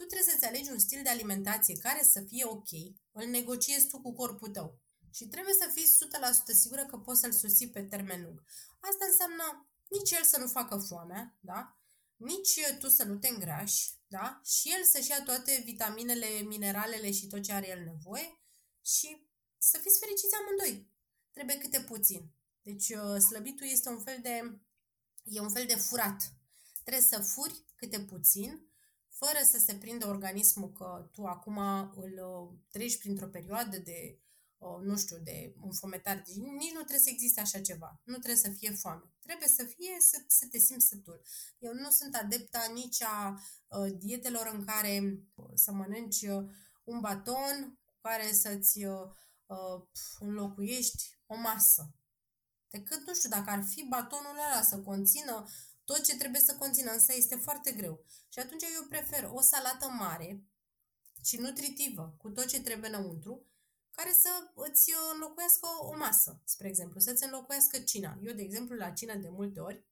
Tu 0.00 0.06
trebuie 0.06 0.32
să-ți 0.32 0.44
alegi 0.44 0.70
un 0.70 0.78
stil 0.78 1.02
de 1.02 1.08
alimentație 1.08 1.76
care 1.76 2.02
să 2.02 2.20
fie 2.20 2.44
ok, 2.44 2.70
îl 3.12 3.26
negociezi 3.26 3.86
tu 3.86 4.00
cu 4.00 4.12
corpul 4.12 4.48
tău. 4.48 4.80
Și 5.10 5.24
trebuie 5.28 5.54
să 5.54 5.70
fii 5.74 5.86
100% 6.52 6.54
sigură 6.60 6.86
că 6.86 6.96
poți 6.96 7.20
să-l 7.20 7.32
susții 7.32 7.70
pe 7.70 7.82
termen 7.82 8.22
lung. 8.22 8.42
Asta 8.80 9.04
înseamnă 9.08 9.70
nici 9.88 10.10
el 10.10 10.24
să 10.24 10.38
nu 10.38 10.46
facă 10.46 10.76
foamea, 10.88 11.38
da? 11.40 11.80
nici 12.20 12.60
tu 12.78 12.88
să 12.88 13.04
nu 13.04 13.16
te 13.18 13.28
îngrași, 13.28 13.90
da? 14.06 14.40
Și 14.44 14.72
el 14.72 14.84
să-și 14.84 15.10
ia 15.10 15.22
toate 15.22 15.62
vitaminele, 15.64 16.26
mineralele 16.26 17.10
și 17.12 17.26
tot 17.26 17.42
ce 17.42 17.52
are 17.52 17.68
el 17.68 17.84
nevoie 17.84 18.40
și 18.84 19.28
să 19.58 19.78
fiți 19.78 19.98
fericiți 19.98 20.34
amândoi. 20.34 20.90
Trebuie 21.32 21.58
câte 21.58 21.80
puțin. 21.80 22.32
Deci 22.62 22.88
uh, 22.88 23.18
slăbitul 23.18 23.66
este 23.66 23.88
un 23.88 24.00
fel 24.00 24.18
de 24.22 24.60
e 25.22 25.40
un 25.40 25.50
fel 25.50 25.66
de 25.66 25.74
furat. 25.76 26.32
Trebuie 26.82 27.04
să 27.04 27.20
furi 27.20 27.64
câte 27.76 28.00
puțin, 28.00 28.69
fără 29.24 29.38
să 29.50 29.58
se 29.58 29.74
prindă 29.74 30.06
organismul 30.08 30.72
că 30.72 31.08
tu 31.12 31.24
acum 31.24 31.58
îl 31.96 32.12
uh, 32.12 32.58
treci 32.70 32.98
printr-o 32.98 33.26
perioadă 33.26 33.78
de 33.78 34.20
nu 34.82 34.96
știu, 34.96 35.16
de 35.24 35.54
înfometare. 35.62 36.22
Deci 36.26 36.34
nici 36.34 36.72
nu 36.72 36.78
trebuie 36.78 36.98
să 36.98 37.10
existe 37.10 37.40
așa 37.40 37.60
ceva. 37.60 38.00
Nu 38.04 38.12
trebuie 38.12 38.36
să 38.36 38.50
fie 38.50 38.70
foame. 38.70 39.12
Trebuie 39.20 39.48
să 39.48 39.64
fie 39.64 39.96
să, 39.98 40.22
să 40.26 40.46
te 40.50 40.58
simți 40.58 40.86
sătul. 40.86 41.22
Eu 41.58 41.72
nu 41.72 41.90
sunt 41.90 42.14
adepta 42.14 42.70
nici 42.74 43.02
a 43.02 43.40
uh, 43.68 43.92
dietelor 43.98 44.50
în 44.52 44.64
care 44.64 45.22
să 45.54 45.72
mănânci 45.72 46.22
uh, 46.22 46.44
un 46.84 47.00
baton 47.00 47.78
cu 47.84 47.94
care 48.00 48.32
să-ți 48.32 48.84
uh, 48.84 49.10
uh, 49.46 49.82
înlocuiești 50.18 51.18
o 51.26 51.36
masă. 51.36 51.94
Decât, 52.68 53.06
nu 53.06 53.14
știu, 53.14 53.28
dacă 53.28 53.50
ar 53.50 53.64
fi 53.64 53.86
batonul 53.88 54.30
ăla 54.30 54.62
să 54.62 54.78
conțină 54.78 55.46
tot 55.92 56.02
ce 56.04 56.16
trebuie 56.16 56.40
să 56.40 56.54
conțină, 56.54 56.90
însă 56.92 57.12
este 57.16 57.36
foarte 57.36 57.72
greu. 57.72 58.04
Și 58.28 58.38
atunci 58.38 58.62
eu 58.62 58.86
prefer 58.88 59.30
o 59.32 59.40
salată 59.40 59.88
mare 59.88 60.44
și 61.24 61.36
nutritivă, 61.36 62.14
cu 62.18 62.28
tot 62.28 62.46
ce 62.46 62.60
trebuie 62.62 62.90
înăuntru, 62.90 63.46
care 63.90 64.12
să 64.12 64.28
îți 64.54 64.92
înlocuiască 65.12 65.66
o 65.80 65.96
masă, 65.96 66.40
spre 66.44 66.68
exemplu, 66.68 67.00
să-ți 67.00 67.24
înlocuiască 67.24 67.78
cina. 67.78 68.18
Eu, 68.22 68.32
de 68.32 68.42
exemplu, 68.42 68.76
la 68.76 68.90
cină 68.90 69.14
de 69.14 69.28
multe 69.28 69.60
ori 69.60 69.84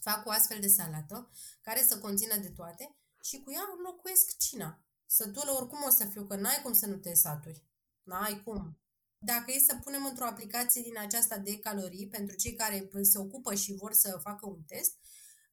fac 0.00 0.26
o 0.26 0.30
astfel 0.30 0.60
de 0.60 0.68
salată 0.68 1.30
care 1.60 1.82
să 1.82 1.98
conțină 1.98 2.36
de 2.36 2.48
toate 2.48 2.96
și 3.22 3.40
cu 3.40 3.52
ea 3.52 3.64
înlocuiesc 3.76 4.36
cina. 4.36 4.80
Sătulă 5.06 5.50
oricum 5.50 5.82
o 5.86 5.90
să 5.90 6.04
fiu, 6.04 6.26
că 6.26 6.36
n-ai 6.36 6.60
cum 6.62 6.72
să 6.72 6.86
nu 6.86 6.96
te 6.96 7.14
saturi. 7.14 7.64
N-ai 8.02 8.42
cum. 8.44 8.78
Dacă 9.18 9.52
e 9.52 9.58
să 9.58 9.76
punem 9.84 10.04
într-o 10.04 10.24
aplicație 10.24 10.82
din 10.82 10.98
aceasta 10.98 11.38
de 11.38 11.58
calorii, 11.58 12.08
pentru 12.08 12.36
cei 12.36 12.54
care 12.54 12.90
se 13.02 13.18
ocupă 13.18 13.54
și 13.54 13.74
vor 13.74 13.92
să 13.92 14.18
facă 14.22 14.46
un 14.46 14.62
test, 14.62 14.96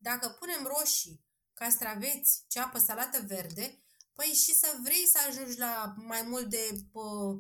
dacă 0.02 0.30
punem 0.30 0.66
roșii, 0.66 1.26
castraveți, 1.54 2.44
ceapă, 2.48 2.80
salată 2.80 3.24
verde, 3.28 3.84
păi 4.14 4.26
și 4.26 4.54
să 4.54 4.78
vrei 4.84 5.08
să 5.08 5.18
ajungi 5.28 5.58
la 5.58 5.94
mai 5.98 6.22
mult 6.22 6.50
de 6.50 6.88
pă, 6.92 7.36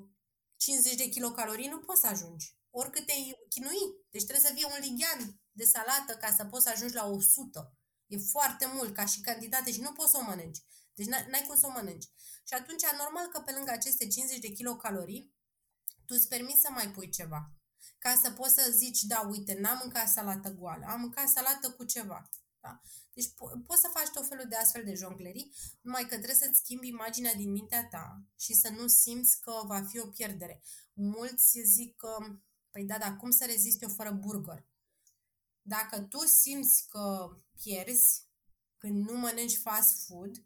50 0.57 0.95
de 0.95 1.09
kilocalorii 1.09 1.67
nu 1.67 1.79
poți 1.79 2.01
să 2.01 2.07
ajungi. 2.07 2.55
Oricât 2.69 3.05
te 3.05 3.13
chinui. 3.49 3.83
Deci 4.09 4.23
trebuie 4.23 4.49
să 4.49 4.53
fie 4.55 4.65
un 4.65 4.79
lighean 4.79 5.41
de 5.51 5.63
salată 5.63 6.13
ca 6.13 6.33
să 6.37 6.45
poți 6.45 6.63
să 6.63 6.69
ajungi 6.69 6.95
la 6.95 7.05
100. 7.05 7.77
E 8.07 8.17
foarte 8.17 8.65
mult 8.73 8.95
ca 8.95 9.05
și 9.05 9.21
cantitate 9.21 9.71
și 9.71 9.81
nu 9.81 9.91
poți 9.91 10.11
să 10.11 10.17
o 10.17 10.21
mănânci. 10.21 10.63
Deci 10.93 11.07
n-ai 11.07 11.45
cum 11.47 11.57
să 11.57 11.67
o 11.67 11.71
mănânci. 11.71 12.09
Și 12.47 12.53
atunci, 12.53 12.83
normal 12.97 13.27
că 13.27 13.39
pe 13.39 13.51
lângă 13.51 13.71
aceste 13.71 14.07
50 14.07 14.39
de 14.39 14.51
kilocalorii, 14.51 15.35
tu 16.05 16.13
îți 16.17 16.27
permiți 16.27 16.61
să 16.61 16.69
mai 16.71 16.91
pui 16.91 17.09
ceva. 17.09 17.51
Ca 17.97 18.19
să 18.21 18.31
poți 18.31 18.53
să 18.53 18.71
zici, 18.71 19.01
da, 19.01 19.19
uite, 19.29 19.53
n-am 19.59 19.79
mâncat 19.81 20.09
salată 20.09 20.49
goală, 20.49 20.85
am 20.85 20.99
mâncat 20.99 21.27
salată 21.27 21.71
cu 21.71 21.83
ceva. 21.83 22.29
Da? 22.61 22.81
Deci 23.13 23.27
po- 23.27 23.65
poți 23.65 23.81
să 23.81 23.89
faci 23.93 24.09
tot 24.09 24.27
felul 24.27 24.45
de 24.49 24.55
astfel 24.55 24.83
de 24.83 24.93
jonglerii, 24.93 25.53
numai 25.81 26.01
că 26.01 26.15
trebuie 26.15 26.35
să-ți 26.35 26.59
schimbi 26.59 26.87
imaginea 26.87 27.33
din 27.33 27.51
mintea 27.51 27.87
ta 27.87 28.23
și 28.39 28.53
să 28.53 28.69
nu 28.69 28.87
simți 28.87 29.41
că 29.41 29.61
va 29.65 29.81
fi 29.83 29.99
o 29.99 30.07
pierdere. 30.07 30.61
Mulți 30.93 31.59
zic 31.63 31.95
că, 31.95 32.17
păi 32.71 32.85
da, 32.85 32.97
dar 32.97 33.17
cum 33.17 33.31
să 33.31 33.45
rezist 33.45 33.81
eu 33.81 33.89
fără 33.89 34.11
burger? 34.11 34.65
Dacă 35.61 36.01
tu 36.01 36.25
simți 36.25 36.87
că 36.87 37.29
pierzi 37.63 38.27
când 38.77 39.09
nu 39.09 39.17
mănânci 39.17 39.57
fast 39.57 40.05
food, 40.05 40.45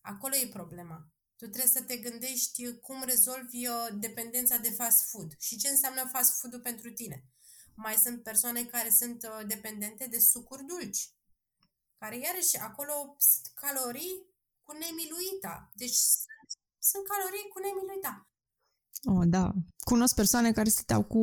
acolo 0.00 0.36
e 0.36 0.48
problema. 0.48 1.12
Tu 1.36 1.46
trebuie 1.46 1.66
să 1.66 1.82
te 1.82 1.96
gândești 1.96 2.78
cum 2.78 3.02
rezolvi 3.04 3.66
uh, 3.66 3.88
dependența 3.98 4.56
de 4.56 4.70
fast 4.70 5.10
food 5.10 5.34
și 5.38 5.56
ce 5.56 5.68
înseamnă 5.68 6.08
fast 6.12 6.40
food 6.40 6.62
pentru 6.62 6.92
tine. 6.92 7.24
Mai 7.74 7.94
sunt 7.94 8.22
persoane 8.22 8.64
care 8.64 8.90
sunt 8.90 9.22
uh, 9.22 9.46
dependente 9.46 10.06
de 10.06 10.18
sucuri 10.18 10.64
dulci, 10.64 11.12
care 12.00 12.16
iarăși 12.18 12.56
acolo 12.68 12.94
sunt 13.18 13.46
calorii 13.62 14.14
cu 14.66 14.72
nemiluita. 14.82 15.70
Deci 15.74 15.98
sunt, 16.22 16.48
sunt 16.90 17.04
calorii 17.12 17.50
cu 17.52 17.58
nemiluita. 17.66 18.12
Oh, 19.12 19.24
da. 19.28 19.52
Cunosc 19.84 20.14
persoane 20.14 20.52
care 20.52 20.68
stăteau 20.68 21.02
cu, 21.04 21.22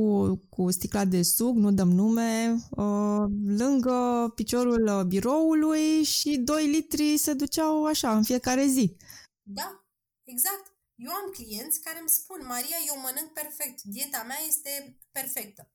cu 0.49 0.71
sticla 0.71 1.05
de 1.05 1.21
suc, 1.21 1.55
nu 1.55 1.71
dăm 1.71 1.91
nume, 1.91 2.55
uh, 2.69 3.25
lângă 3.61 4.31
piciorul 4.35 4.87
uh, 4.87 5.03
biroului 5.03 6.03
și 6.03 6.37
2 6.37 6.67
litri 6.67 7.17
se 7.17 7.33
duceau 7.33 7.85
așa 7.85 8.15
în 8.15 8.23
fiecare 8.23 8.65
zi. 8.65 8.95
Da, 9.41 9.85
exact. 10.23 10.75
Eu 10.95 11.11
am 11.11 11.31
clienți 11.31 11.81
care 11.81 11.99
îmi 11.99 12.09
spun, 12.09 12.45
Maria, 12.45 12.77
eu 12.87 13.01
mănânc 13.01 13.33
perfect, 13.33 13.81
dieta 13.83 14.23
mea 14.27 14.39
este 14.47 14.99
perfectă. 15.11 15.71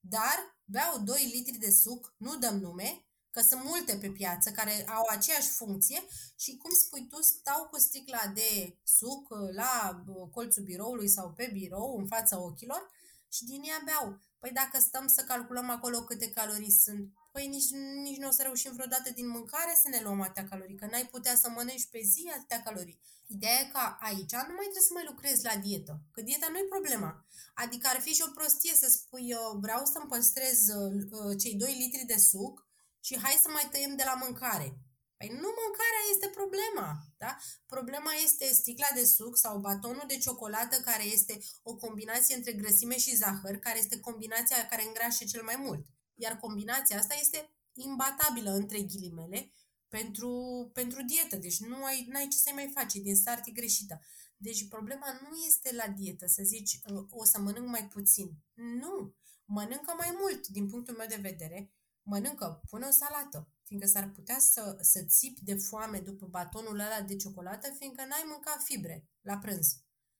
Dar 0.00 0.58
beau 0.64 0.98
2 0.98 1.32
litri 1.34 1.58
de 1.58 1.70
suc, 1.70 2.14
nu 2.16 2.36
dăm 2.36 2.58
nume, 2.58 3.06
că 3.34 3.40
sunt 3.40 3.62
multe 3.64 3.96
pe 3.96 4.10
piață 4.10 4.50
care 4.50 4.84
au 4.88 5.04
aceeași 5.08 5.48
funcție 5.48 6.00
și, 6.36 6.56
cum 6.56 6.70
spui 6.84 7.06
tu, 7.06 7.22
stau 7.22 7.68
cu 7.70 7.78
sticla 7.78 8.32
de 8.34 8.78
suc 8.84 9.28
la 9.54 10.04
uh, 10.06 10.28
colțul 10.30 10.62
biroului 10.62 11.08
sau 11.08 11.32
pe 11.32 11.50
birou, 11.52 11.96
în 11.98 12.06
fața 12.06 12.40
ochilor 12.40 12.90
și 13.28 13.44
din 13.44 13.62
ea 13.62 13.82
beau. 13.84 14.20
Păi 14.38 14.50
dacă 14.50 14.78
stăm 14.80 15.06
să 15.06 15.22
calculăm 15.22 15.70
acolo 15.70 16.02
câte 16.02 16.30
calorii 16.30 16.70
sunt, 16.70 17.12
păi 17.32 17.46
nici, 17.46 17.70
nici 18.02 18.16
nu 18.16 18.28
o 18.28 18.30
să 18.30 18.42
reușim 18.42 18.72
vreodată 18.72 19.10
din 19.10 19.28
mâncare 19.28 19.78
să 19.82 19.88
ne 19.88 20.00
luăm 20.02 20.20
atâtea 20.20 20.48
calorii, 20.48 20.76
că 20.76 20.86
n-ai 20.90 21.06
putea 21.06 21.36
să 21.36 21.48
mănânci 21.48 21.88
pe 21.90 22.00
zi 22.02 22.30
atâtea 22.36 22.62
calorii. 22.62 23.00
Ideea 23.26 23.60
e 23.60 23.70
că 23.72 23.78
aici 23.98 24.32
nu 24.48 24.54
mai 24.58 24.68
trebuie 24.70 24.88
să 24.88 24.92
mai 24.92 25.04
lucrezi 25.06 25.44
la 25.44 25.56
dietă, 25.56 26.00
că 26.12 26.20
dieta 26.22 26.48
nu 26.50 26.58
e 26.58 26.74
problema. 26.74 27.26
Adică 27.54 27.88
ar 27.90 28.00
fi 28.00 28.12
și 28.12 28.24
o 28.26 28.30
prostie 28.34 28.74
să 28.74 28.88
spui, 28.90 29.28
eu 29.28 29.58
vreau 29.60 29.84
să-mi 29.84 30.08
păstrez 30.08 30.68
uh, 30.68 31.38
cei 31.38 31.54
2 31.54 31.74
litri 31.78 32.04
de 32.06 32.16
suc, 32.16 32.66
și 33.06 33.18
hai 33.22 33.38
să 33.42 33.48
mai 33.48 33.68
tăiem 33.70 33.96
de 33.96 34.02
la 34.04 34.14
mâncare. 34.24 34.78
Păi 35.16 35.28
nu 35.28 35.48
mâncarea 35.62 36.04
este 36.10 36.28
problema, 36.28 36.88
da? 37.16 37.36
Problema 37.66 38.12
este 38.24 38.46
sticla 38.52 38.86
de 38.94 39.04
suc 39.04 39.36
sau 39.36 39.58
batonul 39.58 40.04
de 40.06 40.18
ciocolată 40.18 40.76
care 40.76 41.04
este 41.04 41.38
o 41.62 41.76
combinație 41.76 42.36
între 42.36 42.52
grăsime 42.52 42.98
și 42.98 43.16
zahăr, 43.16 43.56
care 43.56 43.78
este 43.78 44.00
combinația 44.00 44.66
care 44.68 44.84
îngrașe 44.86 45.24
cel 45.24 45.42
mai 45.42 45.56
mult. 45.56 45.86
Iar 46.14 46.36
combinația 46.36 46.98
asta 46.98 47.14
este 47.20 47.50
imbatabilă 47.72 48.50
între 48.50 48.82
ghilimele 48.82 49.52
pentru, 49.88 50.30
pentru 50.72 51.02
dietă, 51.02 51.36
deci 51.36 51.58
nu 51.58 51.84
ai, 51.84 52.06
n-ai 52.08 52.28
ce 52.28 52.36
să-i 52.36 52.52
mai 52.52 52.70
faci, 52.74 52.92
din 52.92 53.16
start 53.16 53.46
e 53.46 53.50
greșită. 53.50 54.00
Deci 54.36 54.68
problema 54.68 55.20
nu 55.22 55.36
este 55.46 55.74
la 55.74 55.88
dietă, 55.88 56.26
să 56.26 56.42
zici 56.42 56.80
o 57.10 57.24
să 57.24 57.38
mănânc 57.40 57.68
mai 57.68 57.88
puțin. 57.88 58.30
Nu, 58.54 59.14
mănâncă 59.44 59.94
mai 59.96 60.16
mult 60.20 60.46
din 60.46 60.68
punctul 60.68 60.96
meu 60.96 61.06
de 61.06 61.18
vedere, 61.20 61.72
mănâncă, 62.04 62.62
pune 62.68 62.86
o 62.86 62.90
salată, 62.90 63.48
fiindcă 63.62 63.88
s-ar 63.88 64.10
putea 64.10 64.38
să, 64.38 64.78
să 64.80 65.02
țipi 65.02 65.44
de 65.44 65.54
foame 65.54 65.98
după 65.98 66.26
batonul 66.26 66.78
ăla 66.78 67.00
de 67.00 67.16
ciocolată, 67.16 67.74
fiindcă 67.78 68.04
n-ai 68.04 68.24
mâncat 68.26 68.62
fibre 68.62 69.08
la 69.20 69.38
prânz. 69.38 69.76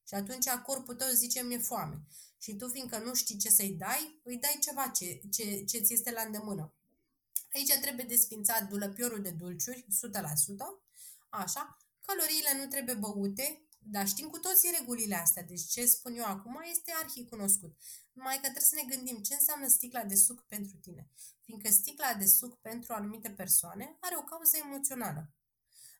Și 0.07 0.13
atunci 0.13 0.49
corpul 0.49 0.95
tău 0.95 1.09
zice 1.09 1.41
mi-e 1.43 1.57
foame. 1.57 2.01
Și 2.37 2.55
tu, 2.55 2.67
fiindcă 2.67 2.97
nu 2.97 3.13
știi 3.13 3.37
ce 3.37 3.49
să-i 3.49 3.73
dai, 3.73 4.19
îi 4.23 4.37
dai 4.37 4.57
ceva 4.61 4.87
ce, 4.87 5.21
ce, 5.31 5.63
ce 5.63 5.77
ți 5.79 5.93
este 5.93 6.11
la 6.11 6.21
îndemână. 6.21 6.73
Aici 7.53 7.73
trebuie 7.81 8.05
desfințat 8.05 8.69
dulăpiorul 8.69 9.21
de 9.21 9.31
dulciuri, 9.31 9.85
100%, 9.85 9.87
așa, 11.29 11.77
caloriile 12.01 12.57
nu 12.57 12.67
trebuie 12.67 12.95
băute, 12.95 13.67
dar 13.79 14.07
știm 14.07 14.27
cu 14.27 14.37
toții 14.39 14.75
regulile 14.77 15.15
astea, 15.15 15.43
deci 15.43 15.65
ce 15.65 15.85
spun 15.85 16.15
eu 16.15 16.25
acum 16.25 16.63
este 16.69 16.91
arhi 17.03 17.25
cunoscut. 17.25 17.77
Numai 18.15 18.35
că 18.35 18.41
trebuie 18.41 18.71
să 18.73 18.75
ne 18.75 18.95
gândim 18.95 19.17
ce 19.21 19.33
înseamnă 19.33 19.67
sticla 19.67 20.03
de 20.03 20.15
suc 20.15 20.41
pentru 20.41 20.77
tine. 20.77 21.09
Fiindcă 21.41 21.69
sticla 21.71 22.13
de 22.13 22.25
suc 22.25 22.59
pentru 22.61 22.93
anumite 22.93 23.29
persoane 23.29 23.97
are 23.99 24.15
o 24.17 24.23
cauză 24.23 24.57
emoțională. 24.57 25.33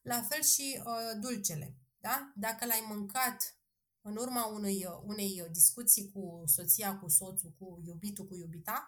La 0.02 0.22
fel 0.22 0.44
și 0.44 0.82
uh, 0.86 1.20
dulcele. 1.20 1.78
Da? 1.98 2.32
Dacă 2.36 2.66
l-ai 2.66 2.86
mâncat 2.88 3.58
în 4.02 4.16
urma 4.16 4.46
unei, 4.46 4.86
uh, 4.86 5.02
unei 5.04 5.48
discuții 5.52 6.12
cu 6.12 6.44
soția, 6.46 6.98
cu 6.98 7.10
soțul, 7.10 7.56
cu 7.60 7.82
iubitul, 7.86 8.28
cu 8.28 8.36
iubita, 8.36 8.88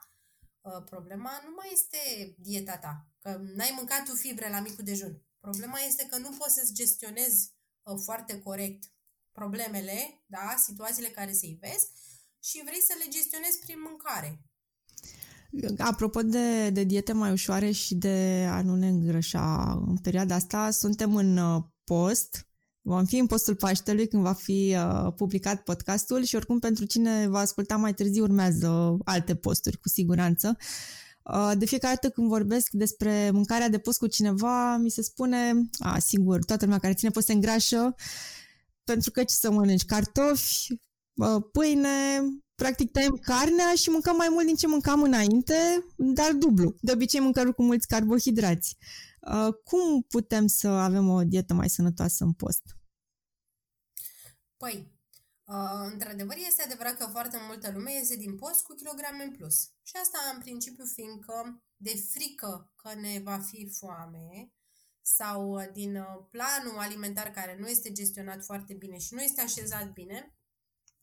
uh, 0.61 0.84
problema 0.86 1.41
nu 1.43 1.53
mai 1.55 1.69
este 1.71 1.97
dieta 2.38 2.78
ta, 2.78 3.07
că 3.19 3.38
n-ai 3.55 3.73
mâncat 3.75 4.05
tu 4.05 4.15
fibre 4.15 4.49
la 4.49 4.59
micul 4.59 4.84
dejun. 4.84 5.21
Problema 5.39 5.80
este 5.80 6.05
că 6.05 6.17
nu 6.17 6.30
poți 6.30 6.53
să-ți 6.53 6.73
gestionezi 6.73 7.53
uh, 7.84 7.99
foarte 8.03 8.41
corect 8.41 8.91
problemele, 9.32 10.23
da, 10.25 10.55
situațiile 10.57 11.09
care 11.09 11.32
se 11.32 11.45
ivesc 11.45 11.91
și 12.50 12.62
vrei 12.66 12.82
să 12.88 12.93
le 12.98 13.06
gestionezi 13.10 13.60
prin 13.66 13.76
mâncare. 13.88 14.41
Apropo 15.78 16.22
de, 16.22 16.70
de 16.70 16.84
diete 16.84 17.14
mai 17.14 17.32
ușoare 17.32 17.72
și 17.72 17.95
de 17.95 18.48
a 18.50 18.62
nu 18.62 18.76
ne 18.76 18.88
îngrășa 18.88 19.72
în 19.88 19.98
perioada 19.98 20.36
asta, 20.36 20.72
suntem 20.72 21.16
în 21.16 21.38
uh, 21.38 21.64
post. 21.84 22.48
Vom 22.82 23.06
fi 23.06 23.18
în 23.18 23.28
postul 23.28 23.56
Paștelui 23.56 24.08
când 24.08 24.24
va 24.24 24.34
fi 24.34 24.76
uh, 24.78 25.14
publicat 25.16 25.64
podcastul 25.64 26.24
și 26.24 26.36
oricum 26.36 26.60
pentru 26.60 26.86
cine 26.86 27.28
va 27.28 27.39
asculta 27.39 27.76
mai 27.76 27.93
târziu 27.93 28.24
urmează 28.24 28.98
alte 29.04 29.36
posturi 29.36 29.78
cu 29.78 29.89
siguranță. 29.89 30.58
Uh, 31.24 31.52
de 31.58 31.66
fiecare 31.66 31.93
dată 31.93 32.14
când 32.14 32.28
vorbesc 32.28 32.72
despre 32.72 33.30
mâncarea 33.32 33.70
de 33.70 33.80
post 33.80 33.98
cu 33.98 34.08
cineva, 34.08 34.78
mi 34.78 34.89
se 34.89 35.02
spune, 35.02 35.54
a, 35.80 36.00
sigur, 36.00 36.43
toată 36.43 36.64
lumea 36.64 36.80
care 36.80 36.93
ține 36.93 37.10
post 37.10 37.26
se 37.26 37.34
îngrașă, 37.34 37.95
pentru 38.84 39.12
că 39.12 39.24
ce 39.24 39.36
să 39.36 39.52
mănânci? 39.52 39.86
Cartofi, 39.86 40.68
pâine, 41.51 42.22
practic 42.55 42.91
tăiem 42.91 43.15
carnea 43.15 43.74
și 43.76 43.89
mâncăm 43.89 44.15
mai 44.15 44.28
mult 44.30 44.45
din 44.45 44.55
ce 44.55 44.68
mâncam 44.68 45.01
înainte, 45.01 45.86
dar 45.95 46.32
dublu. 46.32 46.76
De 46.82 46.91
obicei 46.91 47.20
mâncăm 47.20 47.51
cu 47.51 47.63
mulți 47.63 47.88
carbohidrați. 47.88 48.78
Cum 49.63 50.01
putem 50.01 50.47
să 50.47 50.68
avem 50.68 51.09
o 51.09 51.24
dietă 51.24 51.53
mai 51.53 51.70
sănătoasă 51.70 52.24
în 52.24 52.34
post? 52.34 52.61
Păi, 54.57 54.97
Uh, 55.47 55.89
într-adevăr, 55.91 56.36
este 56.47 56.63
adevărat 56.63 56.97
că 56.97 57.05
foarte 57.05 57.38
multă 57.47 57.72
lume 57.72 57.91
iese 57.91 58.15
din 58.15 58.36
post 58.36 58.63
cu 58.63 58.74
kilograme 58.74 59.24
în 59.24 59.32
plus. 59.32 59.63
Și 59.84 59.95
asta 60.01 60.18
în 60.34 60.39
principiu 60.39 60.86
fiindcă 60.86 61.63
de 61.76 61.93
frică 62.09 62.72
că 62.76 62.93
ne 62.95 63.20
va 63.24 63.39
fi 63.39 63.70
foame 63.70 64.51
sau 65.01 65.70
din 65.74 66.05
planul 66.30 66.78
alimentar 66.78 67.32
care 67.32 67.57
nu 67.59 67.68
este 67.68 67.91
gestionat 67.91 68.43
foarte 68.43 68.74
bine 68.74 68.97
și 68.97 69.13
nu 69.13 69.22
este 69.22 69.41
așezat 69.41 69.93
bine, 69.93 70.37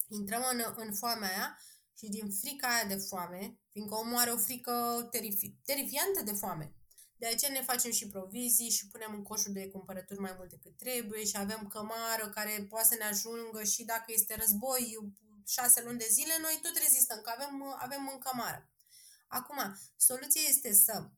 intrăm 0.08 0.42
în, 0.52 0.64
în 0.76 0.94
foamea 0.94 1.28
aia 1.28 1.58
și 1.98 2.08
din 2.08 2.30
frica 2.30 2.68
aia 2.68 2.84
de 2.84 2.96
foame, 2.96 3.58
fiindcă 3.72 3.94
omul 3.94 4.18
are 4.18 4.30
o 4.30 4.38
frică 4.38 5.08
terifi, 5.10 5.50
terifiantă 5.64 6.22
de 6.22 6.32
foame. 6.32 6.74
De 7.16 7.26
aceea 7.26 7.52
ne 7.52 7.62
facem 7.62 7.90
și 7.90 8.08
provizii 8.08 8.70
și 8.70 8.88
punem 8.88 9.14
în 9.14 9.22
coșul 9.22 9.52
de 9.52 9.68
cumpărături 9.68 10.20
mai 10.20 10.34
mult 10.36 10.50
decât 10.50 10.76
trebuie 10.76 11.24
și 11.24 11.36
avem 11.36 11.66
cămară 11.66 12.28
care 12.28 12.66
poate 12.68 12.86
să 12.88 12.94
ne 12.98 13.04
ajungă 13.04 13.62
și 13.62 13.84
dacă 13.84 14.04
este 14.06 14.36
război 14.36 14.98
șase 15.46 15.82
luni 15.82 15.98
de 15.98 16.06
zile, 16.10 16.32
noi 16.40 16.58
tot 16.62 16.76
rezistăm, 16.76 17.20
că 17.20 17.30
avem, 17.34 17.76
avem 17.78 18.10
în 18.12 18.18
cămară. 18.18 18.70
Acum, 19.26 19.78
soluția 19.96 20.40
este 20.48 20.72
să, 20.72 21.10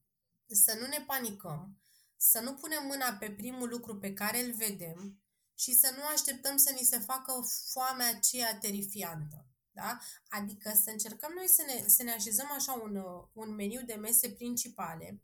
să 0.46 0.76
nu 0.80 0.86
ne 0.86 1.04
panicăm, 1.06 1.78
să 2.16 2.40
nu 2.40 2.54
punem 2.54 2.86
mâna 2.86 3.12
pe 3.12 3.30
primul 3.30 3.68
lucru 3.68 3.98
pe 3.98 4.12
care 4.12 4.44
îl 4.44 4.52
vedem, 4.52 5.20
și 5.58 5.74
să 5.74 5.94
nu 5.96 6.02
așteptăm 6.04 6.56
să 6.56 6.70
ni 6.70 6.86
se 6.86 6.98
facă 6.98 7.46
foamea 7.72 8.08
aceea 8.08 8.58
terifiantă. 8.58 9.46
Da? 9.70 9.98
Adică 10.28 10.72
să 10.84 10.90
încercăm 10.90 11.32
noi 11.34 11.48
să 11.48 11.62
ne, 11.66 11.88
să 11.88 12.02
ne 12.02 12.12
așezăm 12.12 12.50
așa 12.50 12.72
un, 12.72 13.02
un 13.32 13.54
meniu 13.54 13.82
de 13.84 13.94
mese 13.94 14.30
principale, 14.30 15.20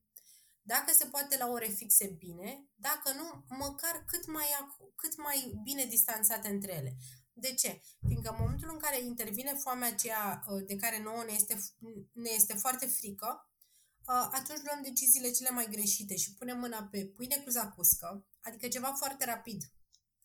dacă 0.62 0.92
se 0.92 1.06
poate 1.06 1.36
la 1.36 1.48
ore 1.48 1.68
fixe, 1.68 2.06
bine, 2.06 2.66
dacă 2.74 3.12
nu, 3.12 3.44
măcar 3.56 4.04
cât 4.06 4.26
mai, 4.26 4.46
cât 4.96 5.16
mai 5.16 5.60
bine 5.62 5.84
distanțate 5.84 6.48
între 6.48 6.74
ele. 6.74 6.96
De 7.32 7.54
ce? 7.54 7.82
Fiindcă 8.06 8.30
în 8.30 8.36
momentul 8.40 8.70
în 8.72 8.78
care 8.78 9.00
intervine 9.00 9.54
foamea 9.54 9.88
aceea 9.88 10.44
uh, 10.48 10.62
de 10.66 10.76
care 10.76 11.02
nouă 11.02 11.24
ne 11.24 11.32
este, 11.32 11.58
ne 12.12 12.30
este 12.30 12.54
foarte 12.54 12.86
frică, 12.86 13.50
uh, 14.06 14.28
atunci 14.30 14.62
luăm 14.64 14.82
deciziile 14.82 15.30
cele 15.30 15.50
mai 15.50 15.68
greșite 15.70 16.16
și 16.16 16.34
punem 16.34 16.58
mâna 16.58 16.88
pe 16.90 17.06
pâine 17.06 17.36
cu 17.36 17.50
zacuscă, 17.50 18.26
adică 18.40 18.68
ceva 18.68 18.92
foarte 18.92 19.24
rapid, 19.24 19.62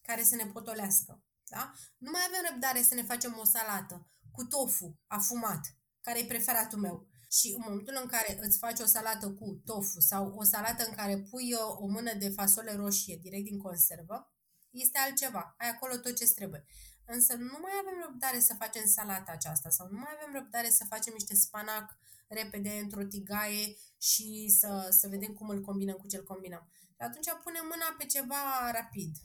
care 0.08 0.24
să 0.24 0.36
ne 0.36 0.46
potolească. 0.46 1.24
Da? 1.44 1.74
Nu 1.98 2.12
mai 2.12 2.22
avem 2.28 2.50
răbdare 2.50 2.82
să 2.82 2.94
ne 2.94 3.04
facem 3.04 3.38
o 3.40 3.46
salată 3.46 3.96
cu 4.32 4.44
tofu 4.44 5.00
afumat, 5.08 5.62
care 6.02 6.20
e 6.20 6.26
preferatul 6.26 6.80
meu. 6.80 7.08
Și 7.32 7.48
în 7.56 7.62
momentul 7.66 8.00
în 8.02 8.08
care 8.08 8.38
îți 8.42 8.58
faci 8.58 8.80
o 8.80 8.86
salată 8.86 9.32
cu 9.32 9.62
tofu 9.66 10.00
sau 10.00 10.34
o 10.36 10.44
salată 10.44 10.86
în 10.88 10.94
care 10.96 11.18
pui 11.18 11.54
o, 11.54 11.84
o 11.84 11.86
mână 11.86 12.14
de 12.14 12.30
fasole 12.30 12.76
roșie 12.76 13.18
direct 13.22 13.44
din 13.44 13.58
conservă, 13.58 14.34
este 14.70 14.98
altceva. 14.98 15.56
Ai 15.58 15.70
acolo 15.70 15.98
tot 15.98 16.16
ce 16.16 16.26
trebuie. 16.26 16.66
Însă 17.06 17.34
nu 17.36 17.58
mai 17.62 17.72
avem 17.82 17.98
răbdare 18.06 18.40
să 18.40 18.54
facem 18.54 18.86
salata 18.86 19.32
aceasta 19.32 19.70
sau 19.70 19.88
nu 19.92 19.98
mai 19.98 20.12
avem 20.16 20.34
răbdare 20.34 20.70
să 20.70 20.86
facem 20.90 21.14
niște 21.14 21.36
spanac 21.36 21.98
repede 22.28 22.70
într-o 22.70 23.04
tigaie 23.04 23.76
și 23.98 24.56
să, 24.60 24.88
să 25.00 25.08
vedem 25.08 25.34
cum 25.34 25.50
îl 25.50 25.62
combinăm 25.62 25.96
cu 25.96 26.08
ce 26.08 26.18
îl 26.18 26.24
combinăm. 26.24 26.70
Și 26.96 27.02
atunci 27.08 27.28
punem 27.44 27.64
mâna 27.64 27.96
pe 27.98 28.06
ceva 28.06 28.72
rapid. 28.72 29.16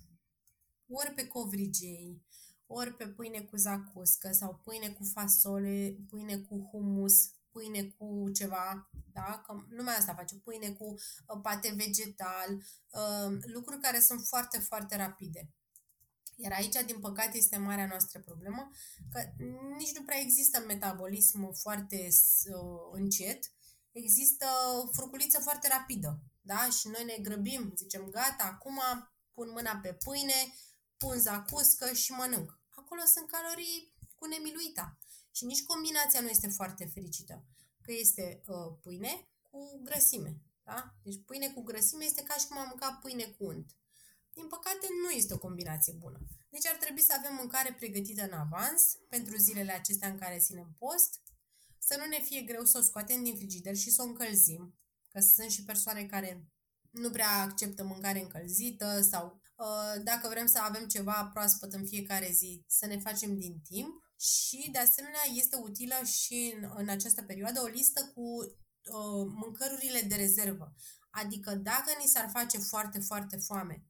Ori 0.93 1.14
pe 1.14 1.26
covrigei, 1.26 2.22
ori 2.66 2.97
pe 2.97 3.07
pâine 3.07 3.40
cu 3.40 3.57
zacuscă 3.57 4.32
sau 4.32 4.61
pâine 4.64 4.88
cu 4.88 5.05
fasole, 5.05 5.97
pâine 6.09 6.36
cu 6.36 6.68
humus, 6.70 7.30
pâine 7.53 7.82
cu 7.82 8.30
ceva, 8.32 8.90
da? 9.12 9.43
Că 9.47 9.64
lumea 9.68 9.97
asta 9.97 10.14
face, 10.14 10.34
pâine 10.34 10.70
cu 10.70 10.84
uh, 10.84 11.38
pate 11.43 11.74
vegetal, 11.76 12.62
uh, 12.90 13.38
lucruri 13.40 13.80
care 13.80 14.01
sunt 14.01 14.20
foarte, 14.26 14.59
foarte 14.59 14.97
rapide. 14.97 15.51
Iar 16.36 16.53
aici, 16.53 16.84
din 16.86 17.01
păcate, 17.01 17.36
este 17.36 17.57
marea 17.57 17.86
noastră 17.86 18.20
problemă, 18.20 18.70
că 19.11 19.20
nici 19.78 19.97
nu 19.97 20.05
prea 20.05 20.18
există 20.18 20.64
metabolism 20.66 21.53
foarte 21.53 22.09
uh, 22.55 22.90
încet, 22.93 23.53
există 23.93 24.47
furculiță 24.93 25.40
foarte 25.40 25.68
rapidă, 25.68 26.20
da? 26.40 26.68
Și 26.78 26.88
noi 26.88 27.05
ne 27.05 27.22
grăbim, 27.22 27.72
zicem, 27.76 28.09
gata, 28.11 28.45
acum 28.45 28.80
pun 29.32 29.51
mâna 29.51 29.78
pe 29.82 29.93
pâine, 30.05 30.55
pun 31.03 31.18
zacuscă 31.18 31.92
și 31.92 32.12
mănânc. 32.12 32.59
Acolo 32.68 33.03
sunt 33.14 33.30
calorii 33.30 33.94
cu 34.18 34.26
nemiluita. 34.26 34.98
Și 35.30 35.44
nici 35.44 35.62
combinația 35.62 36.20
nu 36.20 36.28
este 36.28 36.48
foarte 36.48 36.84
fericită, 36.94 37.44
că 37.80 37.92
este 37.92 38.42
uh, 38.46 38.72
pâine 38.82 39.28
cu 39.50 39.80
grăsime. 39.82 40.32
Da? 40.64 40.94
Deci 41.03 41.20
pâine 41.26 41.48
cu 41.48 41.62
grăsime 41.62 42.05
este 42.05 42.22
ca 42.22 42.34
și 42.34 42.46
cum 42.46 42.59
am 42.59 42.66
mâncat 42.68 43.00
pâine 43.00 43.24
cu 43.24 43.44
unt. 43.44 43.76
Din 44.32 44.46
păcate, 44.48 44.86
nu 45.03 45.11
este 45.11 45.34
o 45.34 45.38
combinație 45.38 45.92
bună. 45.92 46.18
Deci 46.50 46.66
ar 46.66 46.76
trebui 46.76 47.03
să 47.03 47.14
avem 47.18 47.34
mâncare 47.34 47.72
pregătită 47.72 48.22
în 48.22 48.32
avans 48.32 48.98
pentru 49.09 49.36
zilele 49.36 49.72
acestea 49.72 50.09
în 50.09 50.18
care 50.18 50.38
ținem 50.38 50.76
post, 50.78 51.20
să 51.78 51.96
nu 51.98 52.07
ne 52.07 52.20
fie 52.20 52.40
greu 52.40 52.64
să 52.64 52.78
o 52.78 52.80
scoatem 52.80 53.22
din 53.22 53.36
frigider 53.36 53.76
și 53.76 53.90
să 53.90 54.03
o 54.03 54.05
încălzim, 54.05 54.78
că 55.09 55.20
sunt 55.20 55.50
și 55.50 55.64
persoane 55.64 56.07
care 56.07 56.46
nu 56.90 57.11
prea 57.11 57.30
acceptă 57.30 57.84
mâncare 57.84 58.20
încălzită 58.20 59.00
sau 59.00 59.26
uh, 59.26 59.41
dacă 60.02 60.28
vrem 60.28 60.46
să 60.46 60.58
avem 60.58 60.86
ceva 60.86 61.30
proaspăt 61.32 61.72
în 61.72 61.86
fiecare 61.86 62.30
zi, 62.32 62.64
să 62.66 62.86
ne 62.86 62.98
facem 62.98 63.38
din 63.38 63.60
timp 63.60 64.02
și, 64.16 64.68
de 64.72 64.78
asemenea, 64.78 65.20
este 65.34 65.56
utilă 65.56 66.04
și 66.04 66.54
în, 66.56 66.72
în 66.76 66.88
această 66.88 67.22
perioadă 67.22 67.60
o 67.60 67.66
listă 67.66 68.12
cu 68.14 68.22
uh, 68.22 69.26
mâncărurile 69.42 70.00
de 70.00 70.14
rezervă. 70.14 70.74
Adică 71.10 71.54
dacă 71.54 71.90
ni 72.00 72.08
s-ar 72.08 72.30
face 72.32 72.58
foarte, 72.58 72.98
foarte 72.98 73.36
foame, 73.36 73.86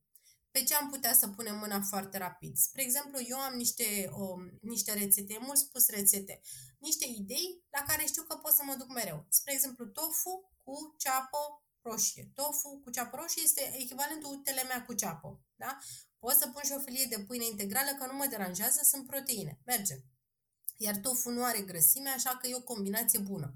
pe 0.50 0.62
ce 0.62 0.74
am 0.74 0.88
putea 0.90 1.14
să 1.14 1.28
punem 1.28 1.58
mâna 1.58 1.80
foarte 1.80 2.18
rapid. 2.18 2.56
Spre 2.56 2.82
exemplu, 2.82 3.18
eu 3.28 3.38
am 3.38 3.54
niște, 3.54 4.10
um, 4.16 4.58
niște 4.60 4.92
rețete, 4.92 5.38
mult 5.40 5.58
spus 5.58 5.88
rețete, 5.88 6.40
niște 6.78 7.04
idei 7.18 7.64
la 7.70 7.82
care 7.86 8.04
știu 8.06 8.22
că 8.22 8.36
pot 8.36 8.52
să 8.52 8.62
mă 8.64 8.74
duc 8.78 8.88
mereu. 8.88 9.26
Spre 9.28 9.52
exemplu, 9.52 9.86
tofu 9.86 10.52
cu 10.64 10.94
ceapă 10.98 11.38
roșie. 11.82 12.30
Tofu 12.34 12.80
cu 12.84 12.90
ceapă 12.90 13.16
roșie 13.16 13.42
este 13.44 13.76
echivalentul 13.78 14.36
telemea 14.36 14.84
cu 14.84 14.92
ceapă. 14.92 15.40
Da? 15.64 15.78
Pot 16.18 16.36
să 16.36 16.48
pun 16.52 16.62
și 16.64 16.72
o 16.76 16.80
felie 16.80 17.06
de 17.08 17.24
pâine 17.28 17.44
integrală, 17.44 17.90
că 17.98 18.06
nu 18.06 18.16
mă 18.16 18.26
deranjează, 18.30 18.80
sunt 18.82 19.06
proteine. 19.06 19.60
Merge. 19.64 19.96
Iar 20.76 20.96
tofu 20.96 21.30
nu 21.30 21.44
are 21.44 21.60
grăsime, 21.60 22.08
așa 22.08 22.30
că 22.30 22.46
e 22.46 22.54
o 22.54 22.70
combinație 22.72 23.18
bună. 23.18 23.54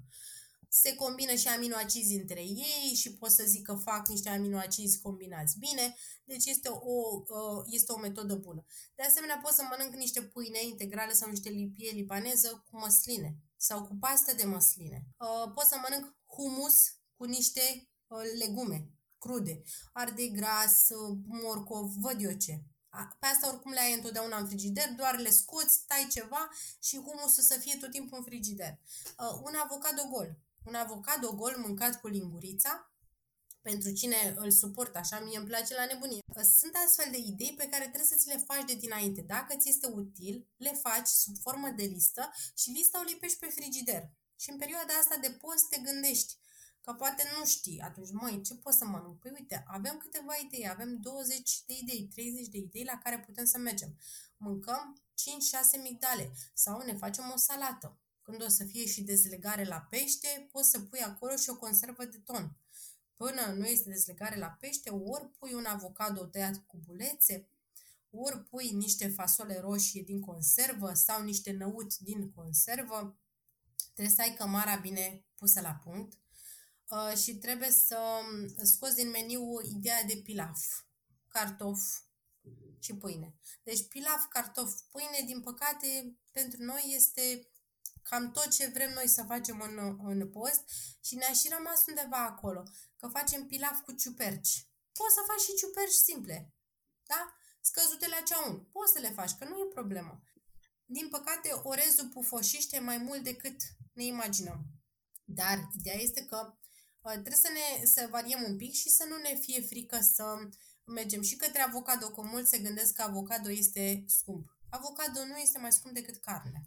Se 0.69 0.95
combină 0.95 1.33
și 1.33 1.47
aminoacizi 1.47 2.15
între 2.15 2.41
ei 2.41 2.93
și 2.95 3.13
pot 3.13 3.31
să 3.31 3.43
zic 3.47 3.65
că 3.65 3.73
fac 3.73 4.07
niște 4.07 4.29
aminoacizi 4.29 5.01
combinați 5.01 5.57
bine, 5.59 5.95
deci 6.23 6.45
este 6.45 6.69
o, 6.69 7.23
este 7.65 7.91
o 7.91 7.97
metodă 7.97 8.35
bună. 8.35 8.65
De 8.95 9.03
asemenea, 9.03 9.39
pot 9.43 9.53
să 9.53 9.63
mănânc 9.69 9.95
niște 9.95 10.21
pâine 10.21 10.59
integrale 10.63 11.13
sau 11.13 11.29
niște 11.29 11.49
lipie 11.49 11.91
lipaneză 11.91 12.65
cu 12.69 12.79
măsline 12.79 13.35
sau 13.57 13.85
cu 13.85 13.97
pastă 13.99 14.33
de 14.35 14.43
măsline. 14.43 15.07
Uh, 15.17 15.51
pot 15.53 15.65
să 15.65 15.75
mănânc 15.81 16.15
humus 16.25 16.75
cu 17.15 17.23
niște 17.23 17.89
uh, 18.07 18.21
legume 18.39 18.96
crude, 19.19 19.61
ardei 19.93 20.31
gras, 20.31 20.89
uh, 20.89 21.17
morcov, 21.27 21.91
văd 21.95 22.21
eu 22.21 22.31
ce. 22.31 22.61
Pe 23.19 23.25
asta 23.25 23.47
oricum 23.47 23.71
le 23.71 23.79
ai 23.79 23.93
întotdeauna 23.93 24.37
în 24.37 24.47
frigider, 24.47 24.89
doar 24.95 25.19
le 25.19 25.29
scoți, 25.29 25.85
tai 25.87 26.07
ceva 26.11 26.49
și 26.79 26.97
humusul 26.97 27.43
să 27.43 27.57
fie 27.59 27.77
tot 27.77 27.91
timpul 27.91 28.17
în 28.17 28.23
frigider. 28.23 28.79
Uh, 29.19 29.39
un 29.43 29.53
avocado 29.63 30.03
gol. 30.11 30.37
Un 30.63 30.75
avocado 30.75 31.35
gol 31.35 31.55
mâncat 31.57 31.99
cu 31.99 32.07
lingurița, 32.07 32.91
pentru 33.61 33.91
cine 33.91 34.33
îl 34.35 34.51
suportă 34.51 34.97
așa, 34.97 35.19
mie 35.19 35.37
îmi 35.37 35.47
place 35.47 35.73
la 35.75 35.85
nebunie. 35.85 36.21
Uh, 36.35 36.43
sunt 36.59 36.73
astfel 36.85 37.07
de 37.11 37.17
idei 37.17 37.53
pe 37.57 37.67
care 37.67 37.83
trebuie 37.83 38.11
să 38.13 38.15
ți 38.15 38.27
le 38.27 38.43
faci 38.47 38.65
de 38.65 38.73
dinainte. 38.73 39.21
Dacă 39.21 39.55
ți 39.57 39.69
este 39.69 39.87
util, 39.87 40.47
le 40.57 40.79
faci 40.83 41.07
sub 41.07 41.35
formă 41.41 41.69
de 41.69 41.83
listă 41.83 42.31
și 42.55 42.69
lista 42.71 42.99
o 42.99 43.03
lipești 43.03 43.39
pe 43.39 43.45
frigider. 43.45 44.09
Și 44.35 44.49
în 44.49 44.57
perioada 44.57 44.93
asta 44.93 45.17
de 45.21 45.31
post 45.41 45.69
te 45.69 45.77
gândești 45.77 46.37
Că 46.87 46.93
poate 46.93 47.23
nu 47.37 47.45
știi. 47.45 47.79
Atunci, 47.79 48.11
măi, 48.11 48.41
ce 48.41 48.55
pot 48.55 48.73
să 48.73 48.85
mănânc? 48.85 49.19
Păi 49.19 49.31
uite, 49.39 49.63
avem 49.67 49.97
câteva 49.97 50.33
idei, 50.45 50.69
avem 50.69 50.99
20 50.99 51.63
de 51.65 51.73
idei, 51.81 52.07
30 52.13 52.47
de 52.47 52.57
idei 52.57 52.83
la 52.83 52.97
care 52.97 53.19
putem 53.19 53.45
să 53.45 53.57
mergem. 53.57 53.97
Mâncăm 54.37 55.01
5-6 55.79 55.81
migdale 55.81 56.31
sau 56.53 56.81
ne 56.81 56.95
facem 56.95 57.31
o 57.35 57.37
salată. 57.37 57.99
Când 58.21 58.43
o 58.43 58.47
să 58.47 58.63
fie 58.63 58.85
și 58.85 59.03
dezlegare 59.03 59.63
la 59.63 59.79
pește, 59.89 60.49
poți 60.51 60.69
să 60.69 60.79
pui 60.79 60.99
acolo 60.99 61.35
și 61.35 61.49
o 61.49 61.57
conservă 61.57 62.05
de 62.05 62.17
ton. 62.17 62.57
Până 63.15 63.53
nu 63.55 63.65
este 63.65 63.89
dezlegare 63.89 64.37
la 64.37 64.57
pește, 64.59 64.89
ori 64.89 65.29
pui 65.39 65.53
un 65.53 65.65
avocado 65.65 66.25
tăiat 66.25 66.65
cu 66.65 66.77
bulețe, 66.77 67.49
ori 68.09 68.43
pui 68.43 68.71
niște 68.71 69.07
fasole 69.07 69.59
roșii 69.59 70.03
din 70.03 70.19
conservă 70.19 70.93
sau 70.93 71.23
niște 71.23 71.51
năut 71.51 71.97
din 71.97 72.31
conservă. 72.31 73.19
Trebuie 73.93 74.15
să 74.15 74.21
ai 74.21 74.33
cămara 74.33 74.75
bine 74.75 75.25
pusă 75.35 75.61
la 75.61 75.73
punct 75.83 76.13
Uh, 76.13 76.26
și 77.23 77.35
trebuie 77.35 77.71
să 77.71 77.97
um, 77.97 78.65
scoți 78.65 78.95
din 78.95 79.09
meniu 79.09 79.41
ideea 79.75 80.03
de 80.03 80.21
pilaf, 80.23 80.59
cartof 81.27 81.79
și 82.79 82.95
pâine. 82.95 83.35
Deci 83.63 83.87
pilaf, 83.87 84.25
cartof, 84.29 84.79
pâine, 84.91 85.23
din 85.25 85.41
păcate, 85.41 86.17
pentru 86.31 86.63
noi 86.63 86.83
este 86.95 87.49
cam 88.01 88.31
tot 88.31 88.47
ce 88.47 88.67
vrem 88.67 88.93
noi 88.93 89.07
să 89.07 89.23
facem 89.23 89.61
în, 89.61 89.99
în 90.03 90.29
post 90.29 90.63
și 91.01 91.15
ne-a 91.15 91.33
și 91.33 91.49
rămas 91.57 91.85
undeva 91.87 92.25
acolo, 92.25 92.63
că 92.95 93.07
facem 93.07 93.45
pilaf 93.45 93.81
cu 93.81 93.91
ciuperci. 93.91 94.67
Poți 94.91 95.13
să 95.13 95.21
faci 95.27 95.41
și 95.41 95.55
ciuperci 95.55 95.91
simple, 95.91 96.53
da? 97.03 97.35
Scăzute 97.61 98.07
la 98.07 98.21
ceaun. 98.25 98.63
Poți 98.71 98.91
să 98.91 98.99
le 98.99 99.09
faci, 99.09 99.31
că 99.31 99.45
nu 99.45 99.57
e 99.59 99.73
problemă. 99.73 100.21
Din 100.85 101.09
păcate, 101.09 101.49
orezul 101.63 102.09
pufoșiște 102.09 102.79
mai 102.79 102.97
mult 102.97 103.23
decât 103.23 103.61
ne 103.93 104.03
imaginăm. 104.03 104.65
Dar 105.23 105.69
ideea 105.73 105.97
este 105.97 106.25
că 106.25 106.57
Uh, 106.57 106.66
trebuie 107.01 107.35
să 107.35 107.49
ne 107.53 107.85
să 107.85 108.07
variem 108.09 108.43
un 108.43 108.57
pic 108.57 108.73
și 108.73 108.89
să 108.89 109.05
nu 109.09 109.17
ne 109.17 109.35
fie 109.35 109.61
frică 109.61 109.99
să 109.99 110.23
mergem 110.85 111.21
și 111.21 111.35
către 111.35 111.61
avocado, 111.61 112.09
că 112.09 112.21
mulți 112.21 112.49
se 112.49 112.59
gândesc 112.59 112.93
că 112.93 113.01
avocado 113.01 113.51
este 113.51 114.03
scump. 114.07 114.57
Avocado 114.69 115.25
nu 115.25 115.37
este 115.37 115.59
mai 115.59 115.71
scump 115.71 115.93
decât 115.93 116.17
carne. 116.17 116.61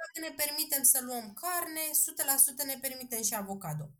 Dacă 0.00 0.28
ne 0.28 0.34
permitem 0.44 0.82
să 0.82 1.00
luăm 1.02 1.32
carne, 1.32 1.80
100% 2.62 2.64
ne 2.66 2.78
permitem 2.80 3.22
și 3.22 3.34
avocado. 3.34 3.90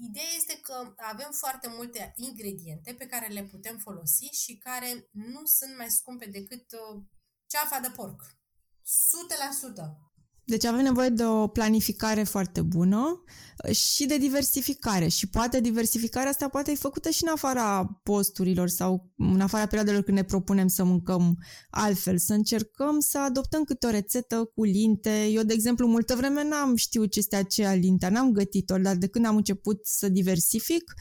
Ideea 0.00 0.28
este 0.36 0.60
că 0.60 0.94
avem 0.96 1.32
foarte 1.32 1.68
multe 1.68 2.12
ingrediente 2.16 2.94
pe 2.94 3.06
care 3.06 3.26
le 3.26 3.44
putem 3.44 3.78
folosi 3.78 4.24
și 4.24 4.56
care 4.56 5.08
nu 5.10 5.44
sunt 5.44 5.76
mai 5.76 5.90
scumpe 5.90 6.26
decât 6.26 6.72
uh, 6.72 7.02
ceafa 7.46 7.80
de 7.80 7.90
porc. 7.90 8.22
100%. 8.22 10.05
Deci 10.48 10.64
avem 10.64 10.82
nevoie 10.82 11.08
de 11.08 11.24
o 11.24 11.46
planificare 11.46 12.22
foarte 12.22 12.62
bună 12.62 13.22
uh, 13.68 13.74
și 13.74 14.06
de 14.06 14.18
diversificare. 14.18 15.08
Și 15.08 15.28
poate 15.28 15.60
diversificarea 15.60 16.30
asta 16.30 16.48
poate 16.48 16.70
fi 16.70 16.76
făcută 16.76 17.10
și 17.10 17.24
în 17.24 17.30
afara 17.32 18.00
posturilor 18.02 18.68
sau 18.68 19.12
în 19.16 19.40
afara 19.40 19.66
perioadelor 19.66 20.02
când 20.02 20.16
ne 20.16 20.24
propunem 20.24 20.68
să 20.68 20.84
mâncăm 20.84 21.36
altfel. 21.70 22.18
Să 22.18 22.32
încercăm 22.32 23.00
să 23.00 23.18
adoptăm 23.18 23.64
câte 23.64 23.86
o 23.86 23.90
rețetă 23.90 24.50
cu 24.54 24.64
linte. 24.64 25.26
Eu, 25.26 25.42
de 25.42 25.52
exemplu, 25.52 25.86
multă 25.86 26.14
vreme 26.14 26.44
n-am 26.44 26.76
știut 26.76 27.10
ce 27.10 27.18
este 27.18 27.36
aceea 27.36 27.74
linte, 27.74 28.08
n-am 28.08 28.32
gătit-o, 28.32 28.78
dar 28.78 28.96
de 28.96 29.06
când 29.06 29.24
am 29.26 29.36
început 29.36 29.86
să 29.86 30.08
diversific, 30.08 30.94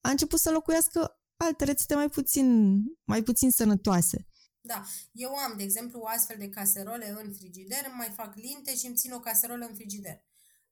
a 0.00 0.10
început 0.10 0.38
să 0.40 0.50
locuiască 0.50 1.20
alte 1.36 1.64
rețete 1.64 1.94
mai 1.94 2.08
puțin, 2.08 2.78
mai 3.04 3.22
puțin 3.22 3.50
sănătoase. 3.50 4.26
Da, 4.66 4.84
eu 5.12 5.34
am, 5.34 5.56
de 5.56 5.62
exemplu, 5.62 6.00
o 6.00 6.06
astfel 6.06 6.36
de 6.38 6.48
caserole 6.48 7.08
în 7.08 7.32
frigider, 7.32 7.90
mai 7.92 8.10
fac 8.14 8.34
linte 8.34 8.76
și 8.76 8.86
îmi 8.86 8.96
țin 8.96 9.12
o 9.12 9.20
caserolă 9.20 9.66
în 9.66 9.74
frigider. 9.74 10.24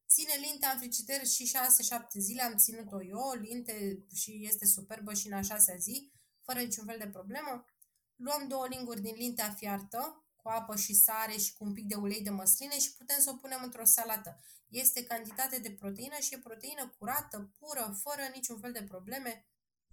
Ține 0.08 0.32
lintea 0.48 0.70
în 0.70 0.78
frigider 0.78 1.26
și 1.26 1.52
6-7 1.94 2.18
zile 2.18 2.42
am 2.42 2.56
ținut-o 2.56 3.02
eu, 3.02 3.32
linte 3.40 4.04
și 4.14 4.46
este 4.46 4.66
superbă 4.66 5.14
și 5.14 5.26
în 5.26 5.32
a 5.32 5.40
șasea 5.40 5.76
zi, 5.76 6.12
fără 6.42 6.60
niciun 6.60 6.84
fel 6.84 6.98
de 6.98 7.08
problemă. 7.08 7.64
luăm 8.16 8.48
două 8.48 8.66
linguri 8.66 9.00
din 9.00 9.14
lintea 9.16 9.54
fiartă, 9.54 10.24
cu 10.36 10.48
apă 10.48 10.76
și 10.76 10.94
sare 10.94 11.36
și 11.36 11.52
cu 11.52 11.64
un 11.64 11.72
pic 11.72 11.86
de 11.86 11.94
ulei 11.94 12.22
de 12.22 12.30
măsline 12.30 12.78
și 12.78 12.94
putem 12.96 13.20
să 13.20 13.30
o 13.30 13.36
punem 13.36 13.60
într-o 13.62 13.84
salată. 13.84 14.40
Este 14.68 15.04
cantitate 15.04 15.58
de 15.58 15.70
proteină 15.70 16.18
și 16.20 16.34
e 16.34 16.38
proteină 16.38 16.94
curată, 16.98 17.52
pură, 17.58 17.98
fără 18.02 18.22
niciun 18.34 18.58
fel 18.60 18.72
de 18.72 18.82
probleme. 18.82 19.46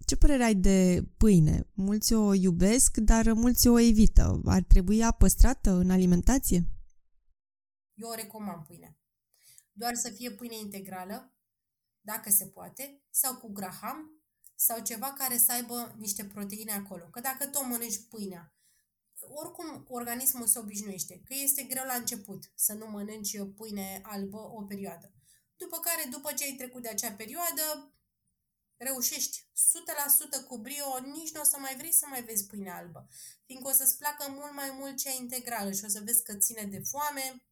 Ce 0.04 0.16
părere 0.16 0.42
ai 0.42 0.54
de 0.54 1.04
pâine? 1.16 1.68
Mulți 1.74 2.12
o 2.12 2.34
iubesc, 2.34 2.96
dar 2.96 3.32
mulți 3.32 3.68
o 3.68 3.78
evită. 3.78 4.40
Ar 4.44 4.62
trebui 4.62 4.98
ea 4.98 5.10
păstrată 5.10 5.70
în 5.70 5.90
alimentație? 5.90 6.64
Eu 7.94 8.08
o 8.08 8.14
recomand 8.14 8.66
pâinea. 8.66 8.96
Doar 9.72 9.94
să 9.94 10.10
fie 10.10 10.30
pâine 10.30 10.58
integrală, 10.58 11.36
dacă 12.00 12.30
se 12.30 12.46
poate, 12.46 13.02
sau 13.10 13.36
cu 13.36 13.52
graham, 13.52 14.22
sau 14.54 14.82
ceva 14.82 15.12
care 15.12 15.36
să 15.36 15.52
aibă 15.52 15.94
niște 15.98 16.24
proteine 16.24 16.72
acolo. 16.72 17.04
Că 17.04 17.20
dacă 17.20 17.46
tot 17.46 17.66
mănânci 17.66 18.08
pâinea, 18.08 18.54
oricum 19.20 19.86
organismul 19.88 20.46
se 20.46 20.58
obișnuiește, 20.58 21.20
că 21.24 21.34
este 21.42 21.62
greu 21.62 21.84
la 21.86 21.94
început 21.94 22.52
să 22.54 22.72
nu 22.72 22.86
mănânci 22.86 23.38
pâine 23.56 24.00
albă 24.02 24.38
o 24.38 24.62
perioadă. 24.62 25.12
După 25.56 25.78
care, 25.78 26.08
după 26.10 26.32
ce 26.32 26.44
ai 26.44 26.54
trecut 26.58 26.82
de 26.82 26.88
acea 26.88 27.12
perioadă, 27.12 27.94
reușești 28.82 29.46
100% 30.44 30.46
cu 30.48 30.58
brio, 30.58 30.98
nici 30.98 31.32
nu 31.32 31.40
o 31.40 31.44
să 31.44 31.56
mai 31.58 31.76
vrei 31.76 31.92
să 31.92 32.06
mai 32.08 32.22
vezi 32.22 32.46
pâine 32.46 32.70
albă. 32.70 33.08
Fiindcă 33.46 33.68
o 33.68 33.72
să-ți 33.72 33.96
placă 33.98 34.30
mult 34.30 34.54
mai 34.54 34.70
mult 34.70 34.98
cea 34.98 35.10
integrală 35.10 35.72
și 35.72 35.84
o 35.84 35.88
să 35.88 36.00
vezi 36.04 36.22
că 36.22 36.34
ține 36.34 36.64
de 36.64 36.78
foame 36.78 37.44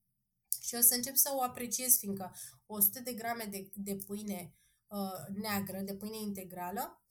și 0.61 0.75
o 0.75 0.81
să 0.81 0.95
încep 0.95 1.17
să 1.17 1.31
o 1.33 1.43
apreciezi, 1.43 1.99
fiindcă 1.99 2.35
100 2.67 3.01
de 3.01 3.13
grame 3.13 3.45
de, 3.45 3.71
de 3.75 3.97
pâine 3.97 4.55
uh, 4.87 5.35
neagră, 5.35 5.81
de 5.81 5.95
pâine 5.95 6.17
integrală, 6.17 7.05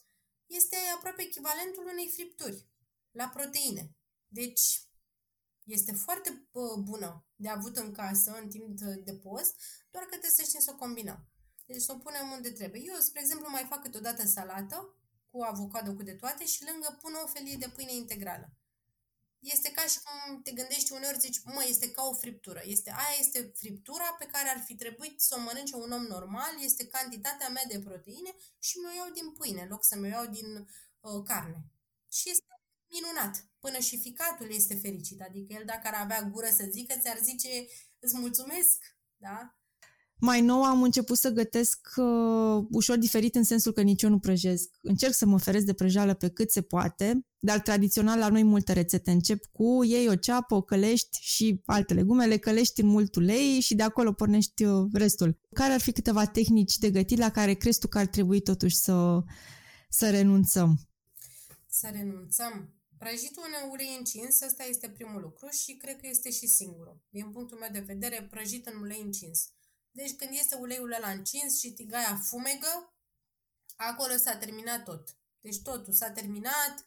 este 0.45 0.75
aproape 0.95 1.21
echivalentul 1.21 1.87
unei 1.87 2.09
fripturi 2.09 2.67
la 3.11 3.27
proteine. 3.27 3.95
Deci, 4.27 4.89
este 5.63 5.91
foarte 5.91 6.49
bună 6.83 7.25
de 7.35 7.49
avut 7.49 7.77
în 7.77 7.91
casă 7.91 8.31
în 8.41 8.49
timp 8.49 8.79
de 8.79 9.15
post, 9.15 9.61
doar 9.91 10.03
că 10.03 10.09
trebuie 10.09 10.31
să 10.31 10.43
știm 10.43 10.59
să 10.59 10.71
o 10.73 10.77
combinăm. 10.77 11.29
Deci 11.69 11.81
să 11.81 11.91
o 11.91 11.97
punem 11.97 12.31
unde 12.31 12.51
trebuie. 12.51 12.81
Eu, 12.85 12.95
spre 12.99 13.19
exemplu, 13.21 13.49
mai 13.49 13.65
fac 13.69 13.81
câteodată 13.81 14.27
salată 14.27 14.93
cu 15.31 15.41
avocado, 15.41 15.93
cu 15.93 16.03
de 16.03 16.13
toate 16.13 16.45
și 16.45 16.65
lângă 16.71 16.97
pun 17.01 17.13
o 17.23 17.27
felie 17.27 17.55
de 17.55 17.69
pâine 17.75 17.93
integrală. 17.93 18.49
Este 19.39 19.71
ca 19.71 19.81
și 19.81 19.99
cum 20.03 20.41
te 20.41 20.51
gândești 20.51 20.91
uneori, 20.91 21.19
zici, 21.19 21.41
mă, 21.43 21.65
este 21.67 21.91
ca 21.91 22.03
o 22.03 22.13
friptură. 22.13 22.61
Este, 22.65 22.89
aia 22.89 23.15
este 23.19 23.51
friptura 23.55 24.15
pe 24.19 24.25
care 24.25 24.49
ar 24.49 24.63
fi 24.65 24.75
trebuit 24.75 25.21
să 25.21 25.35
o 25.37 25.41
mănânce 25.41 25.75
un 25.75 25.91
om 25.91 26.03
normal, 26.03 26.53
este 26.59 26.87
cantitatea 26.87 27.49
mea 27.49 27.65
de 27.67 27.79
proteine 27.79 28.35
și 28.59 28.77
mi-o 28.77 28.93
iau 28.95 29.09
din 29.13 29.31
pâine, 29.31 29.61
în 29.61 29.67
loc 29.67 29.83
să 29.85 29.95
mi-o 29.97 30.09
iau 30.09 30.25
din 30.25 30.49
uh, 30.99 31.23
carne. 31.25 31.63
Și 32.11 32.29
este 32.29 32.45
minunat. 32.87 33.45
Până 33.59 33.79
și 33.79 33.99
ficatul 33.99 34.53
este 34.53 34.75
fericit. 34.75 35.21
Adică 35.21 35.53
el 35.53 35.65
dacă 35.65 35.87
ar 35.87 35.93
avea 35.93 36.21
gură 36.21 36.49
să 36.49 36.65
zică, 36.69 36.95
ți-ar 36.99 37.17
zice 37.17 37.67
îți 37.99 38.17
mulțumesc. 38.17 38.77
Da? 39.15 39.58
Mai 40.21 40.41
nou 40.41 40.63
am 40.63 40.83
început 40.83 41.17
să 41.17 41.29
gătesc 41.29 41.87
uh, 41.95 42.65
ușor 42.71 42.97
diferit 42.97 43.35
în 43.35 43.43
sensul 43.43 43.71
că 43.71 43.81
nici 43.81 44.01
eu 44.01 44.09
nu 44.09 44.19
prăjesc. 44.19 44.69
Încerc 44.81 45.13
să 45.13 45.25
mă 45.25 45.39
feresc 45.39 45.65
de 45.65 45.73
prăjală 45.73 46.13
pe 46.13 46.29
cât 46.29 46.51
se 46.51 46.61
poate, 46.61 47.25
dar 47.39 47.59
tradițional 47.59 48.19
la 48.19 48.27
noi 48.27 48.43
multe 48.43 48.73
rețete 48.73 49.11
încep 49.11 49.45
cu 49.45 49.83
iei 49.83 50.07
o 50.07 50.15
ceapă, 50.15 50.55
o 50.55 50.61
călești 50.61 51.17
și 51.21 51.61
alte 51.65 51.93
legume, 51.93 52.25
le 52.25 52.37
călești 52.37 52.81
în 52.81 52.87
mult 52.87 53.15
ulei 53.15 53.59
și 53.59 53.75
de 53.75 53.83
acolo 53.83 54.13
pornești 54.13 54.63
uh, 54.63 54.87
restul. 54.93 55.39
Care 55.53 55.73
ar 55.73 55.79
fi 55.79 55.91
câteva 55.91 56.25
tehnici 56.25 56.77
de 56.77 56.91
gătit 56.91 57.17
la 57.17 57.29
care 57.29 57.53
crezi 57.53 57.79
tu 57.79 57.87
că 57.87 57.97
ar 57.97 58.05
trebui 58.05 58.41
totuși 58.41 58.75
să, 58.75 59.23
să 59.89 60.09
renunțăm? 60.09 60.79
Să 61.69 61.89
renunțăm? 61.91 62.73
Prăjitul 62.97 63.43
în 63.63 63.69
ulei 63.69 63.95
încins, 63.97 64.41
ăsta 64.41 64.63
este 64.63 64.89
primul 64.89 65.21
lucru 65.21 65.47
și 65.49 65.73
cred 65.73 65.99
că 66.01 66.07
este 66.09 66.31
și 66.31 66.47
singurul. 66.47 67.01
Din 67.09 67.31
punctul 67.31 67.57
meu 67.57 67.69
de 67.71 67.83
vedere, 67.87 68.27
prăjit 68.29 68.67
în 68.67 68.81
ulei 68.81 69.01
încins. 69.03 69.49
Deci 69.91 70.15
când 70.15 70.29
este 70.33 70.55
uleiul 70.55 70.91
ăla 70.91 71.09
încins 71.09 71.59
și 71.59 71.73
tigaia 71.73 72.15
fumegă, 72.15 72.93
acolo 73.75 74.17
s-a 74.17 74.37
terminat 74.37 74.83
tot. 74.83 75.17
Deci 75.41 75.61
totul 75.61 75.93
s-a 75.93 76.11
terminat. 76.11 76.85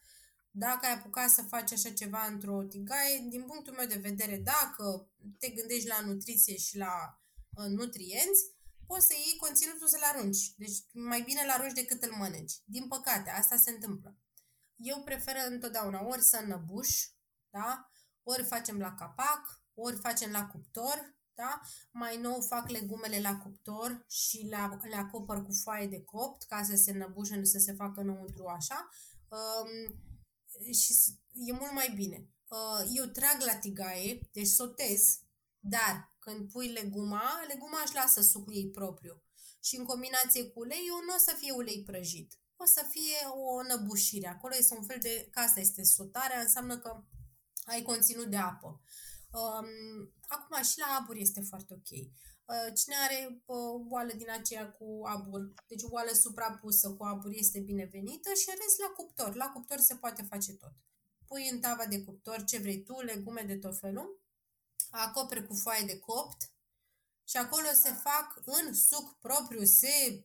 Dacă 0.51 0.87
ai 0.87 0.93
apucat 0.93 1.31
să 1.31 1.43
faci 1.43 1.73
așa 1.73 1.93
ceva 1.93 2.27
într-o 2.27 2.63
tigaie, 2.63 3.27
din 3.29 3.43
punctul 3.43 3.75
meu 3.75 3.87
de 3.87 3.95
vedere, 4.09 4.37
dacă 4.37 5.11
te 5.39 5.49
gândești 5.49 5.89
la 5.89 6.01
nutriție 6.01 6.57
și 6.57 6.77
la 6.77 7.21
uh, 7.51 7.67
nutrienți, 7.67 8.43
poți 8.87 9.07
să 9.07 9.13
iei 9.13 9.37
conținutul 9.37 9.89
să-l 9.89 10.03
arunci. 10.03 10.55
Deci 10.57 10.79
mai 10.93 11.23
bine 11.23 11.45
l 11.47 11.51
arunci 11.51 11.73
decât 11.73 12.03
îl 12.03 12.13
mănânci. 12.13 12.61
Din 12.65 12.89
păcate, 12.89 13.31
asta 13.31 13.57
se 13.57 13.71
întâmplă. 13.71 14.17
Eu 14.77 15.03
prefer 15.03 15.37
întotdeauna 15.49 16.07
ori 16.07 16.23
să 16.23 16.37
înăbuș, 16.37 17.07
da? 17.51 17.91
ori 18.23 18.45
facem 18.45 18.79
la 18.79 18.95
capac, 18.95 19.63
ori 19.75 19.97
facem 19.97 20.31
la 20.31 20.47
cuptor, 20.47 21.17
da? 21.43 21.61
Mai 21.91 22.17
nou 22.17 22.41
fac 22.41 22.69
legumele 22.69 23.21
la 23.21 23.37
cuptor 23.37 24.05
și 24.09 24.39
le, 24.51 24.79
le 24.83 24.97
acopăr 24.97 25.43
cu 25.43 25.53
foaie 25.53 25.87
de 25.87 26.03
copt 26.03 26.43
ca 26.43 26.63
să 26.63 26.77
se 26.77 26.91
înăbușe, 26.91 27.37
nu 27.37 27.45
să 27.45 27.59
se 27.59 27.73
facă 27.73 28.01
înăuntru 28.01 28.47
așa. 28.47 28.89
Um, 29.29 30.03
și 30.73 30.95
e 31.33 31.53
mult 31.53 31.73
mai 31.73 31.93
bine. 31.95 32.29
Uh, 32.49 32.91
eu 32.95 33.05
trag 33.05 33.43
la 33.45 33.57
tigaie, 33.57 34.29
deci 34.33 34.47
sotez, 34.47 35.19
dar 35.59 36.17
când 36.19 36.51
pui 36.51 36.69
leguma, 36.69 37.45
leguma 37.49 37.83
își 37.85 37.95
lasă 37.95 38.21
sucul 38.21 38.55
ei 38.55 38.71
propriu. 38.71 39.23
Și 39.61 39.77
în 39.77 39.85
combinație 39.85 40.45
cu 40.45 40.61
uleiul 40.61 41.03
nu 41.07 41.15
o 41.15 41.19
să 41.19 41.35
fie 41.39 41.53
ulei 41.53 41.83
prăjit 41.83 42.37
o 42.63 42.67
să 42.67 42.87
fie 42.89 43.27
o 43.27 43.63
năbușire. 43.63 44.29
Acolo 44.29 44.55
este 44.59 44.75
un 44.75 44.83
fel 44.83 44.99
de, 45.01 45.29
ca 45.31 45.41
asta 45.41 45.61
este 45.61 45.83
sotarea, 45.83 46.41
înseamnă 46.41 46.79
că 46.79 47.05
ai 47.65 47.83
conținut 47.83 48.27
de 48.27 48.37
apă. 48.37 48.81
Um, 49.33 50.13
acum 50.29 50.63
și 50.63 50.79
la 50.79 50.99
abur 51.01 51.17
este 51.17 51.41
foarte 51.41 51.75
ok. 51.75 51.91
Uh, 51.91 52.73
cine 52.75 52.95
are 52.97 53.43
uh, 53.45 53.87
oală 53.89 54.13
din 54.13 54.31
aceea 54.31 54.73
cu 54.73 55.01
abur, 55.05 55.55
deci 55.67 55.83
oală 55.83 56.13
suprapusă 56.13 56.91
cu 56.91 57.05
abur 57.05 57.31
este 57.35 57.61
binevenită 57.61 58.33
și 58.33 58.49
în 58.49 58.57
rest 58.61 58.79
la 58.79 58.93
cuptor. 58.97 59.35
La 59.35 59.49
cuptor 59.49 59.79
se 59.79 59.95
poate 59.95 60.23
face 60.23 60.53
tot. 60.53 60.73
Pui 61.27 61.49
în 61.49 61.61
tava 61.61 61.87
de 61.87 62.03
cuptor 62.03 62.45
ce 62.45 62.59
vrei 62.59 62.83
tu, 62.83 63.01
legume 63.01 63.43
de 63.43 63.57
tot 63.57 63.79
felul, 63.79 64.21
acoperi 64.91 65.47
cu 65.47 65.55
foaie 65.55 65.87
de 65.87 65.99
copt, 65.99 66.51
și 67.25 67.37
acolo 67.37 67.67
se 67.75 67.93
fac 67.93 68.43
în 68.45 68.75
suc 68.75 69.19
propriu, 69.19 69.65
se 69.65 70.25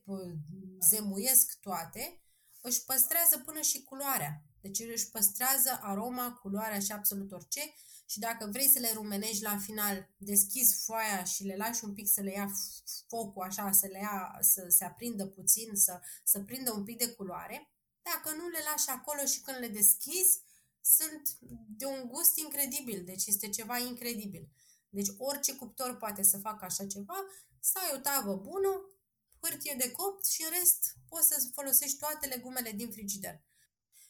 zemuiesc 0.90 1.58
toate 1.60 2.22
își 2.60 2.84
păstrează 2.84 3.38
până 3.38 3.60
și 3.60 3.82
culoarea. 3.82 4.42
Deci 4.60 4.78
își 4.78 5.10
păstrează 5.10 5.78
aroma, 5.82 6.32
culoarea 6.32 6.78
și 6.78 6.92
absolut 6.92 7.32
orice 7.32 7.60
și 8.10 8.18
dacă 8.18 8.48
vrei 8.52 8.68
să 8.68 8.78
le 8.78 8.92
rumenești 8.92 9.42
la 9.42 9.58
final, 9.58 10.08
deschizi 10.16 10.84
foaia 10.84 11.24
și 11.24 11.44
le 11.44 11.56
lași 11.56 11.84
un 11.84 11.94
pic 11.94 12.08
să 12.08 12.20
le 12.20 12.30
ia 12.30 12.50
focul 13.08 13.42
așa, 13.42 13.72
să 13.72 13.86
le 13.86 13.98
ia, 13.98 14.38
să 14.40 14.66
se 14.68 14.84
aprindă 14.84 15.26
puțin, 15.26 15.74
să, 15.74 16.00
să 16.24 16.40
prindă 16.40 16.72
un 16.72 16.84
pic 16.84 16.98
de 16.98 17.08
culoare. 17.08 17.72
Dacă 18.02 18.36
nu 18.36 18.48
le 18.48 18.58
lași 18.70 18.88
acolo 18.88 19.24
și 19.24 19.40
când 19.40 19.58
le 19.58 19.68
deschizi, 19.68 20.40
sunt 20.80 21.36
de 21.68 21.84
un 21.84 22.08
gust 22.08 22.38
incredibil, 22.38 23.04
deci 23.04 23.26
este 23.26 23.48
ceva 23.48 23.78
incredibil. 23.78 24.48
Deci 24.88 25.08
orice 25.18 25.54
cuptor 25.54 25.96
poate 25.96 26.22
să 26.22 26.38
facă 26.38 26.64
așa 26.64 26.86
ceva, 26.86 27.24
să 27.60 27.78
ai 27.78 27.96
o 27.96 28.00
tavă 28.00 28.36
bună, 28.36 28.90
hârtie 29.40 29.74
de 29.78 29.90
copt 29.90 30.26
și 30.26 30.42
în 30.42 30.50
rest 30.58 30.96
poți 31.08 31.28
să 31.28 31.48
folosești 31.52 31.98
toate 31.98 32.26
legumele 32.26 32.70
din 32.70 32.90
frigider. 32.90 33.42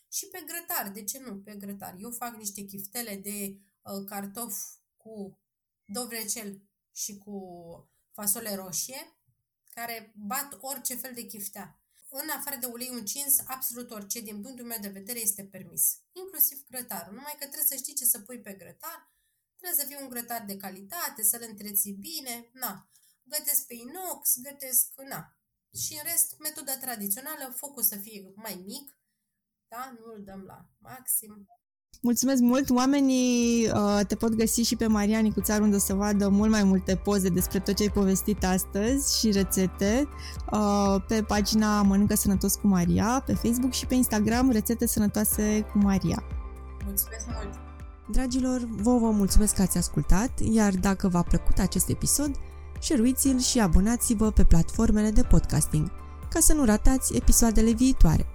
Și 0.08 0.26
pe 0.26 0.44
grătar, 0.46 0.90
de 0.90 1.04
ce 1.04 1.18
nu? 1.18 1.36
Pe 1.36 1.54
grătar. 1.54 1.94
Eu 1.98 2.10
fac 2.10 2.36
niște 2.36 2.62
chiftele 2.62 3.16
de 3.16 3.54
uh, 3.54 3.67
cartof 4.06 4.56
cu 4.96 5.38
dovrecel 5.84 6.62
și 6.92 7.18
cu 7.18 7.38
fasole 8.12 8.54
roșie, 8.54 9.16
care 9.74 10.12
bat 10.14 10.58
orice 10.60 10.94
fel 10.94 11.14
de 11.14 11.26
chiftea. 11.26 11.80
În 12.10 12.28
afară 12.28 12.56
de 12.56 12.66
ulei 12.66 12.88
încins, 12.88 13.38
absolut 13.46 13.90
orice, 13.90 14.20
din 14.20 14.40
punctul 14.42 14.66
meu 14.66 14.78
de 14.80 14.88
vedere, 14.88 15.18
este 15.18 15.44
permis. 15.44 15.98
Inclusiv 16.12 16.64
grătarul. 16.70 17.14
Numai 17.14 17.32
că 17.38 17.46
trebuie 17.46 17.68
să 17.68 17.76
știi 17.76 17.94
ce 17.94 18.04
să 18.04 18.20
pui 18.20 18.40
pe 18.40 18.52
grătar, 18.52 19.12
trebuie 19.56 19.80
să 19.80 19.86
fie 19.86 20.02
un 20.02 20.08
grătar 20.08 20.44
de 20.44 20.56
calitate, 20.56 21.22
să-l 21.22 21.44
întreții 21.48 21.92
bine, 21.92 22.50
na 22.52 22.88
gătesc 23.28 23.66
pe 23.66 23.74
inox, 23.74 24.40
gătesc, 24.42 25.00
na. 25.02 25.36
Și 25.74 25.92
în 25.94 26.02
rest, 26.02 26.38
metoda 26.38 26.78
tradițională, 26.78 27.52
focul 27.56 27.82
să 27.82 27.96
fie 27.96 28.32
mai 28.34 28.54
mic, 28.54 28.98
da? 29.68 29.96
Nu 29.98 30.12
îl 30.12 30.24
dăm 30.24 30.42
la 30.42 30.70
maxim. 30.78 31.48
Mulțumesc 32.02 32.42
mult! 32.42 32.70
Oamenii 32.70 33.66
uh, 33.66 34.00
te 34.06 34.14
pot 34.14 34.34
găsi 34.34 34.60
și 34.60 34.76
pe 34.76 34.86
Maria 34.86 35.18
Nicuțar 35.18 35.60
unde 35.60 35.78
să 35.78 35.94
vadă 35.94 36.28
mult 36.28 36.50
mai 36.50 36.62
multe 36.62 36.96
poze 36.96 37.28
despre 37.28 37.58
tot 37.58 37.74
ce 37.74 37.82
ai 37.82 37.88
povestit 37.88 38.44
astăzi 38.44 39.18
și 39.18 39.30
rețete 39.30 40.08
uh, 40.52 41.02
pe 41.08 41.22
pagina 41.22 41.82
Mănâncă 41.82 42.14
Sănătos 42.14 42.54
cu 42.54 42.66
Maria, 42.66 43.22
pe 43.26 43.34
Facebook 43.34 43.72
și 43.72 43.86
pe 43.86 43.94
Instagram 43.94 44.50
Rețete 44.50 44.86
Sănătoase 44.86 45.66
cu 45.72 45.78
Maria. 45.78 46.22
Mulțumesc 46.84 47.26
mult! 47.26 47.54
Dragilor, 48.10 48.68
vă 48.82 48.98
vă 48.98 49.10
mulțumesc 49.10 49.54
că 49.54 49.62
ați 49.62 49.78
ascultat, 49.78 50.40
iar 50.50 50.74
dacă 50.74 51.08
v-a 51.08 51.22
plăcut 51.22 51.58
acest 51.58 51.88
episod, 51.88 52.30
share-l 52.80 53.38
și 53.38 53.60
abonați-vă 53.60 54.30
pe 54.30 54.44
platformele 54.44 55.10
de 55.10 55.22
podcasting, 55.22 55.90
ca 56.30 56.40
să 56.40 56.52
nu 56.52 56.64
ratați 56.64 57.16
episoadele 57.16 57.70
viitoare. 57.70 58.26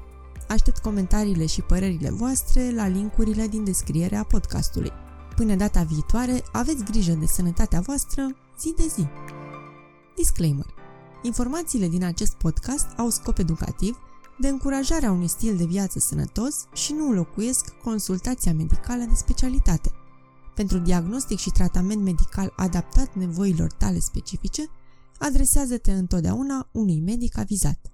Aștept 0.48 0.78
comentariile 0.78 1.46
și 1.46 1.62
părerile 1.62 2.10
voastre 2.10 2.72
la 2.72 2.88
linkurile 2.88 3.48
din 3.48 3.64
descrierea 3.64 4.24
podcastului. 4.24 4.92
Până 5.36 5.56
data 5.56 5.84
viitoare, 5.84 6.44
aveți 6.52 6.84
grijă 6.84 7.14
de 7.14 7.26
sănătatea 7.26 7.80
voastră 7.80 8.36
zi 8.60 8.74
de 8.78 8.88
zi. 8.96 9.08
Disclaimer. 10.16 10.66
Informațiile 11.22 11.88
din 11.88 12.04
acest 12.04 12.34
podcast 12.34 12.88
au 12.98 13.10
scop 13.10 13.38
educativ 13.38 13.98
de 14.40 14.48
încurajarea 14.48 15.12
unui 15.12 15.28
stil 15.28 15.58
de 15.58 15.66
viață 15.66 16.00
sănătos 16.00 16.66
și 16.74 16.94
nu 16.94 17.08
înlocuiesc 17.08 17.70
consultația 17.84 18.54
medicală 18.54 19.04
de 19.04 19.16
specialitate. 19.16 19.92
Pentru 20.56 20.78
diagnostic 20.78 21.38
și 21.38 21.50
tratament 21.50 22.02
medical 22.02 22.54
adaptat 22.56 23.16
nevoilor 23.16 23.72
tale 23.72 24.00
specifice, 24.00 24.70
adresează-te 25.20 25.92
întotdeauna 25.92 26.70
unui 26.72 27.00
medic 27.00 27.38
avizat. 27.38 27.93